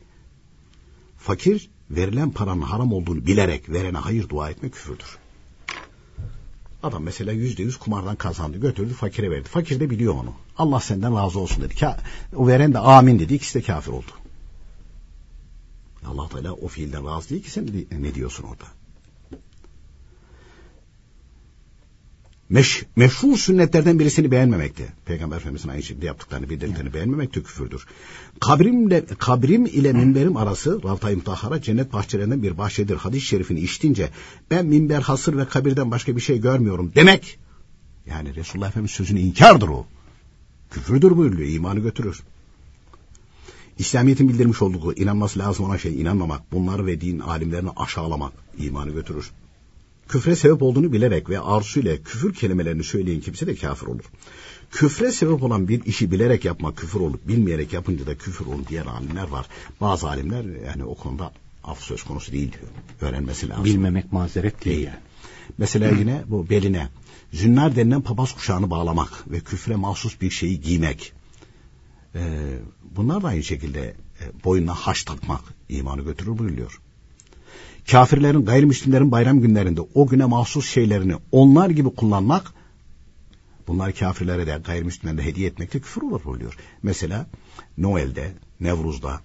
fakir 1.19 1.71
verilen 1.91 2.31
paranın 2.31 2.63
haram 2.63 2.93
olduğunu 2.93 3.27
bilerek 3.27 3.71
verene 3.71 3.99
hayır 3.99 4.29
dua 4.29 4.51
etmek 4.51 4.73
küfürdür. 4.73 5.19
Adam 6.83 7.03
mesela 7.03 7.33
yüzde 7.33 7.63
yüz 7.63 7.77
kumardan 7.77 8.17
kazandı 8.17 8.59
götürdü 8.59 8.93
fakire 8.93 9.31
verdi. 9.31 9.49
Fakir 9.49 9.81
de 9.81 9.91
biliyor 9.91 10.15
onu. 10.15 10.33
Allah 10.59 10.81
senden 10.81 11.17
razı 11.17 11.39
olsun 11.39 11.63
dedi. 11.63 11.75
Ka 11.75 12.01
o 12.37 12.47
veren 12.47 12.75
de 12.75 12.79
amin 12.79 13.19
dedi. 13.19 13.35
İkisi 13.35 13.59
de 13.59 13.63
kafir 13.63 13.93
oldu. 13.93 14.11
Allah 16.07 16.29
Teala 16.29 16.53
o 16.53 16.69
fiilden 16.69 17.07
razı 17.07 17.31
değil 17.31 17.43
ki 17.43 17.51
sen 17.51 17.87
ne 18.01 18.15
diyorsun 18.15 18.45
orada? 18.45 18.65
Meş, 22.51 22.85
meşhur 22.97 23.37
sünnetlerden 23.37 23.99
birisini 23.99 24.31
beğenmemekte. 24.31 24.89
Peygamber 25.05 25.37
Efendimiz'in 25.37 25.69
aynı 25.69 25.83
şekilde 25.83 26.07
yaptıklarını 26.07 26.51
bildirdiklerini 26.51 26.87
yani. 26.87 26.95
beğenmemek 26.95 27.35
de 27.35 27.43
küfürdür. 27.43 27.87
Kabrimle, 28.41 29.07
kabrim 29.07 29.67
ile 29.67 29.93
minberim 29.93 30.37
arası 30.37 30.81
Ravta-i 30.85 31.17
Mutahhara 31.17 31.63
cennet 31.63 31.93
bahçelerinden 31.93 32.43
bir 32.43 32.59
bahçedir. 32.59 32.97
Hadis-i 32.97 33.27
şerifini 33.27 33.61
içtince 33.61 34.11
ben 34.51 34.67
minber 34.67 35.01
hasır 35.01 35.37
ve 35.37 35.45
kabirden 35.45 35.91
başka 35.91 36.17
bir 36.17 36.21
şey 36.21 36.41
görmüyorum 36.41 36.93
demek. 36.95 37.39
Yani 38.07 38.35
Resulullah 38.35 38.69
Efendimiz 38.69 38.91
sözünü 38.91 39.21
inkardır 39.21 39.69
o. 39.69 39.87
Küfürdür 40.71 41.17
buyuruyor. 41.17 41.49
imanı 41.49 41.81
götürür. 41.81 42.23
İslamiyet'in 43.79 44.29
bildirmiş 44.29 44.63
olduğu 44.63 44.95
inanması 44.95 45.39
lazım 45.39 45.65
olan 45.65 45.77
şey 45.77 46.01
inanmamak, 46.01 46.53
bunları 46.53 46.87
ve 46.87 47.01
din 47.01 47.19
alimlerini 47.19 47.71
aşağılamak 47.77 48.33
imanı 48.59 48.91
götürür 48.91 49.33
küfre 50.09 50.37
sebep 50.37 50.63
olduğunu 50.63 50.93
bilerek 50.93 51.31
ve 51.31 51.41
arzuyla 51.41 51.97
küfür 51.97 52.35
kelimelerini 52.35 52.85
söyleyen 52.85 53.21
kimse 53.21 53.47
de 53.47 53.55
kafir 53.55 53.87
olur. 53.87 54.05
Küfre 54.71 55.13
sebep 55.13 55.43
olan 55.43 55.69
bir 55.69 55.85
işi 55.85 56.11
bilerek 56.11 56.45
yapmak 56.45 56.77
küfür 56.77 57.01
olup 57.01 57.29
bilmeyerek 57.29 57.73
yapınca 57.73 58.07
da 58.07 58.19
küfür 58.19 58.47
olur 58.47 58.67
diyen 58.69 58.87
alimler 58.87 59.29
var. 59.29 59.47
Bazı 59.81 60.09
alimler 60.09 60.45
yani 60.67 60.85
o 60.85 60.95
konuda 60.95 61.33
af 61.65 61.81
söz 61.81 62.03
konusu 62.03 62.33
değil 62.33 62.53
diyor. 62.53 62.71
Öğrenmesi 63.01 63.49
lazım. 63.49 63.65
Bilmemek 63.65 64.13
mazeret 64.13 64.65
değil. 64.65 64.77
değil. 64.77 64.89
Mesela 65.59 65.99
yine 65.99 66.23
bu 66.27 66.51
beline 66.51 66.89
zünnar 67.33 67.77
denilen 67.77 68.01
papaz 68.01 68.35
kuşağını 68.35 68.71
bağlamak 68.71 69.31
ve 69.31 69.41
küfre 69.41 69.77
mahsus 69.77 70.21
bir 70.21 70.31
şeyi 70.31 70.61
giymek. 70.61 71.13
Ee, 72.15 72.59
bunlar 72.97 73.23
da 73.23 73.29
aynı 73.29 73.43
şekilde 73.43 73.81
e, 74.21 74.45
boynuna 74.45 74.75
haş 74.75 75.05
takmak 75.05 75.41
imanı 75.69 76.03
götürür 76.03 76.39
buyuruyor 76.39 76.81
kafirlerin, 77.91 78.45
gayrimüslimlerin 78.45 79.11
bayram 79.11 79.41
günlerinde 79.41 79.81
o 79.95 80.07
güne 80.07 80.25
mahsus 80.25 80.69
şeylerini 80.71 81.17
onlar 81.33 81.71
gibi 81.71 81.95
kullanmak, 81.95 82.53
bunlar 83.67 83.93
kafirlere 83.93 84.47
de 84.47 84.61
gayrimüslimlere 84.65 85.19
de 85.19 85.31
hediye 85.31 85.49
etmekte 85.49 85.81
küfür 85.81 86.03
olur 86.03 86.25
oluyor. 86.25 86.57
Mesela 86.83 87.27
Noel'de, 87.79 88.33
Nevruz'da, 88.61 89.21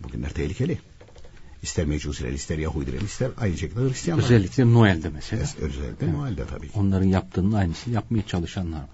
bugünler 0.00 0.30
tehlikeli. 0.30 0.78
İster 1.62 1.86
mecusiler, 1.86 2.32
ister 2.32 2.58
Yahudiler, 2.58 3.00
ister 3.00 3.30
aynı 3.40 3.58
şekilde 3.58 3.80
Hristiyanlar. 3.80 4.24
Özellikle 4.24 4.72
Noel'de 4.72 5.08
mesela. 5.08 5.42
Evet, 5.42 5.56
özellikle 5.60 6.06
evet. 6.06 6.16
Noel'de 6.16 6.46
tabii. 6.46 6.70
Onların 6.74 7.08
yaptığının 7.08 7.52
aynısını 7.52 7.94
yapmaya 7.94 8.26
çalışanlar 8.26 8.78
var. 8.78 8.88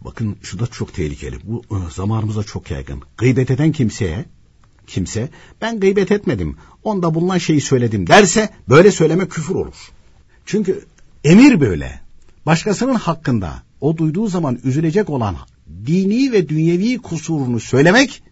Bakın 0.00 0.36
şu 0.42 0.58
da 0.58 0.66
çok 0.66 0.94
tehlikeli. 0.94 1.38
Bu 1.44 1.64
zamanımızda 1.90 2.44
çok 2.44 2.70
yaygın. 2.70 3.02
Gıybet 3.16 3.50
eden 3.50 3.72
kimseye 3.72 4.24
kimse 4.88 5.28
ben 5.62 5.80
gıybet 5.80 6.12
etmedim. 6.12 6.56
Onda 6.84 7.14
bulunan 7.14 7.38
şeyi 7.38 7.60
söyledim 7.60 8.06
derse 8.06 8.48
böyle 8.68 8.90
söyleme 8.90 9.28
küfür 9.28 9.54
olur. 9.54 9.76
Çünkü 10.46 10.84
emir 11.24 11.60
böyle. 11.60 12.00
Başkasının 12.46 12.94
hakkında 12.94 13.62
o 13.80 13.96
duyduğu 13.96 14.26
zaman 14.26 14.58
üzülecek 14.64 15.10
olan 15.10 15.36
dini 15.86 16.32
ve 16.32 16.48
dünyevi 16.48 16.98
kusurunu 16.98 17.60
söylemek 17.60 18.22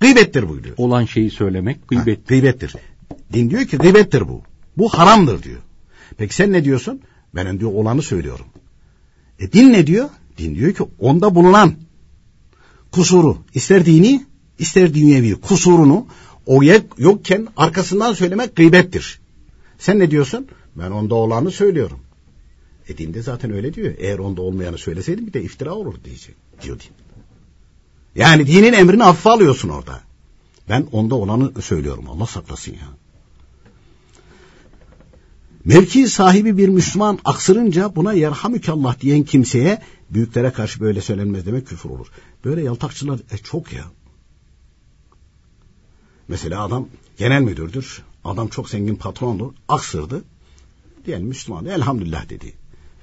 gıybettir 0.00 0.48
buyuruyor. 0.48 0.74
Olan 0.78 1.04
şeyi 1.04 1.30
söylemek 1.30 1.88
gıybet. 1.88 2.18
Ha, 2.18 2.22
gıybettir. 2.28 2.74
Din 3.32 3.50
diyor 3.50 3.64
ki 3.64 3.76
gıybettir 3.76 4.28
bu. 4.28 4.42
Bu 4.78 4.88
haramdır 4.88 5.42
diyor. 5.42 5.60
Peki 6.16 6.34
sen 6.34 6.52
ne 6.52 6.64
diyorsun? 6.64 7.00
Ben 7.34 7.60
diyor 7.60 7.72
olanı 7.72 8.02
söylüyorum. 8.02 8.46
E 9.38 9.52
din 9.52 9.72
ne 9.72 9.86
diyor? 9.86 10.08
Din 10.38 10.54
diyor 10.54 10.72
ki 10.72 10.84
onda 10.98 11.34
bulunan 11.34 11.74
kusuru 12.92 13.38
ister 13.54 13.86
dini 13.86 14.24
ister 14.58 14.94
dünyevi 14.94 15.34
kusurunu 15.34 16.06
o 16.46 16.62
yokken 16.98 17.48
arkasından 17.56 18.12
söylemek 18.12 18.56
gıybettir. 18.56 19.20
Sen 19.78 19.98
ne 19.98 20.10
diyorsun? 20.10 20.46
Ben 20.76 20.90
onda 20.90 21.14
olanı 21.14 21.50
söylüyorum. 21.50 22.00
E 22.88 22.98
dinde 22.98 23.22
zaten 23.22 23.52
öyle 23.52 23.74
diyor. 23.74 23.94
Eğer 23.98 24.18
onda 24.18 24.42
olmayanı 24.42 24.78
söyleseydim 24.78 25.26
bir 25.26 25.32
de 25.32 25.42
iftira 25.42 25.74
olur 25.74 25.94
diyecek. 26.04 26.34
Diyor 26.62 26.80
din. 26.80 26.90
Yani 28.14 28.46
dinin 28.46 28.72
emrini 28.72 29.02
hafife 29.02 29.30
alıyorsun 29.30 29.68
orada. 29.68 30.00
Ben 30.68 30.86
onda 30.92 31.14
olanı 31.14 31.62
söylüyorum. 31.62 32.10
Allah 32.10 32.26
saklasın 32.26 32.72
ya. 32.72 32.88
Mevki 35.64 36.08
sahibi 36.08 36.56
bir 36.56 36.68
Müslüman 36.68 37.18
aksırınca 37.24 37.96
buna 37.96 38.12
yerhamükallah 38.12 39.00
diyen 39.00 39.22
kimseye 39.22 39.78
büyüklere 40.10 40.50
karşı 40.50 40.80
böyle 40.80 41.00
söylenmez 41.00 41.46
demek 41.46 41.66
küfür 41.66 41.90
olur. 41.90 42.06
Böyle 42.44 42.62
yaltakçılar 42.62 43.20
e, 43.30 43.38
çok 43.38 43.72
ya. 43.72 43.84
Mesela 46.28 46.64
adam 46.64 46.88
genel 47.16 47.42
müdürdür. 47.42 48.02
Adam 48.24 48.48
çok 48.48 48.70
zengin 48.70 48.96
patrondur. 48.96 49.52
Aksırdı. 49.68 50.24
Diyelim 51.06 51.26
Müslüman 51.26 51.66
elhamdülillah 51.66 52.28
dedi. 52.28 52.54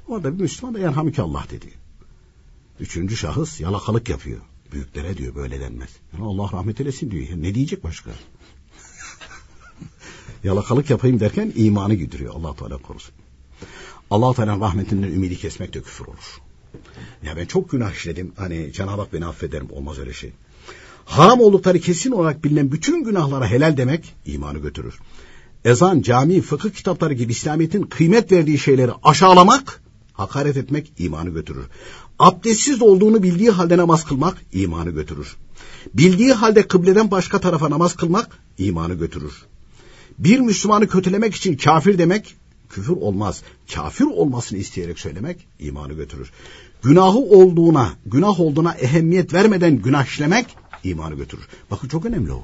Orada 0.07 0.37
bir 0.37 0.41
Müslüman 0.41 0.75
da 0.75 0.79
yerhamükallah 0.79 1.51
dedi. 1.51 1.67
Üçüncü 2.79 3.17
şahıs 3.17 3.59
yalakalık 3.59 4.09
yapıyor. 4.09 4.39
Büyüklere 4.71 5.17
diyor 5.17 5.35
böyle 5.35 5.59
denmez. 5.59 5.89
Yani 6.13 6.25
Allah 6.25 6.49
rahmet 6.53 6.79
eylesin 6.79 7.11
diyor. 7.11 7.27
ne 7.35 7.55
diyecek 7.55 7.83
başka? 7.83 8.11
Yalakalık 10.43 10.89
yapayım 10.89 11.19
derken 11.19 11.53
imanı 11.55 11.93
güdürüyor. 11.93 12.35
Allah 12.35 12.55
Teala 12.55 12.77
korusun. 12.77 13.13
Allah 14.11 14.33
Teala 14.33 14.59
rahmetinden 14.59 15.07
ümidi 15.07 15.37
kesmek 15.37 15.73
de 15.73 15.81
küfür 15.81 16.05
olur. 16.05 16.41
Ya 17.23 17.37
ben 17.37 17.45
çok 17.45 17.71
günah 17.71 17.91
işledim. 17.91 18.33
Hani 18.37 18.73
Cenab-ı 18.73 19.01
Hak 19.01 19.13
beni 19.13 19.25
affederim. 19.25 19.71
Olmaz 19.71 19.99
öyle 19.99 20.13
şey. 20.13 20.31
Haram 21.05 21.39
oldukları 21.39 21.79
kesin 21.79 22.11
olarak 22.11 22.43
bilinen 22.43 22.71
bütün 22.71 23.03
günahlara 23.03 23.47
helal 23.47 23.77
demek 23.77 24.13
imanı 24.25 24.59
götürür. 24.59 24.99
Ezan, 25.65 26.01
cami, 26.01 26.41
fıkıh 26.41 26.69
kitapları 26.69 27.13
gibi 27.13 27.31
İslamiyet'in 27.31 27.83
kıymet 27.83 28.31
verdiği 28.31 28.59
şeyleri 28.59 28.91
aşağılamak, 29.03 29.81
hakaret 30.13 30.57
etmek 30.57 30.93
imanı 30.97 31.29
götürür. 31.29 31.65
Abdestsiz 32.19 32.81
olduğunu 32.81 33.23
bildiği 33.23 33.49
halde 33.49 33.77
namaz 33.77 34.05
kılmak 34.05 34.37
imanı 34.53 34.89
götürür. 34.89 35.35
Bildiği 35.93 36.33
halde 36.33 36.67
kıbleden 36.67 37.11
başka 37.11 37.39
tarafa 37.39 37.69
namaz 37.69 37.95
kılmak 37.95 38.37
imanı 38.57 38.93
götürür. 38.93 39.33
Bir 40.17 40.39
Müslümanı 40.39 40.87
kötülemek 40.87 41.35
için 41.35 41.57
kafir 41.57 41.97
demek 41.97 42.35
küfür 42.69 42.93
olmaz. 42.93 43.41
Kafir 43.73 44.05
olmasını 44.05 44.59
isteyerek 44.59 44.99
söylemek 44.99 45.47
imanı 45.59 45.93
götürür. 45.93 46.31
Günahı 46.83 47.17
olduğuna, 47.17 47.89
günah 48.05 48.39
olduğuna 48.39 48.73
ehemmiyet 48.73 49.33
vermeden 49.33 49.75
günah 49.75 50.05
işlemek 50.05 50.45
imanı 50.83 51.15
götürür. 51.15 51.47
Bakın 51.71 51.87
çok 51.87 52.05
önemli 52.05 52.31
o. 52.31 52.43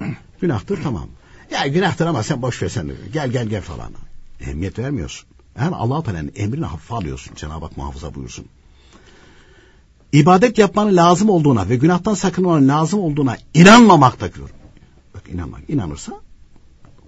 Günahtır 0.40 0.82
tamam. 0.82 1.08
Ya 1.50 1.66
günahtır 1.66 2.06
ama 2.06 2.22
sen 2.22 2.42
boş 2.42 2.62
ver 2.62 2.68
sen 2.68 2.92
gel 3.12 3.30
gel 3.30 3.46
gel 3.46 3.62
falan. 3.62 3.92
Ehemmiyet 4.40 4.78
vermiyorsun. 4.78 5.28
Yani 5.58 5.76
Allah 5.76 6.02
Teala'nın 6.02 6.32
emrini 6.36 6.64
hafife 6.64 6.94
alıyorsun. 6.94 7.34
Cenab-ı 7.34 7.64
Hak 7.64 7.76
muhafaza 7.76 8.14
buyursun. 8.14 8.46
İbadet 10.12 10.58
yapmanın 10.58 10.96
lazım 10.96 11.30
olduğuna 11.30 11.68
ve 11.68 11.76
günahtan 11.76 12.14
sakınmanın 12.14 12.68
lazım 12.68 13.00
olduğuna 13.00 13.36
inanmamakta 13.54 14.26
gör. 14.26 14.48
Bak 15.14 15.22
inanmak. 15.32 15.70
İnanırsa 15.70 16.20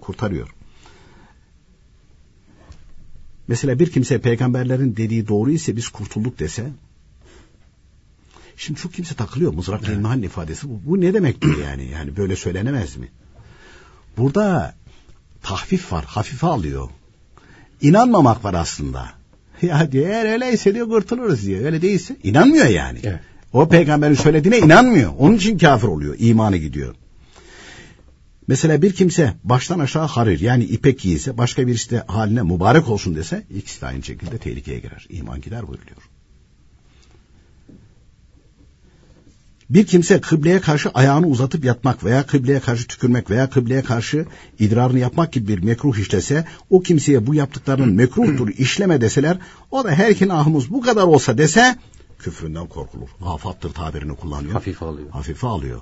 kurtarıyor. 0.01 0.55
Mesela 3.47 3.79
bir 3.79 3.91
kimse 3.91 4.21
peygamberlerin 4.21 4.95
dediği 4.95 5.27
doğru 5.27 5.51
ise 5.51 5.75
biz 5.75 5.89
kurtulduk 5.89 6.39
dese 6.39 6.71
Şimdi 8.57 8.79
çok 8.79 8.93
kimse 8.93 9.15
takılıyor 9.15 9.53
mızrakla 9.53 9.87
evet. 9.87 9.97
ilmihalin 9.97 10.23
ifadesi. 10.23 10.69
Bu, 10.69 10.81
bu 10.85 11.01
ne 11.01 11.13
demek 11.13 11.41
diyor 11.41 11.57
yani? 11.57 11.87
Yani 11.87 12.17
böyle 12.17 12.35
söylenemez 12.35 12.97
mi? 12.97 13.07
Burada 14.17 14.75
tahfif 15.43 15.91
var, 15.91 16.05
hafife 16.05 16.47
alıyor. 16.47 16.89
İnanmamak 17.81 18.43
var 18.45 18.53
aslında. 18.53 19.09
Ya 19.61 19.91
diyor 19.91 20.07
eğer 20.07 20.33
öyleyse 20.33 20.75
diyor 20.75 20.89
kurtuluruz 20.89 21.45
diyor. 21.45 21.65
Öyle 21.65 21.81
değilse 21.81 22.15
inanmıyor 22.23 22.65
yani. 22.65 22.99
Evet. 23.03 23.19
O 23.53 23.69
peygamberin 23.69 24.13
söylediğine 24.13 24.57
inanmıyor. 24.59 25.13
Onun 25.17 25.35
için 25.35 25.57
kafir 25.57 25.87
oluyor. 25.87 26.15
imanı 26.19 26.57
gidiyor. 26.57 26.95
Mesela 28.47 28.81
bir 28.81 28.93
kimse 28.93 29.33
baştan 29.43 29.79
aşağı 29.79 30.07
harir 30.07 30.39
yani 30.39 30.63
ipek 30.63 30.99
giyse 30.99 31.37
başka 31.37 31.67
birisi 31.67 31.91
de 31.91 32.03
haline 32.07 32.43
mübarek 32.43 32.89
olsun 32.89 33.15
dese 33.15 33.43
ikisi 33.55 33.81
de 33.81 33.85
aynı 33.85 34.03
şekilde 34.03 34.37
tehlikeye 34.37 34.79
girer. 34.79 35.05
İman 35.09 35.41
gider 35.41 35.67
buyuruyor. 35.67 35.97
Bir 39.69 39.85
kimse 39.85 40.21
kıbleye 40.21 40.59
karşı 40.59 40.89
ayağını 40.89 41.27
uzatıp 41.27 41.65
yatmak 41.65 42.03
veya 42.03 42.25
kıbleye 42.25 42.59
karşı 42.59 42.87
tükürmek 42.87 43.29
veya 43.29 43.49
kıbleye 43.49 43.81
karşı 43.81 44.25
idrarını 44.59 44.99
yapmak 44.99 45.31
gibi 45.31 45.47
bir 45.47 45.63
mekruh 45.63 45.97
işlese 45.97 46.45
o 46.69 46.81
kimseye 46.81 47.27
bu 47.27 47.35
yaptıklarının 47.35 47.93
mekruhtur 47.93 48.49
işleme 48.49 49.01
deseler 49.01 49.37
o 49.71 49.83
da 49.83 49.91
her 49.91 50.09
iki 50.09 50.33
ahımız 50.33 50.71
bu 50.71 50.81
kadar 50.81 51.03
olsa 51.03 51.37
dese 51.37 51.75
küfründen 52.19 52.67
korkulur. 52.67 53.09
Afattır 53.25 53.69
tabirini 53.73 54.15
kullanıyor. 54.15 54.53
Hafife 54.53 54.85
alıyor. 54.85 55.09
Hafife 55.09 55.47
alıyor. 55.47 55.81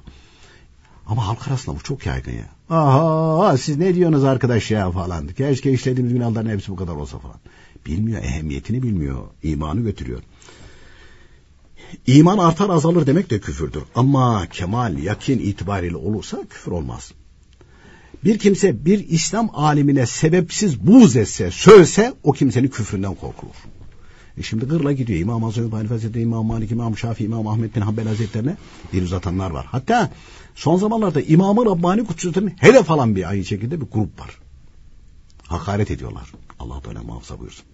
Ama 1.08 1.28
halk 1.28 1.48
arasında 1.48 1.76
bu 1.76 1.84
çok 1.84 2.06
yaygın 2.06 2.32
ya. 2.32 2.76
Aha 2.78 3.58
siz 3.58 3.78
ne 3.78 3.96
diyorsunuz 3.96 4.24
arkadaş 4.24 4.72
ya 4.72 4.92
falan. 4.92 5.28
Keşke 5.28 5.72
işlediğimiz 5.72 6.14
günahların 6.14 6.50
hepsi 6.50 6.72
bu 6.72 6.76
kadar 6.76 6.96
olsa 6.96 7.20
falan. 7.20 7.38
Bilmiyor 7.86 8.24
ehemmiyetini 8.24 8.84
bilmiyor. 8.84 9.18
imanı 9.44 9.82
götürüyor. 9.82 10.22
İman 12.08 12.38
artar 12.38 12.70
azalır 12.70 13.08
demek 13.08 13.30
de 13.30 13.40
küfürdür. 13.40 13.84
Ama 13.96 14.48
kemal, 14.52 14.98
yakin 14.98 15.40
itibariyle 15.40 15.96
olursa 15.96 16.44
küfür 16.50 16.72
olmaz. 16.72 17.12
Bir 18.24 18.40
kimse 18.40 18.86
bir 18.86 19.10
İslam 19.10 19.50
alimine 19.54 20.06
sebepsiz 20.06 20.88
buğz 20.88 21.16
etse, 21.16 21.52
sövse 21.52 22.14
o 22.24 22.32
kimsenin 22.32 22.68
küfründen 22.68 23.16
korkulur. 23.16 23.56
E 24.38 24.44
şimdi 24.44 24.66
gırla 24.66 24.92
gidiyor. 24.92 25.20
İmam 25.20 25.44
Azam 25.44 25.68
İbn 25.68 25.86
Hazretleri, 25.86 26.24
İmam 26.24 26.46
Malik, 26.46 26.72
İmam 26.72 26.98
Şafii, 26.98 27.26
İmam 27.26 27.48
Ahmet 27.48 27.76
bin 27.76 27.82
Hanbel 27.82 28.08
Hazretlerine 28.08 28.58
bir 28.94 29.02
uzatanlar 29.02 29.52
var. 29.52 29.66
Hatta 29.70 30.12
son 30.56 30.78
zamanlarda 30.78 31.22
İmam-ı 31.22 31.66
Rabbani 31.66 32.06
Kutsuzlar'ın 32.06 32.52
hedef 32.60 32.92
alan 32.92 33.16
bir 33.16 33.30
aynı 33.30 33.46
şekilde 33.46 33.82
bir 33.82 33.86
grup 33.86 34.20
var. 34.20 34.40
Hakaret 35.48 35.92
ediyorlar. 35.92 36.32
Allah 36.60 36.82
Teala 36.82 37.04
muhafaza 37.04 37.40
buyursun. 37.40 37.66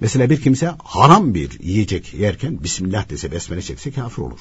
Mesela 0.00 0.30
bir 0.30 0.40
kimse 0.40 0.74
haram 0.84 1.34
bir 1.34 1.60
yiyecek 1.60 2.14
yerken 2.14 2.64
Bismillah 2.64 3.10
dese 3.10 3.32
besmele 3.32 3.62
çekse 3.62 3.92
kafir 3.92 4.22
olur. 4.22 4.40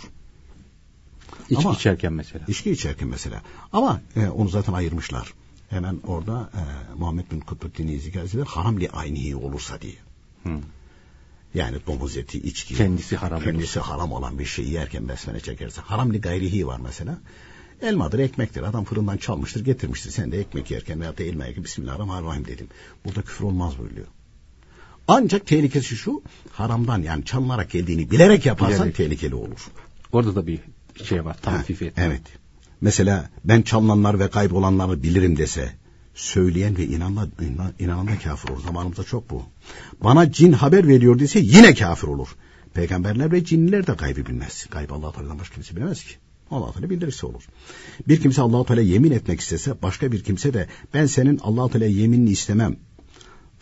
İçki 1.49 1.67
Ama, 1.67 1.75
içerken 1.75 2.13
mesela. 2.13 2.45
İçki 2.47 2.71
içerken 2.71 3.07
mesela. 3.07 3.41
Ama 3.73 4.01
e, 4.15 4.27
onu 4.27 4.49
zaten 4.49 4.73
ayırmışlar. 4.73 5.33
Hemen 5.69 5.99
orada 6.07 6.49
e, 6.53 6.61
Muhammed 6.97 7.31
bin 7.31 7.39
Kutbuddin 7.39 7.87
İzzi 7.87 8.41
haram 8.41 8.79
li 8.79 8.89
aynihi 8.89 9.35
olursa 9.35 9.81
diye. 9.81 9.95
Hmm. 10.43 10.61
Yani 11.53 11.77
domuz 11.87 12.17
eti, 12.17 12.39
içki. 12.39 12.75
Kendisi 12.75 13.17
haram. 13.17 13.43
Kendisi 13.43 13.79
olursa. 13.79 13.93
haram 13.93 14.11
olan 14.11 14.39
bir 14.39 14.45
şeyi 14.45 14.71
yerken 14.71 15.09
besmele 15.09 15.39
çekerse. 15.39 15.81
Haram 15.81 16.13
li 16.13 16.21
gayrihi 16.21 16.67
var 16.67 16.79
mesela. 16.83 17.19
Elmadır, 17.81 18.19
ekmektir. 18.19 18.63
Adam 18.63 18.83
fırından 18.83 19.17
çalmıştır, 19.17 19.65
getirmiştir. 19.65 20.11
Sen 20.11 20.31
de 20.31 20.39
ekmek 20.39 20.71
yerken 20.71 21.01
veya 21.01 21.17
da 21.17 21.23
elma 21.23 21.45
yerken 21.45 21.63
Bismillahirrahmanirrahim 21.63 22.45
dedim. 22.45 22.67
Burada 23.05 23.21
küfür 23.21 23.45
olmaz 23.45 23.79
buyuruyor. 23.79 24.07
Ancak 25.07 25.47
tehlikesi 25.47 25.95
şu 25.95 26.21
haramdan 26.51 27.01
yani 27.01 27.25
çalınarak 27.25 27.71
geldiğini 27.71 28.11
bilerek 28.11 28.45
yaparsan 28.45 28.79
bilerek. 28.79 28.95
tehlikeli 28.95 29.35
olur. 29.35 29.67
Orada 30.11 30.35
da 30.35 30.47
bir 30.47 30.59
şey 31.03 31.25
var 31.25 31.37
tahfif 31.41 31.81
etme. 31.81 32.03
Evet. 32.03 32.21
Mesela 32.81 33.29
ben 33.43 33.61
çalınanlar 33.61 34.19
ve 34.19 34.29
kaybolanları 34.29 35.03
bilirim 35.03 35.37
dese 35.37 35.73
söyleyen 36.13 36.77
ve 36.77 36.85
inanan, 36.85 37.31
inan, 37.41 37.73
inanan 37.79 38.07
da 38.07 38.19
kafir 38.19 38.49
olur. 38.49 38.61
Zamanımızda 38.63 39.03
çok 39.03 39.29
bu. 39.29 39.43
Bana 40.03 40.31
cin 40.31 40.51
haber 40.51 40.87
veriyor 40.87 41.19
dese 41.19 41.39
yine 41.39 41.73
kafir 41.73 42.07
olur. 42.07 42.27
Peygamberler 42.73 43.31
ve 43.31 43.43
cinler 43.43 43.87
de 43.87 43.95
kaybı 43.95 44.25
bilmez. 44.25 44.65
Kaybı 44.69 44.93
Allah 44.93 45.11
Teala'dan 45.11 45.39
başka 45.39 45.55
kimse 45.55 45.75
bilemez 45.75 46.03
ki. 46.03 46.15
Allah 46.51 46.71
Teala 46.71 46.89
bildirirse 46.89 47.27
olur. 47.27 47.43
Bir 48.07 48.21
kimse 48.21 48.41
Allah 48.41 48.65
Teala 48.65 48.81
yemin 48.81 49.11
etmek 49.11 49.39
istese 49.39 49.81
başka 49.81 50.11
bir 50.11 50.23
kimse 50.23 50.53
de 50.53 50.67
ben 50.93 51.05
senin 51.05 51.39
Allah 51.43 51.69
Teala 51.69 51.85
yeminini 51.85 52.29
istemem 52.29 52.77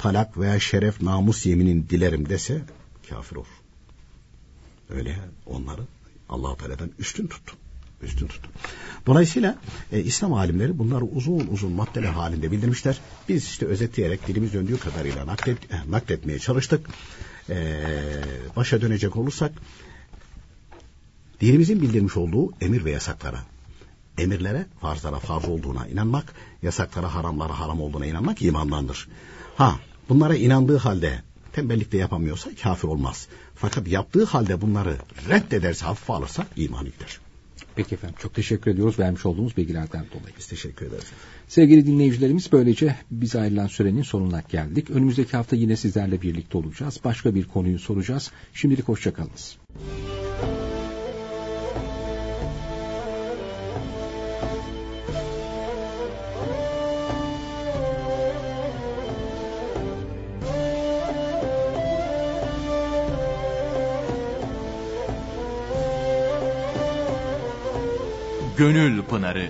talak 0.03 0.37
veya 0.37 0.59
şeref 0.59 1.01
namus 1.01 1.45
yeminin 1.45 1.87
dilerim 1.89 2.29
dese 2.29 2.61
kafir 3.09 3.35
olur. 3.35 3.47
Öyle 4.89 5.19
onları 5.45 5.81
Allah-u 6.29 6.57
Teala'dan 6.57 6.91
üstün 6.99 7.27
tuttu. 7.27 7.55
Üstün 8.01 8.27
tuttu. 8.27 8.49
Dolayısıyla 9.05 9.57
e, 9.91 10.01
İslam 10.01 10.33
alimleri 10.33 10.79
bunları 10.79 11.03
uzun 11.03 11.47
uzun 11.47 11.71
maddeler 11.71 12.09
halinde 12.09 12.51
bildirmişler. 12.51 12.99
Biz 13.29 13.43
işte 13.43 13.65
özetleyerek 13.65 14.27
dilimiz 14.27 14.53
döndüğü 14.53 14.77
kadarıyla 14.77 15.27
naklet, 15.27 15.57
eh, 15.71 15.85
nakletmeye 15.89 16.39
çalıştık. 16.39 16.89
E, 17.49 17.55
başa 18.55 18.81
dönecek 18.81 19.15
olursak 19.15 19.51
dinimizin 21.41 21.81
bildirmiş 21.81 22.17
olduğu 22.17 22.51
emir 22.61 22.85
ve 22.85 22.91
yasaklara 22.91 23.39
emirlere 24.17 24.65
farzlara 24.81 25.19
farz 25.19 25.45
olduğuna 25.45 25.87
inanmak, 25.87 26.33
yasaklara 26.61 27.13
haramlara 27.13 27.59
haram 27.59 27.81
olduğuna 27.81 28.05
inanmak 28.05 28.41
imandandır. 28.41 29.07
Ha 29.57 29.79
bunlara 30.09 30.35
inandığı 30.35 30.77
halde 30.77 31.21
tembellikte 31.53 31.97
yapamıyorsa 31.97 32.49
kafir 32.63 32.87
olmaz. 32.87 33.27
Fakat 33.55 33.87
yaptığı 33.87 34.23
halde 34.23 34.61
bunları 34.61 34.97
reddederse 35.29 35.85
hafife 35.85 36.13
alırsa 36.13 36.47
imanı 36.55 36.89
gider. 36.89 37.19
Peki 37.75 37.95
efendim 37.95 38.15
çok 38.19 38.33
teşekkür 38.33 38.71
ediyoruz 38.71 38.99
vermiş 38.99 39.25
olduğumuz 39.25 39.57
bilgilerden 39.57 40.05
dolayı. 40.11 40.35
Biz 40.37 40.47
teşekkür 40.47 40.85
ederiz. 40.85 41.05
Sevgili 41.47 41.87
dinleyicilerimiz 41.87 42.51
böylece 42.51 42.95
biz 43.11 43.35
ayrılan 43.35 43.67
sürenin 43.67 44.01
sonuna 44.01 44.43
geldik. 44.49 44.89
Önümüzdeki 44.89 45.37
hafta 45.37 45.55
yine 45.55 45.75
sizlerle 45.75 46.21
birlikte 46.21 46.57
olacağız. 46.57 46.99
Başka 47.03 47.35
bir 47.35 47.47
konuyu 47.47 47.79
soracağız. 47.79 48.31
Şimdilik 48.53 48.87
hoşçakalınız. 48.87 49.57
Gönül 68.63 69.03
Pınarı 69.03 69.47